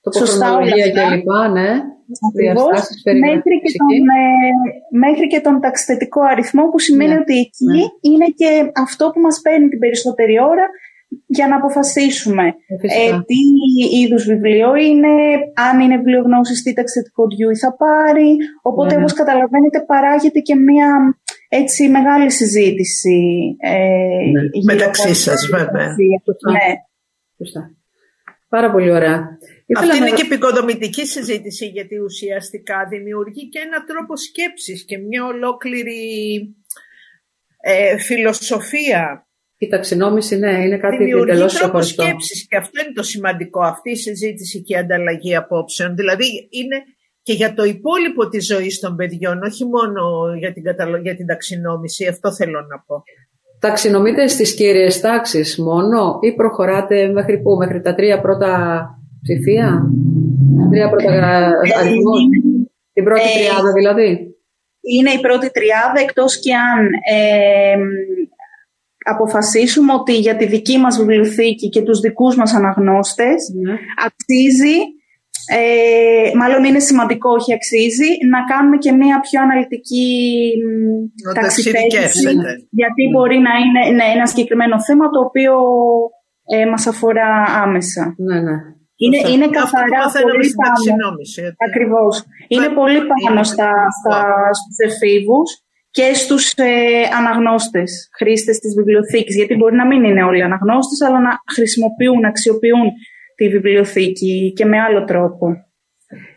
τοποχρονολογία 0.00 0.88
κλπ. 0.96 1.28
Ναι. 1.58 1.70
Μέχρι 3.26 3.54
και, 3.62 3.72
τον, 3.78 3.88
ε, 4.20 4.30
μέχρι 5.04 5.26
και 5.26 5.40
τον 5.40 5.60
ταξιδετικό 5.60 6.20
αριθμό 6.32 6.62
που 6.70 6.78
σημαίνει 6.78 7.14
ναι. 7.14 7.18
ότι 7.18 7.34
εκεί 7.38 7.64
ναι. 7.64 7.84
είναι 8.08 8.28
και 8.40 8.50
αυτό 8.84 9.10
που 9.12 9.20
μας 9.20 9.40
παίρνει 9.44 9.68
την 9.68 9.78
περισσότερη 9.78 10.34
ώρα 10.52 10.66
για 11.26 11.48
να 11.48 11.56
αποφασίσουμε 11.56 12.42
ε, 12.42 13.18
τι 13.28 13.40
είδους 14.00 14.24
βιβλίο 14.24 14.74
είναι, 14.74 15.14
αν 15.68 15.80
είναι 15.80 15.96
βιβλιογνώσης, 15.96 16.62
τι 16.62 16.72
ταξιδετικό 16.72 17.26
διούι 17.26 17.56
θα 17.56 17.76
πάρει. 17.76 18.36
Οπότε, 18.62 18.94
ναι. 18.94 19.00
όπως 19.00 19.12
καταλαβαίνετε, 19.12 19.80
παράγεται 19.86 20.40
και 20.40 20.54
μια 20.54 21.18
έτσι 21.48 21.88
μεγάλη 21.88 22.30
συζήτηση. 22.30 23.18
Ε, 23.58 23.72
ναι. 23.72 24.74
Μεταξύ 24.74 25.14
σας, 25.14 25.48
βέβαια. 25.50 25.86
Ναι. 26.52 26.74
Πάρα 28.48 28.70
πολύ 28.70 28.90
ωραία. 28.90 29.38
Αυτή 29.76 29.96
είναι 29.96 30.10
και 30.10 30.22
επικοδομητική 30.24 31.06
συζήτηση 31.06 31.66
γιατί 31.66 31.98
ουσιαστικά 31.98 32.86
δημιουργεί 32.88 33.48
και 33.48 33.58
ένα 33.58 33.84
τρόπο 33.84 34.16
σκέψης 34.16 34.84
και 34.84 34.98
μια 34.98 35.24
ολόκληρη 35.24 36.00
ε, 37.60 37.98
φιλοσοφία. 37.98 39.25
Η 39.58 39.68
ταξινόμηση, 39.68 40.36
ναι, 40.36 40.64
είναι 40.64 40.78
κάτι 40.78 40.96
Δημιουργεί 40.96 41.30
εντελώς 41.30 41.54
τρόπο 41.54 41.82
σκέψης 41.82 42.46
και 42.48 42.56
αυτό 42.56 42.80
είναι 42.82 42.92
το 42.92 43.02
σημαντικό, 43.02 43.60
αυτή 43.60 43.90
η 43.90 43.96
συζήτηση 43.96 44.62
και 44.62 44.74
η 44.74 44.78
ανταλλαγή 44.78 45.36
απόψεων. 45.36 45.94
Δηλαδή 45.96 46.48
είναι 46.50 46.76
και 47.22 47.32
για 47.32 47.54
το 47.54 47.64
υπόλοιπο 47.64 48.28
της 48.28 48.46
ζωής 48.46 48.80
των 48.80 48.96
παιδιών, 48.96 49.42
όχι 49.42 49.64
μόνο 49.64 50.00
για 50.38 50.52
την, 50.52 50.62
καταλο... 50.62 50.96
για 50.96 51.16
την 51.16 51.26
ταξινόμηση, 51.26 52.06
αυτό 52.06 52.34
θέλω 52.34 52.60
να 52.60 52.78
πω. 52.86 53.02
Ταξινομείτε 53.60 54.26
στις 54.26 54.54
κύριες 54.54 55.00
τάξεις 55.00 55.58
μόνο 55.58 56.18
ή 56.20 56.34
προχωράτε 56.34 57.08
μέχρι 57.08 57.42
πού, 57.42 57.56
μέχρι 57.56 57.80
τα 57.80 57.94
τρία 57.94 58.20
πρώτα 58.20 58.80
ψηφία, 59.22 59.82
τρία 60.70 60.88
πρώτα 60.90 61.12
ε, 61.14 61.78
αριθμούς, 61.78 62.20
την 62.92 63.04
πρώτη 63.04 63.20
ε, 63.20 63.38
τριάδα 63.38 63.72
δηλαδή. 63.72 64.08
Είναι 64.80 65.10
η 65.10 65.20
πρώτη 65.20 65.50
τριάδα 65.50 66.00
εκτός 66.06 66.38
και 66.38 66.54
αν 66.54 66.84
ε, 67.16 67.76
αποφασίσουμε 69.14 69.92
ότι 69.92 70.18
για 70.18 70.36
τη 70.36 70.46
δική 70.46 70.78
μας 70.78 70.96
βιβλιοθήκη 70.98 71.68
και 71.68 71.82
τους 71.82 72.00
δικούς 72.00 72.36
μας 72.36 72.54
αναγνώστες 72.54 73.52
ναι. 73.64 73.74
αξίζει 74.06 74.78
ε, 75.48 76.36
μάλλον 76.36 76.64
είναι 76.64 76.78
σημαντικό, 76.78 77.30
όχι 77.38 77.52
αξίζει, 77.54 78.10
να 78.32 78.40
κάνουμε 78.50 78.76
και 78.76 78.92
μια 78.92 79.20
πιο 79.20 79.38
αναλυτική 79.42 80.08
ταξιδέτηση. 81.34 82.30
Γιατί 82.80 83.02
μπορεί 83.12 83.38
να 83.48 83.52
είναι 83.62 83.82
ναι, 83.96 84.06
ένα 84.14 84.26
συγκεκριμένο 84.26 84.76
θέμα 84.86 85.04
το 85.10 85.18
οποίο 85.26 85.54
ε, 86.54 86.66
μας 86.66 86.86
αφορά 86.86 87.30
άμεσα. 87.64 88.14
Ναι, 88.26 88.40
ναι. 88.40 88.56
Είναι, 89.02 89.18
είναι 89.32 89.48
καθαρά 89.58 90.02
πολύ 90.26 90.48
πάνω. 90.60 91.06
Ακριβώς. 91.68 92.14
Είναι 92.48 92.68
πολύ 92.68 93.00
πάνω 93.10 93.42
στα, 93.42 93.70
στα, 93.98 94.16
στους 94.58 94.76
εφήβους 94.86 95.48
και 95.96 96.14
στους 96.14 96.52
ε, 96.52 96.66
αναγνώστες, 97.18 98.08
χρήστες 98.16 98.58
της 98.58 98.74
βιβλιοθήκης. 98.74 99.36
Γιατί 99.36 99.54
μπορεί 99.54 99.76
να 99.76 99.86
μην 99.86 100.04
είναι 100.04 100.24
όλοι 100.24 100.42
αναγνώστες, 100.42 101.00
αλλά 101.00 101.20
να 101.20 101.32
χρησιμοποιούν, 101.54 102.20
να 102.20 102.28
αξιοποιούν 102.28 102.88
τη 103.34 103.48
βιβλιοθήκη 103.48 104.52
και 104.56 104.64
με 104.64 104.80
άλλο 104.80 105.04
τρόπο. 105.04 105.46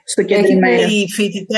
Στο 0.04 0.24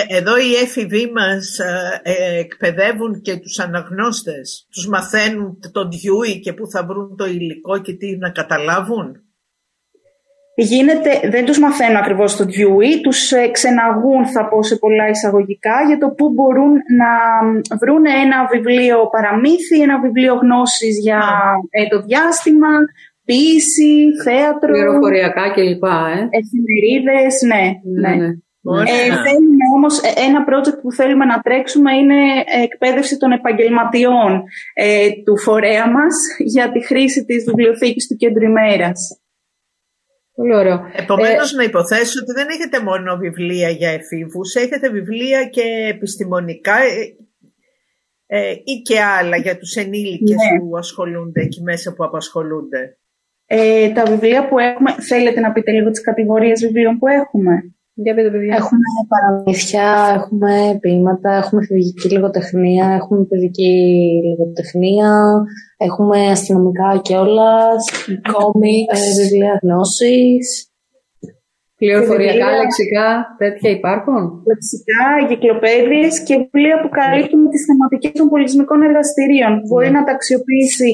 εδώ 0.07 0.37
οι 0.37 0.53
έφηβοι 0.63 1.11
μας 1.15 1.59
ε, 1.59 2.01
ε, 2.03 2.39
εκπαιδεύουν 2.39 3.21
και 3.21 3.35
τους 3.35 3.59
αναγνώστες. 3.59 4.67
Τους 4.71 4.87
μαθαίνουν 4.87 5.59
τον 5.71 5.89
Dewey 5.91 6.39
και 6.41 6.53
πού 6.53 6.69
θα 6.69 6.85
βρουν 6.85 7.15
το 7.17 7.25
υλικό 7.25 7.81
και 7.81 7.93
τι 7.93 8.17
να 8.17 8.29
καταλάβουν. 8.29 9.23
Γίνεται, 10.69 11.11
δεν 11.29 11.45
τους 11.45 11.59
μαθαίνουν 11.59 11.95
ακριβώς 11.95 12.35
το 12.35 12.43
Dewey, 12.43 12.91
τους 13.03 13.31
ε, 13.31 13.47
ξεναγούν 13.51 14.25
θα 14.27 14.47
πω 14.49 14.63
σε 14.63 14.75
πολλά 14.75 15.09
εισαγωγικά 15.09 15.77
για 15.87 15.97
το 15.97 16.07
πού 16.17 16.29
μπορούν 16.29 16.71
να 17.01 17.11
βρουν 17.81 18.05
ένα 18.23 18.37
βιβλίο 18.51 18.97
παραμύθι, 19.13 19.81
ένα 19.81 19.99
βιβλίο 19.99 20.33
γνώσης 20.33 20.95
για 20.99 21.21
το 21.89 22.01
διάστημα, 22.01 22.73
ποίηση, 23.25 23.93
θέατρο. 24.23 24.71
Πληροφοριακά 24.71 25.45
κλπ. 25.55 25.83
Ε. 25.83 26.19
Εφημερίδες, 26.39 27.33
ναι. 27.51 27.63
ναι. 28.01 28.15
ναι. 28.15 28.25
ναι. 28.25 28.31
Ε, 28.95 29.07
θέλουμε 29.25 29.65
όμως, 29.75 29.93
ε, 29.99 30.11
ένα 30.27 30.39
project 30.49 30.79
που 30.81 30.91
θέλουμε 30.91 31.25
να 31.25 31.39
τρέξουμε 31.39 31.91
είναι 31.95 32.19
εκπαίδευση 32.63 33.17
των 33.17 33.31
επαγγελματιών 33.31 34.43
ε, 34.73 35.09
του 35.25 35.37
φορέα 35.37 35.91
μας 35.91 36.15
για 36.37 36.71
τη 36.71 36.85
χρήση 36.85 37.25
της 37.25 37.43
βιβλιοθήκης 37.47 38.07
του 38.07 38.15
κέντρου 38.15 38.43
ημέρας. 38.43 39.20
Πολύ 40.35 40.55
ωραίο. 40.55 40.79
Επομένως, 40.93 41.53
ε, 41.53 41.55
να 41.55 41.63
υποθέσω 41.63 42.19
ότι 42.21 42.31
δεν 42.33 42.47
έχετε 42.49 42.83
μόνο 42.83 43.17
βιβλία 43.17 43.69
για 43.69 43.89
εφήβους, 43.89 44.55
έχετε 44.55 44.89
βιβλία 44.89 45.45
και 45.45 45.61
επιστημονικά 45.89 46.75
ε, 48.25 48.51
ή 48.51 48.81
και 48.81 49.01
άλλα 49.01 49.37
για 49.37 49.57
τους 49.57 49.75
ενήλικες 49.75 50.35
ναι. 50.35 50.59
που 50.59 50.77
ασχολούνται 50.77 51.41
εκεί 51.41 51.61
μέσα 51.61 51.93
που 51.93 52.03
απασχολούνται. 52.03 52.97
Ε, 53.45 53.89
τα 53.89 54.03
βιβλία 54.05 54.47
που 54.47 54.59
έχουμε, 54.59 54.91
θέλετε 54.91 55.39
να 55.39 55.51
πείτε 55.51 55.71
λίγο 55.71 55.89
τις 55.89 56.01
κατηγορίες 56.01 56.61
βιβλίων 56.61 56.97
που 56.97 57.07
έχουμε; 57.07 57.75
Για 57.93 58.13
πείτε, 58.15 58.29
παιδιά. 58.31 58.55
Έχουμε 58.55 58.87
παραμύθια, 59.13 59.87
έχουμε 60.15 60.77
ποίηματα, 60.81 61.31
έχουμε 61.31 61.61
φυσική 61.65 62.13
λογοτεχνία, 62.15 62.87
έχουμε 62.99 63.23
παιδική 63.29 63.73
λογοτεχνία, 64.29 65.11
έχουμε 65.77 66.19
αστυνομικά 66.31 66.99
κιόλα, 67.01 67.57
κόμιξ, 68.31 68.89
ε, 68.93 69.21
βιβλία 69.21 69.59
γνώσης. 69.61 70.65
Πληροφοριακά, 71.75 72.47
λεξικά, 72.57 73.35
τέτοια 73.37 73.69
υπάρχουν; 73.77 74.21
Λεξικά, 74.49 75.03
εγκυκλοπαίδειες 75.21 76.23
και 76.23 76.35
βιβλία 76.41 76.75
που 76.81 76.89
καλύπτουν 76.89 77.49
τις 77.49 77.61
θεματικές 77.67 78.11
των 78.19 78.29
πολιτισμικών 78.29 78.81
εργαστηρίων. 78.81 79.51
Μπορεί 79.67 79.89
ναι. 79.89 79.97
να 79.97 80.03
τα 80.03 80.11
αξιοποιήσει 80.11 80.91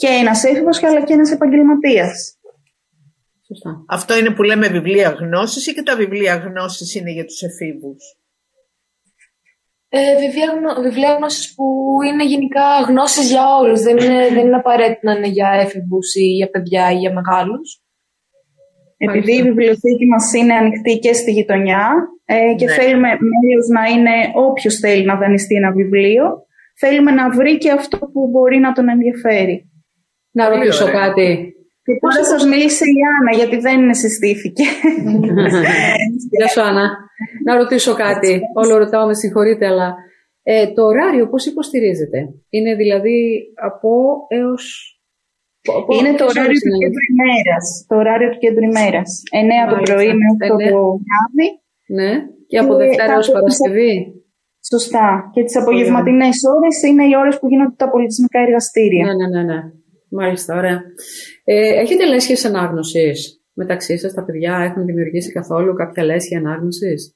και 0.00 0.08
ένας 0.20 0.44
έφηβο 0.44 0.70
αλλά 0.88 1.00
και 1.04 1.12
ένας 1.12 1.30
επαγγελματίας. 1.32 2.35
Αυτό 3.88 4.18
είναι 4.18 4.30
που 4.30 4.42
λέμε 4.42 4.68
βιβλία 4.68 5.08
γνώσης 5.08 5.66
ή 5.66 5.72
και 5.72 5.82
τα 5.82 5.96
βιβλία 5.96 6.34
γνώσης 6.34 6.94
είναι 6.94 7.10
για 7.10 7.24
τους 7.24 7.42
εφήβους; 7.42 8.02
Ε, 9.88 10.16
βιβλία, 10.20 10.80
βιβλία 10.82 11.14
γνώσης 11.14 11.54
που 11.54 11.64
είναι 12.08 12.24
γενικά 12.24 12.80
γνώσεις 12.88 13.30
για 13.30 13.44
όλους. 13.60 13.80
Δεν 13.80 13.96
είναι, 13.96 14.28
δεν 14.28 14.46
είναι 14.46 14.56
απαραίτητο 14.56 15.00
να 15.02 15.12
είναι 15.12 15.28
για 15.28 15.48
έφηβους 15.48 16.14
ή 16.14 16.24
για 16.24 16.50
παιδιά 16.50 16.92
ή 16.92 16.96
για 16.96 17.12
μεγάλους. 17.12 17.80
Επειδή 18.96 19.32
η 19.36 19.42
βιβλιοθήκη 19.42 20.06
μας 20.06 20.32
είναι 20.32 20.54
ανοιχτή 20.54 20.98
και 20.98 21.12
στη 21.12 21.30
γειτονιά 21.32 21.90
ε, 22.24 22.54
και 22.54 22.64
ναι. 22.64 22.72
θέλουμε 22.72 23.08
μέλος 23.08 23.66
να 23.74 23.84
είναι 23.84 24.32
όποιος 24.34 24.74
θέλει 24.74 25.04
να 25.04 25.16
δανειστεί 25.16 25.54
ένα 25.54 25.72
βιβλίο, 25.72 26.46
θέλουμε 26.78 27.10
να 27.10 27.30
βρει 27.30 27.58
και 27.58 27.70
αυτό 27.70 27.98
που 27.98 28.28
μπορεί 28.28 28.58
να 28.58 28.72
τον 28.72 28.88
ενδιαφέρει. 28.88 29.70
Να 30.30 30.48
ρωτήσω 30.48 30.90
κάτι. 30.90 31.55
Και 31.86 31.94
τώρα 32.00 32.24
σας 32.24 32.42
μίλησε 32.44 32.84
η 32.84 32.98
Άννα, 33.14 33.32
γιατί 33.40 33.56
δεν 33.66 33.94
συστήθηκε. 33.94 34.64
Γεια 36.32 36.48
σου, 36.48 36.62
Άννα. 36.62 36.86
Να 37.44 37.56
ρωτήσω 37.56 37.94
κάτι. 37.94 38.40
Όλο 38.54 38.76
ρωτάω, 38.76 39.06
με 39.06 39.14
συγχωρείτε, 39.14 39.66
αλλά 39.66 39.94
ε, 40.42 40.66
το 40.72 40.82
ωράριο 40.84 41.28
πώς 41.28 41.46
υποστηρίζεται; 41.46 42.18
Είναι 42.48 42.74
δηλαδή 42.74 43.18
από 43.68 43.90
έως... 44.28 44.90
Είναι 45.98 46.12
το 46.20 46.24
ωράριο 46.24 46.58
του 46.64 46.78
κέντρου 46.82 47.04
ημέρας. 47.14 47.64
Το 47.88 47.96
ωράριο 47.96 48.30
του 48.30 48.38
κέντρου 48.38 48.64
ημέρας. 48.72 49.08
9 49.66 49.70
το 49.72 49.76
πρωί 49.82 50.10
μέχρι 50.22 50.48
το 50.48 50.80
βράδυ. 51.04 51.48
Ναι. 51.98 52.10
Και 52.46 52.58
από 52.58 52.74
Δευτέρα 52.76 53.12
έως 53.12 53.30
Παρασκευή; 53.30 53.92
Σωστά. 54.72 55.30
Και 55.34 55.42
τις 55.44 55.56
απογευματινές 55.56 56.36
ώρες 56.56 56.76
είναι 56.82 57.04
οι 57.08 57.14
ώρες 57.22 57.38
που 57.38 57.48
γίνονται 57.48 57.74
τα 57.76 57.90
πολιτισμικά 57.90 58.38
εργαστήρια. 58.40 59.04
Ναι, 59.04 59.26
ναι, 59.32 59.42
ναι. 59.50 59.60
Ναι. 60.08 60.24
Μάλιστα, 60.24 60.56
ωραία. 60.56 60.82
Ε, 61.44 61.80
έχετε 61.80 62.06
λέσχες 62.06 62.44
ανάγνωσης 62.44 63.40
μεταξύ 63.56 63.98
σας, 63.98 64.14
τα 64.14 64.24
παιδιά 64.24 64.56
έχουν 64.68 64.84
δημιουργήσει 64.84 65.32
καθόλου 65.32 65.74
κάποια 65.74 66.04
λέσχη 66.04 66.34
ανάγνωσης; 66.34 67.14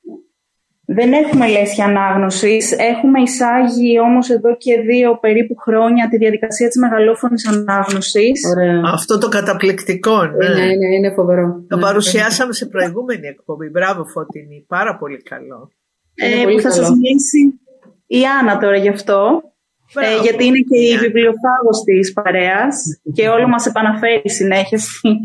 Δεν 0.84 1.12
έχουμε 1.12 1.48
λέσχη 1.48 1.82
ανάγνωσης. 1.82 2.72
Έχουμε 2.72 3.20
εισάγει 3.20 4.00
όμως 4.00 4.30
εδώ 4.30 4.56
και 4.56 4.80
δύο 4.80 5.18
περίπου 5.18 5.54
χρόνια 5.56 6.08
τη 6.08 6.16
διαδικασία 6.16 6.66
της 6.66 6.76
μεγαλόφωνης 6.76 7.48
ανάγνωσης. 7.48 8.40
Ωραία. 8.50 8.82
Αυτό 8.84 9.18
το 9.18 9.28
καταπληκτικό, 9.28 10.24
ναι. 10.24 10.46
Είναι, 10.46 10.72
είναι, 10.72 10.94
είναι 10.96 11.10
φοβερό. 11.12 11.64
Το 11.68 11.76
ναι, 11.76 11.82
παρουσιάσαμε 11.82 12.52
σε 12.52 12.66
προηγούμενη 12.66 13.26
εκπομπή. 13.26 13.68
Μπράβο 13.68 14.04
Φωτεινή, 14.04 14.64
πάρα 14.68 14.96
πολύ 14.96 15.22
καλό. 15.22 15.70
Ε, 16.14 16.52
που 16.52 16.60
θα 16.60 16.70
σας 16.70 16.90
μιλήσει 16.90 17.60
η 18.06 18.20
Άννα 18.40 18.58
τώρα 18.58 18.76
γι' 18.76 18.88
αυτό. 18.88 19.42
Ε, 19.94 20.22
γιατί 20.22 20.44
είναι 20.44 20.58
και 20.58 20.78
η 20.78 20.96
βιβλιοφάγος 20.98 21.82
της 21.84 22.12
παρέας 22.12 23.00
και 23.12 23.28
όλο 23.28 23.48
μας 23.48 23.66
επαναφέρει 23.66 24.30
συνέχεια. 24.30 24.78
Στη 24.78 25.20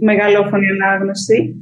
μεγαλόφωνη 0.00 0.66
ανάγνωση. 0.68 1.56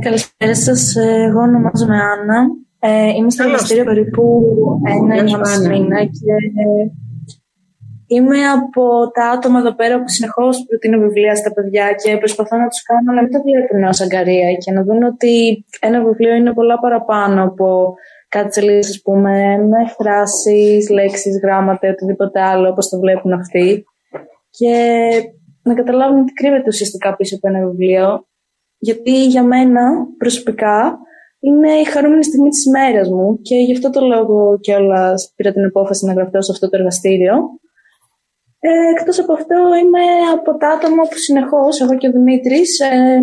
Καλησπέρα 0.00 0.54
σας. 0.54 0.96
Εγώ 0.96 1.40
ονομάζομαι 1.40 1.96
Άννα. 1.96 2.46
Ε, 2.78 3.08
είμαι 3.08 3.30
στο 3.30 3.42
εργαστήριο 3.42 3.84
περίπου 3.84 4.42
ένα 4.84 5.68
μήνα 5.68 6.04
και 6.04 6.32
Είμαι 8.06 8.38
από 8.46 9.10
τα 9.10 9.24
άτομα 9.28 9.58
εδώ 9.58 9.74
πέρα 9.74 9.98
που 9.98 10.08
συνεχώς 10.08 10.64
προτείνω 10.68 10.98
βιβλία 10.98 11.34
στα 11.36 11.52
παιδιά 11.52 11.92
και 11.92 12.16
προσπαθώ 12.16 12.56
να 12.56 12.68
τους 12.68 12.82
κάνω 12.82 13.12
να 13.12 13.22
μην 13.22 13.30
τα 13.32 13.40
βλέπουν 13.40 13.84
ως 13.84 14.00
αγκαρία 14.00 14.52
και 14.52 14.72
να 14.72 14.82
δουν 14.82 15.02
ότι 15.02 15.64
ένα 15.80 16.04
βιβλίο 16.04 16.34
είναι 16.34 16.52
πολλά 16.52 16.78
παραπάνω 16.78 17.44
από 17.44 17.94
κάτι 18.36 18.52
σελίδε, 18.52 18.78
ας 18.78 19.00
πούμε, 19.04 19.58
με 19.58 19.80
φράσεις, 19.96 20.90
λέξεις, 20.90 21.40
γράμματα, 21.42 21.88
οτιδήποτε 21.88 22.40
άλλο 22.40 22.68
όπως 22.68 22.88
το 22.88 22.98
βλέπουν 22.98 23.32
αυτοί. 23.32 23.84
Και 24.50 24.74
να 25.62 25.74
καταλάβουν 25.74 26.24
τι 26.24 26.32
κρύβεται 26.32 26.68
ουσιαστικά 26.68 27.16
πίσω 27.16 27.36
από 27.36 27.48
ένα 27.48 27.66
βιβλίο. 27.66 28.26
Γιατί 28.78 29.26
για 29.26 29.42
μένα 29.42 29.82
προσωπικά 30.18 30.98
είναι 31.40 31.72
η 31.72 31.84
χαρούμενη 31.84 32.24
στιγμή 32.24 32.48
της 32.48 32.64
ημέρα 32.66 33.14
μου 33.14 33.40
και 33.40 33.56
γι' 33.56 33.72
αυτό 33.72 33.90
το 33.90 34.00
λόγο 34.06 34.58
κιόλας 34.60 35.32
πήρα 35.36 35.52
την 35.52 35.64
απόφαση 35.64 36.06
να 36.06 36.12
γραφτώ 36.12 36.42
σε 36.42 36.52
αυτό 36.52 36.68
το 36.68 36.76
εργαστήριο. 36.76 37.34
Ε, 38.66 38.90
Εκτός 38.98 39.18
από 39.18 39.32
αυτό, 39.32 39.54
είμαι 39.82 40.04
από 40.36 40.50
τα 40.60 40.68
άτομα 40.68 41.02
που 41.02 41.16
συνεχώς, 41.26 41.80
εγώ 41.80 41.96
και 41.96 42.08
ο 42.08 42.10
Δημήτρης, 42.10 42.80
ε, 42.80 43.20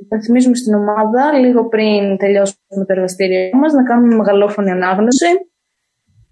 υπενθυμίζουμε 0.00 0.56
στην 0.56 0.74
ομάδα 0.74 1.38
λίγο 1.38 1.68
πριν 1.68 2.16
τελειώσουμε 2.16 2.84
το 2.86 2.92
εργαστήριο 2.96 3.56
μας 3.60 3.72
να 3.72 3.82
κάνουμε 3.82 4.14
μεγαλόφωνη 4.14 4.70
ανάγνωση 4.70 5.26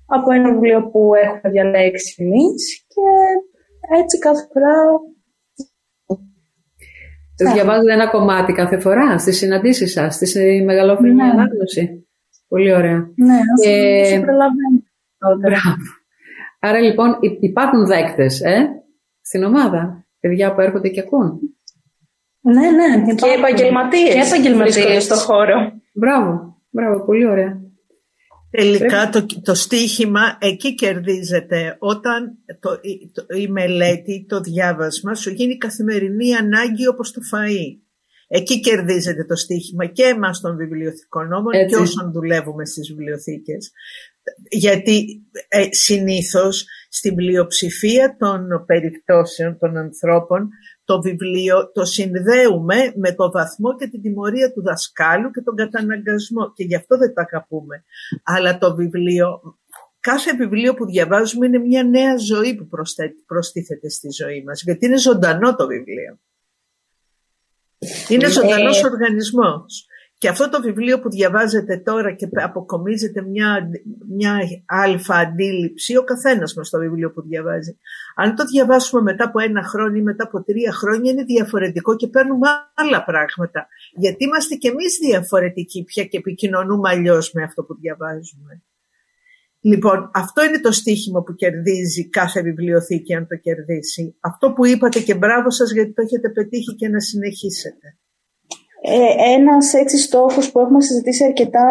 από 0.06 0.32
ένα 0.32 0.52
βιβλίο 0.52 0.90
που 0.90 1.10
έχουμε 1.24 1.52
διαλέξει 1.52 2.14
εμείς 2.22 2.84
και 2.92 3.06
έτσι 4.00 4.18
κάθε 4.18 4.42
φορά. 4.52 4.74
Το 7.36 7.52
διαβάζετε 7.52 7.92
ένα 7.92 8.08
κομμάτι 8.10 8.52
κάθε 8.52 8.78
φορά 8.78 9.18
στις 9.18 9.36
συναντήσεις 9.36 9.92
σας, 9.92 10.14
στη 10.14 10.62
μεγαλόφωνη 10.64 11.14
ναι. 11.14 11.22
ανάγνωση. 11.22 12.06
Πολύ 12.48 12.72
ωραία. 12.74 12.98
Ναι, 13.16 13.38
όσο 13.58 13.70
και... 13.70 14.20
προλαβαίνω. 14.20 14.82
Άρα 16.66 16.80
λοιπόν 16.80 17.16
υπάρχουν 17.40 17.86
δέκτες 17.86 18.40
ε, 18.40 18.68
στην 19.20 19.44
ομάδα, 19.44 20.06
παιδιά 20.20 20.54
που 20.54 20.60
έρχονται 20.60 20.88
και 20.88 21.00
ακούν. 21.00 21.40
Ναι, 22.40 22.70
ναι. 22.70 23.14
Και 23.14 23.26
επαγγελματίες. 23.38 24.14
Και 24.14 24.20
επαγγελματίες 24.20 25.04
στο 25.04 25.14
χώρο. 25.14 25.72
Μπράβο, 25.92 26.62
μπράβο, 26.70 27.04
πολύ 27.04 27.26
ωραία. 27.26 27.60
Τελικά 28.50 29.08
το, 29.08 29.26
το 29.42 29.54
στίχημα 29.54 30.38
εκεί 30.40 30.74
κερδίζεται 30.74 31.76
όταν 31.78 32.38
το, 32.60 32.70
το, 33.12 33.38
η 33.38 33.48
μελέτη, 33.48 34.26
το 34.28 34.40
διάβασμα 34.40 35.14
σου 35.14 35.30
γίνει 35.30 35.56
καθημερινή 35.56 36.34
ανάγκη 36.34 36.88
όπως 36.88 37.12
το 37.12 37.20
φαΐ. 37.32 37.78
Εκεί 38.28 38.60
κερδίζεται 38.60 39.24
το 39.24 39.36
στίχημα 39.36 39.86
και 39.86 40.02
εμάς 40.02 40.40
των 40.40 40.56
βιβλιοθηκονόμων 40.56 41.52
και 41.52 41.76
όσων 41.76 42.12
δουλεύουμε 42.12 42.64
στις 42.64 42.88
βιβλιοθήκες 42.88 43.72
γιατί 44.50 45.22
ε, 45.48 45.66
συνήθως 45.70 46.66
στην 46.88 47.14
πλειοψηφία 47.14 48.16
των 48.18 48.64
περιπτώσεων 48.66 49.58
των 49.58 49.76
ανθρώπων 49.76 50.48
το 50.84 51.00
βιβλίο 51.00 51.70
το 51.72 51.84
συνδέουμε 51.84 52.76
με 52.96 53.14
το 53.14 53.30
βαθμό 53.30 53.76
και 53.76 53.86
την 53.86 54.02
τιμωρία 54.02 54.52
του 54.52 54.62
δασκάλου 54.62 55.30
και 55.30 55.40
τον 55.40 55.56
καταναγκασμό 55.56 56.52
και 56.52 56.64
γι' 56.64 56.74
αυτό 56.74 56.98
δεν 56.98 57.14
τα 57.14 57.22
αγαπούμε. 57.22 57.84
Αλλά 58.22 58.58
το 58.58 58.74
βιβλίο, 58.74 59.40
κάθε 60.00 60.36
βιβλίο 60.36 60.74
που 60.74 60.86
διαβάζουμε 60.86 61.46
είναι 61.46 61.58
μια 61.58 61.82
νέα 61.84 62.16
ζωή 62.16 62.54
που 62.54 62.68
προστίθεται 63.26 63.88
στη 63.88 64.08
ζωή 64.10 64.42
μας 64.42 64.62
γιατί 64.62 64.86
είναι 64.86 64.98
ζωντανό 64.98 65.54
το 65.54 65.66
βιβλίο. 65.66 66.18
Είναι 68.08 68.28
ζωντανός 68.28 68.82
ε, 68.82 68.86
οργανισμός. 68.86 69.86
Και 70.18 70.28
αυτό 70.28 70.48
το 70.48 70.60
βιβλίο 70.60 71.00
που 71.00 71.10
διαβάζετε 71.10 71.76
τώρα 71.76 72.12
και 72.12 72.28
αποκομίζετε 72.32 73.22
μια, 73.22 73.68
μια 74.08 74.38
αλφα 74.66 75.14
αντίληψη, 75.14 75.96
ο 75.96 76.02
καθένας 76.02 76.54
μας 76.54 76.70
το 76.70 76.78
βιβλίο 76.78 77.10
που 77.10 77.22
διαβάζει. 77.22 77.78
Αν 78.16 78.34
το 78.34 78.44
διαβάσουμε 78.44 79.02
μετά 79.02 79.24
από 79.24 79.40
ένα 79.40 79.62
χρόνο 79.62 79.96
ή 79.96 80.02
μετά 80.02 80.24
από 80.24 80.42
τρία 80.42 80.72
χρόνια 80.72 81.12
είναι 81.12 81.24
διαφορετικό 81.24 81.96
και 81.96 82.06
παίρνουμε 82.06 82.48
άλλα 82.74 83.04
πράγματα. 83.04 83.66
Γιατί 83.94 84.24
είμαστε 84.24 84.54
κι 84.54 84.66
εμείς 84.66 84.98
διαφορετικοί 85.00 85.84
πια 85.84 86.04
και 86.04 86.16
επικοινωνούμε 86.16 86.90
αλλιώς 86.90 87.32
με 87.32 87.42
αυτό 87.42 87.62
που 87.62 87.74
διαβάζουμε. 87.74 88.62
Λοιπόν, 89.60 90.10
αυτό 90.14 90.44
είναι 90.44 90.60
το 90.60 90.72
στίχημα 90.72 91.22
που 91.22 91.34
κερδίζει 91.34 92.08
κάθε 92.08 92.42
βιβλιοθήκη 92.42 93.14
αν 93.14 93.26
το 93.26 93.36
κερδίσει. 93.36 94.16
Αυτό 94.20 94.52
που 94.52 94.66
είπατε 94.66 95.00
και 95.00 95.14
μπράβο 95.14 95.50
σας 95.50 95.72
γιατί 95.72 95.92
το 95.92 96.02
έχετε 96.02 96.28
πετύχει 96.28 96.74
και 96.74 96.88
να 96.88 97.00
συνεχίσετε. 97.00 97.98
Ε, 98.86 99.32
ένας 99.32 99.74
έτσι 99.74 99.98
στόχος 99.98 100.52
που 100.52 100.60
έχουμε 100.60 100.80
συζητήσει 100.82 101.24
αρκετά 101.24 101.68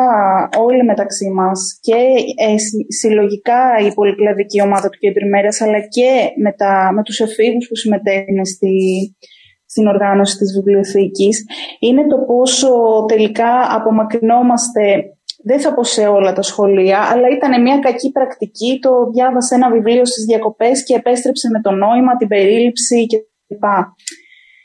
όλοι 0.58 0.84
μεταξύ 0.84 1.30
μας 1.30 1.78
και 1.82 1.96
ε, 2.36 2.56
συλλογικά 2.88 3.62
η 3.88 3.94
πολυκλαδική 3.94 4.62
ομάδα 4.62 4.90
του 4.90 4.98
Κέντρου 4.98 5.26
Ημέρας 5.26 5.62
αλλά 5.62 5.80
και 5.80 6.10
με, 6.44 6.52
τα, 6.52 6.92
με 6.94 7.04
τους 7.04 7.20
εφήβους 7.20 7.68
που 7.68 7.76
συμμετέχουν 7.76 8.46
στη, 8.46 8.76
στην 9.66 9.88
οργάνωση 9.88 10.38
της 10.38 10.54
βιβλιοθήκης 10.54 11.46
είναι 11.80 12.08
το 12.08 12.18
πόσο 12.18 12.70
τελικά 13.08 13.76
απομακρυνόμαστε 13.76 14.84
δεν 15.46 15.60
θα 15.60 15.74
πω 15.74 15.84
σε 15.84 16.08
όλα 16.08 16.34
τα 16.34 16.42
σχολεία, 16.42 17.00
αλλά 17.12 17.28
ήταν 17.28 17.62
μια 17.62 17.80
κακή 17.80 18.12
πρακτική. 18.12 18.80
Το 18.82 19.10
διάβασε 19.14 19.56
ένα 19.56 19.72
βιβλίο 19.72 20.06
στις 20.06 20.24
διακοπές 20.26 20.84
και 20.84 20.96
επέστρεψε 20.96 21.50
με 21.50 21.62
το 21.62 21.72
νόημα, 21.72 22.18
την 22.18 22.28
περίληψη 22.28 23.06
κλπ. 23.06 23.64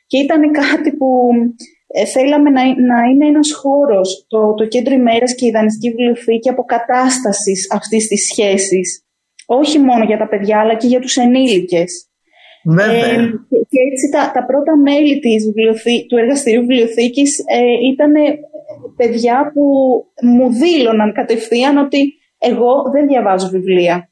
Και 0.07 0.19
ήταν 0.19 0.41
κάτι 0.53 0.97
που 0.97 1.31
ε, 1.91 2.05
θέλαμε 2.05 2.51
να, 2.51 2.63
να 2.63 3.03
είναι 3.11 3.27
ένας 3.27 3.53
χώρος, 3.53 4.27
το, 4.29 4.55
το 4.55 4.67
κέντρο 4.67 4.95
ημέρας 4.95 5.35
και 5.35 5.45
η 5.45 5.49
ιδανιστική 5.49 5.89
βιβλιοθήκη 5.95 6.49
αποκατάστασης 6.49 7.73
αυτής 7.73 8.09
της 8.09 8.27
σχέσης. 8.31 9.03
Όχι 9.47 9.79
μόνο 9.79 10.05
για 10.05 10.19
τα 10.19 10.29
παιδιά, 10.29 10.61
αλλά 10.61 10.75
και 10.75 10.87
για 10.87 11.01
τους 11.01 11.17
ενήλικες. 11.17 12.09
Ε, 12.79 13.17
και, 13.49 13.81
έτσι 13.91 14.09
τα, 14.13 14.31
τα 14.35 14.45
πρώτα 14.47 14.77
μέλη 14.77 15.19
της 15.19 15.45
του 16.09 16.17
εργαστηρίου 16.17 16.61
βιβλιοθήκης 16.61 17.39
ε, 17.39 17.91
ήταν 17.93 18.13
παιδιά 18.97 19.51
που 19.55 19.65
μου 20.23 20.53
δήλωναν 20.53 21.13
κατευθείαν 21.13 21.77
ότι 21.77 22.13
εγώ 22.39 22.73
δεν 22.93 23.07
διαβάζω 23.07 23.49
βιβλία. 23.49 24.11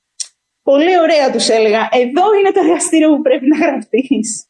Πολύ 0.63 0.99
ωραία 0.99 1.31
τους 1.33 1.49
έλεγα. 1.49 1.89
Εδώ 1.93 2.25
είναι 2.39 2.51
το 2.53 2.61
εργαστήριο 2.65 3.09
που 3.09 3.23
πρέπει 3.23 3.47
να 3.47 3.57
γραφτείς. 3.67 4.46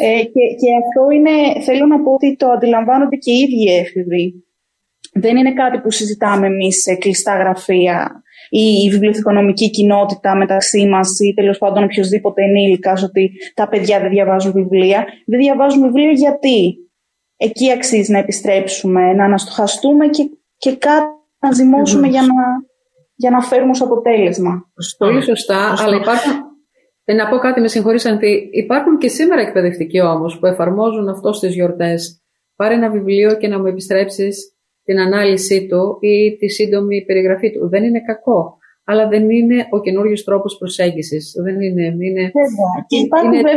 Ε, 0.00 0.22
και, 0.22 0.44
και 0.60 0.68
αυτό 0.82 1.10
είναι, 1.14 1.62
θέλω 1.62 1.86
να 1.86 2.02
πω 2.02 2.12
ότι 2.12 2.36
το 2.36 2.48
αντιλαμβάνονται 2.48 3.16
και 3.16 3.32
οι 3.32 3.38
ίδιοι 3.38 3.76
έφηβοι. 3.78 4.42
Δεν 5.12 5.36
είναι 5.36 5.52
κάτι 5.52 5.78
που 5.78 5.90
συζητάμε 5.90 6.46
εμείς 6.46 6.82
σε 6.82 6.94
κλειστά 6.94 7.36
γραφεία 7.36 8.22
ή 8.50 8.62
η 8.84 8.90
βιβλιοθηκονομική 8.90 9.70
κοινότητα 9.70 10.36
μεταξύ 10.36 10.86
μας 10.88 11.20
ή 11.20 11.34
τέλος 11.34 11.58
πάντων 11.58 11.82
οποιοδήποτε 11.82 12.42
ενήλικας 12.42 13.02
ότι 13.02 13.30
τα 13.54 13.68
παιδιά 13.68 14.00
δεν 14.00 14.10
διαβάζουν 14.10 14.52
βιβλία. 14.52 15.06
Δεν 15.26 15.38
διαβάζουν 15.38 15.82
βιβλία 15.82 16.10
γιατί; 16.10 16.76
Εκεί 17.40 17.72
αξίζει 17.72 18.12
να 18.12 18.18
επιστρέψουμε, 18.18 19.12
να 19.12 19.24
αναστοχαστούμε 19.24 20.08
και, 20.08 20.30
και 20.56 20.76
κάτι 20.76 21.06
να 21.38 21.52
ζυμώσουμε 21.52 22.06
για 22.06 22.22
να, 22.22 22.34
για 23.14 23.30
να 23.30 23.40
φέρουμε 23.40 23.70
ως 23.70 23.82
αποτέλεσμα. 23.82 24.70
Πολύ 24.98 25.22
σωστά, 25.22 25.74
αλλά 25.78 25.96
υπάρχουν, 25.96 26.32
ε, 27.10 27.14
να 27.14 27.28
πω 27.28 27.36
κάτι, 27.36 27.60
με 27.60 27.68
συγχωρείς 27.68 28.06
Αντί. 28.06 28.48
Υπάρχουν 28.52 28.98
και 28.98 29.08
σήμερα 29.08 29.40
εκπαιδευτικοί 29.40 30.00
όμως 30.00 30.38
που 30.38 30.46
εφαρμόζουν 30.46 31.08
αυτό 31.08 31.32
στις 31.32 31.54
γιορτές. 31.54 32.22
Πάρε 32.56 32.74
ένα 32.74 32.90
βιβλίο 32.90 33.36
και 33.36 33.48
να 33.48 33.58
μου 33.58 33.66
επιστρέψεις 33.66 34.36
την 34.84 34.98
ανάλυση 35.00 35.66
του 35.66 35.98
ή 36.00 36.36
τη 36.36 36.48
σύντομη 36.48 37.04
περιγραφή 37.04 37.52
του. 37.52 37.68
Δεν 37.68 37.84
είναι 37.84 38.00
κακό. 38.00 38.58
Αλλά 38.84 39.08
δεν 39.08 39.30
είναι 39.30 39.66
ο 39.70 39.80
καινούριο 39.80 40.16
τρόπος 40.24 40.58
προσέγγισης. 40.58 41.34
Δεν 41.44 41.60
είναι. 41.60 41.82
είναι, 41.82 42.04
είναι 42.04 42.30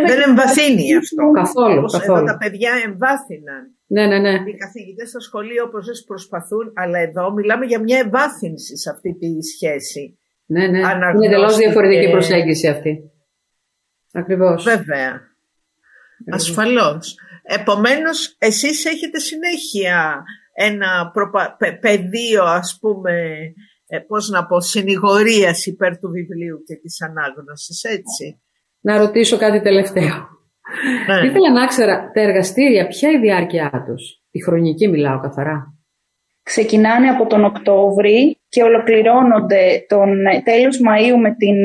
δεν 0.07 0.21
εμβαθύνει 0.27 0.95
αυτό. 0.95 1.31
Καθόλου. 1.41 1.77
Όπως 1.77 1.91
καθόλου. 1.91 2.17
Εδώ 2.17 2.25
τα 2.25 2.37
παιδιά 2.37 2.71
εμβάθυναν. 2.85 3.61
Ναι, 3.87 4.05
ναι, 4.07 4.19
ναι. 4.19 4.33
Οι 4.49 4.55
καθηγητές 4.65 5.09
στα 5.09 5.19
σχολεία 5.19 5.63
όπως 5.63 6.03
προσπαθούν, 6.07 6.65
αλλά 6.75 6.99
εδώ 6.99 7.33
μιλάμε 7.33 7.65
για 7.65 7.79
μια 7.79 7.97
εμβάθυνση 7.99 8.77
σε 8.77 8.89
αυτή 8.89 9.09
τη 9.21 9.29
σχέση. 9.51 10.19
Ναι, 10.45 10.67
ναι. 10.67 10.79
Είναι 10.79 11.25
εντελώς 11.25 11.57
διαφορετική 11.57 12.11
προσέγγιση 12.11 12.67
αυτή. 12.67 13.11
Ακριβώς. 14.13 14.63
Βέβαια. 14.63 15.21
Ασφαλώς. 16.31 17.15
Επομένως, 17.43 18.35
εσείς 18.37 18.85
έχετε 18.85 19.19
συνέχεια 19.19 20.23
ένα 20.53 21.11
προπα... 21.13 21.57
πεδίο, 21.79 22.43
ας 22.43 22.77
πούμε, 22.81 23.11
ε, 23.87 23.99
πώς 23.99 24.29
να 24.29 24.45
πω, 24.45 24.61
συνηγορίας 24.61 25.65
υπέρ 25.65 25.97
του 25.97 26.09
βιβλίου 26.09 26.63
και 26.65 26.75
της 26.75 27.01
ανάγνωσης, 27.01 27.83
έτσι. 27.83 28.41
Να 28.81 28.97
ρωτήσω 28.97 29.37
κάτι 29.37 29.61
τελευταίο. 29.61 30.29
Ναι. 31.07 31.27
Ήθελα 31.27 31.51
να 31.51 31.67
ξέρω, 31.67 31.91
τα 32.13 32.21
εργαστήρια, 32.21 32.87
ποια 32.87 33.09
είναι 33.09 33.17
η 33.17 33.21
διάρκεια 33.21 33.83
τους; 33.87 34.21
Η 34.31 34.39
χρονική 34.41 34.87
μιλάω 34.87 35.19
καθαρά. 35.19 35.70
Ξεκινάνε 36.53 37.07
από 37.09 37.25
τον 37.27 37.43
Οκτώβρη 37.43 38.39
και 38.49 38.63
ολοκληρώνονται 38.63 39.85
τον 39.87 40.25
ε, 40.25 40.41
τέλος 40.43 40.79
Μαΐου 40.85 41.17
με 41.21 41.35
την 41.35 41.57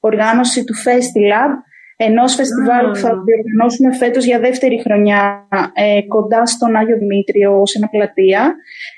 οργάνωση 0.00 0.64
του 0.64 0.74
Festilab, 0.74 1.50
ενός 1.96 2.34
φεστιβάλ 2.34 2.86
που 2.90 2.96
θα 2.96 3.10
διοργανώσουμε 3.24 3.94
φέτος 3.94 4.24
για 4.24 4.38
δεύτερη 4.38 4.80
χρονιά 4.80 5.48
ε, 5.72 6.02
κοντά 6.02 6.46
στον 6.46 6.76
Άγιο 6.76 6.96
Δημήτριο 6.98 7.66
σε 7.66 7.78
ένα 7.78 7.88
πλατεία, 7.88 8.54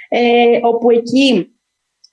ε, 0.09 0.21
όπου 0.63 0.91
εκεί 0.91 1.54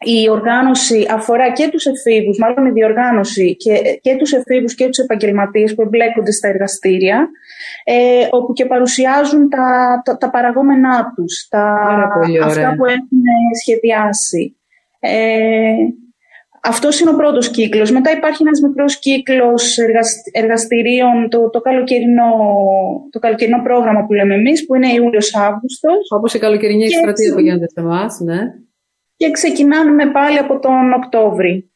η 0.03 0.29
οργάνωση 0.29 1.05
αφορά 1.09 1.51
και 1.51 1.69
τους 1.71 1.85
εφήβους, 1.85 2.37
μάλλον 2.37 2.65
η 2.65 2.71
διοργάνωση 2.71 3.55
και, 3.55 3.99
και 4.01 4.15
τους 4.15 4.31
εφήβους 4.31 4.75
και 4.75 4.87
τους 4.87 4.97
επαγγελματίες 4.97 5.75
που 5.75 5.81
εμπλέκονται 5.81 6.31
στα 6.31 6.47
εργαστήρια, 6.47 7.29
ε, 7.83 8.27
όπου 8.29 8.53
και 8.53 8.65
παρουσιάζουν 8.65 9.49
τα, 9.49 10.01
τα, 10.05 10.17
τα 10.17 10.29
παραγόμενά 10.29 11.13
τους, 11.15 11.47
τα, 11.49 11.63
αυτά 12.43 12.75
που 12.77 12.85
έχουν 12.85 13.21
σχεδιάσει. 13.61 14.55
Ε, 14.99 15.73
αυτός 16.63 16.99
είναι 16.99 17.09
ο 17.09 17.15
πρώτος 17.15 17.51
κύκλος. 17.51 17.91
Μετά 17.91 18.11
υπάρχει 18.11 18.43
ένας 18.43 18.61
μικρός 18.61 18.99
κύκλος 18.99 19.77
εργαστηρίων, 20.31 21.29
το, 21.29 21.49
το, 21.49 21.61
καλοκαιρινό, 21.61 22.31
το 23.11 23.19
καλοκαιρινό 23.19 23.61
πρόγραμμα 23.63 24.05
που 24.05 24.13
λέμε 24.13 24.35
εμείς, 24.35 24.65
που 24.65 24.75
είναι 24.75 24.93
Ιούλιος-Αύγουστος. 24.93 26.11
Όπως 26.15 26.33
η 26.33 26.39
καλοκαιρινή 26.39 26.83
εκστρατεία 26.83 27.33
που 27.33 27.39
γίνεται 27.39 27.67
σε 27.69 27.79
εμάς, 27.79 28.19
ναι 28.19 28.39
και 29.21 29.31
ξεκινάμε 29.31 30.11
πάλι 30.11 30.37
από 30.37 30.59
τον 30.59 30.93
Οκτώβρη. 30.93 31.71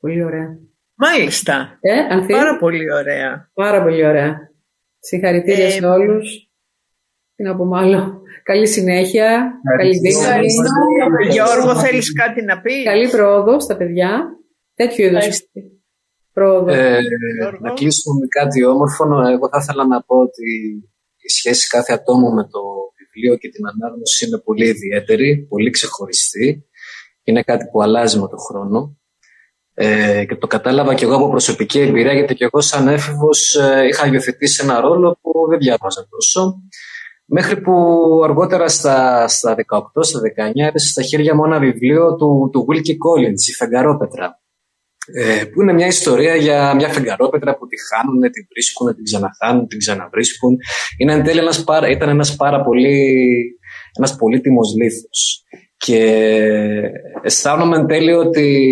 Πολύ 0.00 0.24
ωραία. 0.24 0.58
Μάλιστα. 0.94 1.78
Ε, 1.80 2.32
Πάρα 2.32 2.58
πολύ 2.58 2.92
ωραία. 2.92 3.50
Πάρα 3.54 3.82
πολύ 3.82 4.06
ωραία. 4.06 4.50
Συγχαρητήρια 4.98 5.66
ε, 5.66 5.70
σε 5.70 5.86
όλους. 5.86 6.50
Τι 7.34 7.42
να 7.42 7.56
πω 7.56 7.64
μάλλον. 7.64 8.22
Καλή 8.42 8.66
συνέχεια. 8.68 9.52
Καλή 9.78 9.98
δύναμη. 9.98 10.46
Γιώργο, 11.30 11.80
θέλεις 11.80 12.12
κάτι 12.12 12.42
να 12.42 12.60
πεις; 12.60 12.84
Καλή 12.84 13.08
πρόοδο 13.08 13.60
στα 13.60 13.76
παιδιά. 13.76 14.10
Τέτοιο 14.74 15.06
είδους 15.06 15.40
πρόοδο. 16.32 16.72
Ε, 16.72 17.00
να 17.60 17.70
κλείσουμε 17.70 18.18
με 18.20 18.26
κάτι 18.26 18.64
όμορφο. 18.64 19.04
Εγώ 19.04 19.48
θα 19.48 19.58
ήθελα 19.62 19.86
να 19.86 20.02
πω 20.02 20.16
ότι 20.16 20.50
η 21.16 21.28
σχέση 21.28 21.68
κάθε 21.68 21.92
ατόμου 21.92 22.32
με 22.34 22.42
το 22.42 22.60
βιβλίο 23.14 23.36
και 23.36 23.48
την 23.48 23.66
ανάγνωση 23.66 24.26
είναι 24.26 24.38
πολύ 24.38 24.66
ιδιαίτερη, 24.66 25.46
πολύ 25.48 25.70
ξεχωριστή. 25.70 26.64
Είναι 27.22 27.42
κάτι 27.42 27.64
που 27.72 27.82
αλλάζει 27.82 28.18
με 28.18 28.28
τον 28.28 28.38
χρόνο. 28.38 28.98
Ε, 29.74 30.24
και 30.24 30.36
το 30.36 30.46
κατάλαβα 30.46 30.94
και 30.94 31.04
εγώ 31.04 31.14
από 31.14 31.30
προσωπική 31.30 31.80
εμπειρία, 31.80 32.12
γιατί 32.12 32.34
και 32.34 32.44
εγώ 32.44 32.60
σαν 32.60 32.88
έφηβος 32.88 33.54
ε, 33.54 33.86
είχα 33.86 34.06
υιοθετήσει 34.06 34.64
ένα 34.64 34.80
ρόλο 34.80 35.18
που 35.20 35.32
δεν 35.48 35.58
διάβαζα 35.58 36.06
τόσο. 36.08 36.62
Μέχρι 37.26 37.60
που 37.60 37.72
αργότερα 38.24 38.68
στα, 38.68 39.28
στα 39.28 39.54
18, 39.68 39.80
στα 40.00 40.20
19 40.20 40.50
έπεσε 40.54 40.88
στα 40.88 41.02
χέρια 41.02 41.34
μου 41.34 41.44
ένα 41.44 41.58
βιβλίο 41.58 42.16
του, 42.16 42.50
του 42.52 42.66
Wilkie 42.68 42.96
Collins, 43.06 43.48
«Η 43.48 43.52
Φεγγαρόπετρα», 43.52 44.40
ε, 45.12 45.44
που 45.44 45.62
είναι 45.62 45.72
μια 45.72 45.86
ιστορία 45.86 46.34
για 46.34 46.74
μια 46.74 46.88
φεγγαρόπετρα 46.88 47.56
που 47.56 47.66
τη 47.66 47.76
χάνουν, 47.88 48.20
την 48.20 48.46
βρίσκουν, 48.50 48.94
την 48.94 49.04
ξαναχάνουν, 49.04 49.66
την 49.66 49.78
ξαναβρίσκουν. 49.78 50.56
Είναι 50.98 51.12
εν 51.12 51.22
τέλει 51.22 51.38
ένας, 51.38 51.64
ήταν 51.90 52.08
ένας 52.08 52.36
πάρα 52.36 52.62
πολύ 52.62 53.24
ένας 53.98 54.16
πολύτιμος 54.16 54.74
λήθος. 54.80 55.44
Και 55.76 56.00
αισθάνομαι 57.22 57.76
εν 57.76 57.86
τέλει 57.86 58.12
ότι 58.12 58.66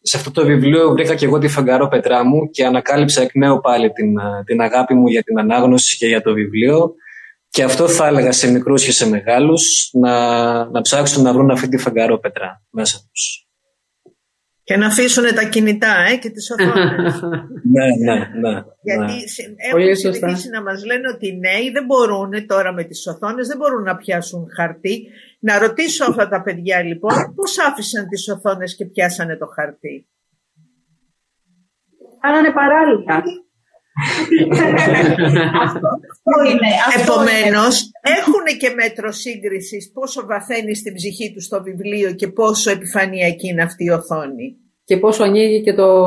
σε 0.00 0.16
αυτό 0.16 0.30
το 0.30 0.46
βιβλίο 0.46 0.90
βρήκα 0.90 1.14
και 1.14 1.24
εγώ 1.24 1.38
τη 1.38 1.48
φεγγαρόπετρά 1.48 2.24
μου 2.24 2.50
και 2.50 2.64
ανακάλυψα 2.64 3.22
εκ 3.22 3.34
νέου 3.34 3.60
πάλι 3.60 3.90
την, 3.90 4.14
την 4.44 4.60
αγάπη 4.60 4.94
μου 4.94 5.06
για 5.06 5.22
την 5.22 5.38
ανάγνωση 5.38 5.96
και 5.96 6.06
για 6.06 6.22
το 6.22 6.32
βιβλίο. 6.32 6.94
Και 7.48 7.62
αυτό 7.62 7.88
θα 7.88 8.06
έλεγα 8.06 8.32
σε 8.32 8.50
μικρούς 8.50 8.84
και 8.84 8.92
σε 8.92 9.08
μεγάλους 9.08 9.90
να, 9.92 10.14
να 10.70 10.80
ψάξουν 10.80 11.22
να 11.22 11.32
βρουν 11.32 11.50
αυτή 11.50 11.68
τη 11.68 11.76
φεγγαρόπετρα 11.76 12.62
μέσα 12.70 12.98
τους. 13.12 13.49
Και 14.70 14.76
να 14.76 14.86
αφήσουν 14.86 15.24
τα 15.34 15.44
κινητά 15.44 15.94
ε, 16.10 16.16
και 16.16 16.30
τις 16.30 16.50
οθόνες. 16.50 17.20
ναι, 17.74 17.86
ναι, 18.04 18.18
ναι. 18.40 18.62
Γιατί 18.82 19.12
ναι. 19.12 19.82
έχουν 19.82 19.96
συνηθίσει 19.96 20.48
να 20.48 20.62
μας 20.62 20.84
λένε 20.84 21.08
ότι 21.14 21.26
οι 21.28 21.38
νέοι 21.38 21.70
δεν 21.70 21.84
μπορούν 21.84 22.46
τώρα 22.46 22.72
με 22.72 22.84
τις 22.84 23.06
οθόνες, 23.06 23.48
δεν 23.48 23.56
μπορούν 23.56 23.82
να 23.82 23.96
πιάσουν 23.96 24.46
χαρτί. 24.56 25.06
Να 25.40 25.58
ρωτήσω 25.58 26.04
αυτά 26.04 26.28
τα 26.28 26.42
παιδιά 26.42 26.82
λοιπόν, 26.82 27.34
πώς 27.34 27.58
άφησαν 27.58 28.08
τις 28.08 28.28
οθόνες 28.28 28.76
και 28.76 28.84
πιάσανε 28.84 29.36
το 29.36 29.46
χαρτί; 29.46 30.08
Κάνανε 32.20 32.50
παράλληλα. 32.52 33.22
Επομένως, 37.00 37.90
έχουν 38.00 38.58
και 38.58 38.70
μέτρο 38.74 39.12
σύγκρισης 39.12 39.92
πόσο 39.92 40.26
βαθαίνει 40.26 40.74
στην 40.74 40.94
ψυχή 40.94 41.32
τους 41.32 41.48
το 41.48 41.62
βιβλίο 41.62 42.12
και 42.12 42.28
πόσο 42.28 42.70
επιφανειακή 42.70 43.48
είναι 43.48 43.62
αυτή 43.62 43.84
η 43.84 43.90
οθόνη. 43.90 44.56
Και 44.84 44.96
πόσο 44.96 45.22
ανοίγει 45.24 45.62
και 45.62 45.74
το, 45.74 46.04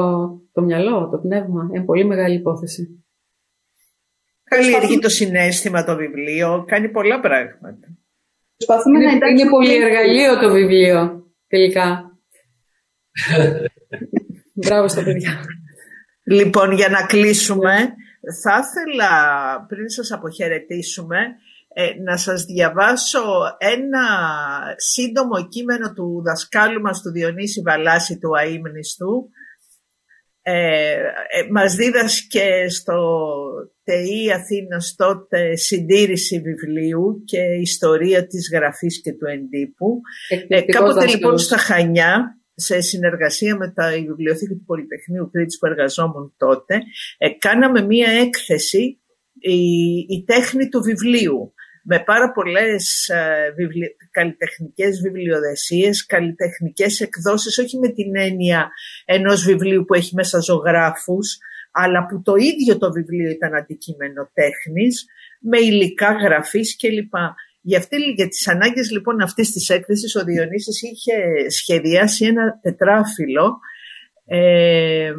το 0.51 0.61
μυαλό, 0.61 1.09
το 1.09 1.17
πνεύμα. 1.17 1.69
Είναι 1.73 1.86
πολύ 1.86 2.05
μεγάλη 2.05 2.36
υπόθεση. 2.36 3.05
Καλλιεργεί 4.43 4.99
το 4.99 5.09
συνέστημα 5.09 5.84
το 5.84 5.95
βιβλίο, 5.95 6.63
κάνει 6.67 6.89
πολλά 6.89 7.19
πράγματα. 7.19 7.88
είναι, 8.88 9.29
είναι 9.39 9.49
πολύ 9.49 9.75
εργαλείο 9.75 10.39
το 10.39 10.51
βιβλίο, 10.53 11.23
τελικά. 11.47 12.17
Μπράβο 14.65 14.88
στα 14.88 15.03
παιδιά. 15.03 15.45
Λοιπόν, 16.24 16.71
για 16.71 16.89
να 16.89 17.05
κλείσουμε, 17.05 17.74
θα 18.43 18.63
ήθελα 18.63 19.09
πριν 19.67 19.89
σας 19.89 20.11
αποχαιρετήσουμε 20.11 21.17
ε, 21.74 21.89
να 22.03 22.17
σας 22.17 22.43
διαβάσω 22.43 23.24
ένα 23.57 24.05
σύντομο 24.78 25.47
κείμενο 25.47 25.93
του 25.93 26.21
δασκάλου 26.26 26.82
μας 26.82 27.01
του 27.01 27.11
Διονύση 27.11 27.61
Βαλάση 27.61 28.17
του 28.19 28.38
αείμνηστου. 28.38 29.30
Ε, 30.41 30.91
ε, 30.91 31.47
μας 31.51 31.76
δίδασκε 31.76 32.69
στο 32.69 33.19
ΤΕΗ 33.84 34.32
Αθήνας 34.32 34.95
τότε 34.97 35.55
συντήρηση 35.55 36.39
βιβλίου 36.39 37.24
και 37.26 37.39
ιστορία 37.39 38.28
της 38.28 38.49
γραφής 38.53 39.01
και 39.01 39.11
του 39.13 39.26
εντύπου. 39.26 40.01
Ε, 40.47 40.61
κάποτε 40.61 41.07
λοιπόν 41.07 41.38
στα 41.38 41.57
Χανιά 41.57 42.38
σε 42.56 42.82
συνεργασία 42.82 43.56
με 43.56 43.72
τα 43.72 43.89
Βιβλιοθήκη 43.89 44.54
του 44.54 44.66
Πολυτεχνείου 44.66 45.30
Κρήτης 45.32 45.58
που 45.60 45.66
εργαζόμουν 45.66 46.34
τότε, 46.38 46.82
ε, 47.18 47.30
κάναμε 47.30 47.82
μία 47.82 48.12
έκθεση 48.12 48.97
η, 50.08 50.24
τέχνη 50.24 50.70
του 50.70 50.82
βιβλίου 50.82 51.54
με 51.84 51.99
πάρα 51.99 52.32
πολλές 52.32 53.08
ε, 53.10 53.54
βιβλι... 53.56 53.95
καλλιτεχνικές 54.12 55.01
βιβλιοδεσίες, 55.01 56.06
καλλιτεχνικές 56.06 56.99
εκδόσεις, 56.99 57.58
όχι 57.58 57.78
με 57.78 57.89
την 57.89 58.16
έννοια 58.16 58.70
ενός 59.06 59.43
βιβλίου 59.43 59.86
που 59.86 59.93
έχει 59.93 60.16
μέσα 60.16 60.39
ζωγράφους, 60.39 61.38
αλλά 61.72 62.06
που 62.06 62.22
το 62.22 62.36
ίδιο 62.36 62.78
το 62.78 62.91
βιβλίο 62.91 63.30
ήταν 63.30 63.56
αντικείμενο 63.56 64.30
τέχνης, 64.34 65.06
με 65.39 65.60
υλικά 65.60 66.12
γραφής 66.12 66.78
κλπ. 66.78 67.14
Για, 67.66 67.78
αυτή, 67.78 67.97
για 67.97 68.28
τις 68.28 68.47
ανάγκες 68.47 68.91
λοιπόν 68.91 69.22
αυτής 69.22 69.51
της 69.51 69.70
έκθεσης 69.70 70.16
ο 70.16 70.24
Διονύσης 70.24 70.82
είχε 70.82 71.49
σχεδιάσει 71.49 72.26
ένα 72.26 72.59
τετράφυλλο 72.61 73.59
ε, 74.26 75.14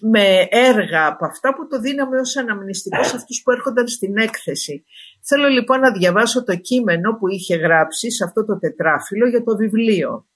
με 0.00 0.46
έργα 0.50 1.06
από 1.06 1.26
αυτά 1.26 1.54
που 1.54 1.66
το 1.66 1.80
δίναμε 1.80 2.20
ως 2.20 2.36
αναμνηστικός 2.36 3.08
σε 3.08 3.16
αυτούς 3.16 3.42
που 3.42 3.50
έρχονταν 3.50 3.88
στην 3.88 4.16
έκθεση. 4.16 4.84
Θέλω 5.22 5.48
λοιπόν 5.48 5.80
να 5.80 5.92
διαβάσω 5.92 6.44
το 6.44 6.56
κείμενο 6.56 7.16
που 7.18 7.28
είχε 7.28 7.56
γράψει 7.56 8.10
σε 8.10 8.24
αυτό 8.24 8.44
το 8.44 8.58
τετράφυλλο 8.58 9.28
για 9.28 9.42
το 9.42 9.56
βιβλίο. 9.56 10.28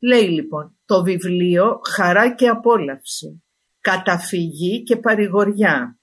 Λέει 0.00 0.28
λοιπόν, 0.28 0.78
το 0.84 1.02
βιβλίο 1.02 1.80
χαρά 1.94 2.34
και 2.34 2.48
απόλαυση, 2.48 3.44
καταφυγή 3.80 4.82
και 4.82 4.96
παρηγοριά, 4.96 5.98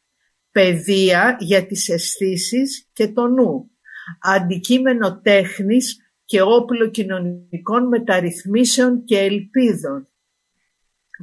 παιδεία 0.51 1.37
για 1.39 1.65
τις 1.65 1.89
αισθήσεις 1.89 2.89
και 2.93 3.11
το 3.11 3.27
νου, 3.27 3.71
αντικείμενο 4.21 5.19
τέχνης 5.21 5.99
και 6.25 6.41
όπλο 6.41 6.89
κοινωνικών 6.89 7.87
μεταρρυθμίσεων 7.87 9.03
και 9.03 9.19
ελπίδων. 9.19 10.07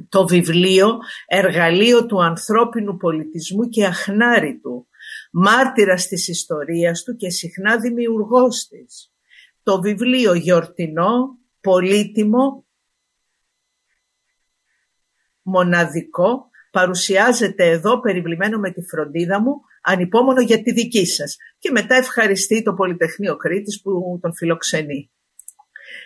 Το 0.09 0.27
βιβλίο, 0.27 0.97
εργαλείο 1.27 2.05
του 2.05 2.23
ανθρώπινου 2.23 2.97
πολιτισμού 2.97 3.69
και 3.69 3.85
αχνάριτου, 3.85 4.87
μάρτυρας 5.31 6.07
της 6.07 6.27
ιστορίας 6.27 7.03
του 7.03 7.15
και 7.15 7.29
συχνά 7.29 7.77
δημιουργός 7.79 8.67
της. 8.67 9.13
Το 9.63 9.81
βιβλίο 9.81 10.33
γιορτινό, 10.33 11.37
πολύτιμο, 11.61 12.65
μοναδικό, 15.41 16.49
παρουσιάζεται 16.71 17.69
εδώ 17.69 17.99
περιβλημένο 17.99 18.59
με 18.59 18.71
τη 18.71 18.81
φροντίδα 18.81 19.41
μου 19.41 19.61
ανυπόμονο 19.83 20.41
για 20.41 20.61
τη 20.61 20.71
δική 20.71 21.05
σας. 21.05 21.37
Και 21.59 21.71
μετά 21.71 21.95
ευχαριστεί 21.95 22.63
το 22.63 22.73
Πολυτεχνείο 22.73 23.35
Κρήτης 23.35 23.81
που 23.81 24.19
τον 24.21 24.35
φιλοξενεί. 24.35 25.11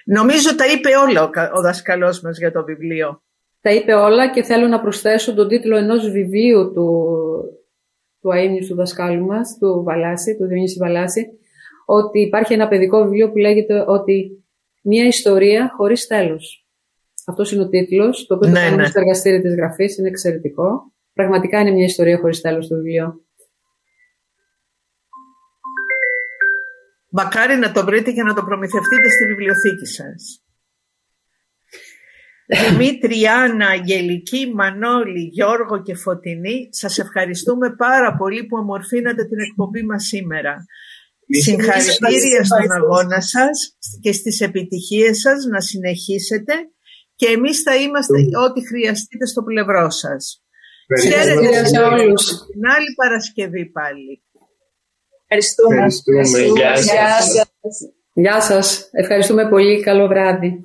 Νομίζω 0.05 0.55
τα 0.55 0.65
είπε 0.65 0.89
όλα 0.95 1.31
ο 1.53 1.61
δασκαλός 1.61 2.21
μας 2.21 2.37
για 2.37 2.51
το 2.51 2.63
βιβλίο. 2.63 3.21
Τα 3.61 3.73
είπε 3.73 3.93
όλα 3.93 4.31
και 4.31 4.43
θέλω 4.43 4.67
να 4.67 4.81
προσθέσω 4.81 5.33
τον 5.33 5.47
τίτλο 5.47 5.77
ενός 5.77 6.09
βιβλίου 6.11 6.71
του, 6.73 7.07
του 8.21 8.33
αείμνης 8.33 8.67
του 8.67 8.75
δασκάλου 8.75 9.25
μας, 9.25 9.57
του 9.59 9.83
Βαλάση, 9.83 10.37
του 10.37 10.45
Διονύση 10.45 10.77
Βαλάση, 10.79 11.27
ότι 11.85 12.19
υπάρχει 12.19 12.53
ένα 12.53 12.67
παιδικό 12.67 13.03
βιβλίο 13.03 13.31
που 13.31 13.37
λέγεται 13.37 13.83
ότι 13.87 14.43
«Μια 14.81 15.05
ιστορία 15.05 15.73
χωρίς 15.77 16.07
τέλος». 16.07 16.67
Αυτός 17.25 17.51
είναι 17.51 17.61
ο 17.61 17.69
τίτλος, 17.69 18.25
το 18.25 18.35
οποίο 18.35 18.49
ναι, 18.49 18.69
το 18.69 18.75
ναι. 18.75 18.85
στο 18.85 18.99
εργαστήριο 18.99 19.41
της 19.41 19.55
γραφής, 19.55 19.97
είναι 19.97 20.07
εξαιρετικό. 20.07 20.93
Πραγματικά 21.13 21.59
είναι 21.59 21.71
μια 21.71 21.85
ιστορία 21.85 22.17
χωρίς 22.17 22.41
τέλος 22.41 22.67
το 22.67 22.75
βιβλίο. 22.75 23.26
Μακάρι 27.19 27.55
να 27.55 27.71
το 27.71 27.85
βρείτε 27.85 28.11
και 28.11 28.23
να 28.23 28.33
το 28.33 28.43
προμηθευτείτε 28.43 29.09
στη 29.09 29.25
βιβλιοθήκη 29.25 29.85
σας. 29.85 30.41
Δημήτρη, 32.69 33.27
Άννα, 33.27 33.67
Αγγελική, 33.67 34.51
Μανώλη, 34.55 35.23
Γιώργο 35.33 35.81
και 35.81 35.95
Φωτεινή, 35.95 36.69
σας 36.71 36.97
ευχαριστούμε 36.97 37.75
πάρα 37.75 38.15
πολύ 38.15 38.45
που 38.45 38.57
ομορφύνατε 38.57 39.23
την 39.25 39.39
εκπομπή 39.39 39.83
μας 39.83 40.03
σήμερα. 40.03 40.65
Συγχαρητήρια 41.29 42.43
στον 42.43 42.71
αγώνα 42.71 43.21
σας 43.21 43.77
και 44.01 44.11
στις 44.11 44.41
επιτυχίες 44.41 45.19
σας 45.19 45.45
να 45.45 45.61
συνεχίσετε 45.61 46.53
και 47.15 47.25
εμείς 47.25 47.61
θα 47.61 47.75
είμαστε 47.75 48.17
ό,τι 48.45 48.67
χρειαστείτε 48.67 49.25
στο 49.25 49.43
πλευρό 49.43 49.89
σας. 49.89 50.41
Χαίρετε 51.01 51.65
σε 51.65 51.79
όλους. 51.79 52.23
Την 52.51 52.69
άλλη 52.75 52.93
Παρασκευή 52.95 53.65
πάλι. 53.65 54.23
Ευχαριστούμε. 55.27 55.75
Ευχαριστούμε. 55.75 56.59
Γεια 56.59 56.75
σας. 56.77 57.49
Γεια 58.13 58.41
σας. 58.41 58.89
Ευχαριστούμε 58.91 59.49
πολύ. 59.49 59.81
Καλό 59.81 60.07
βράδυ. 60.07 60.61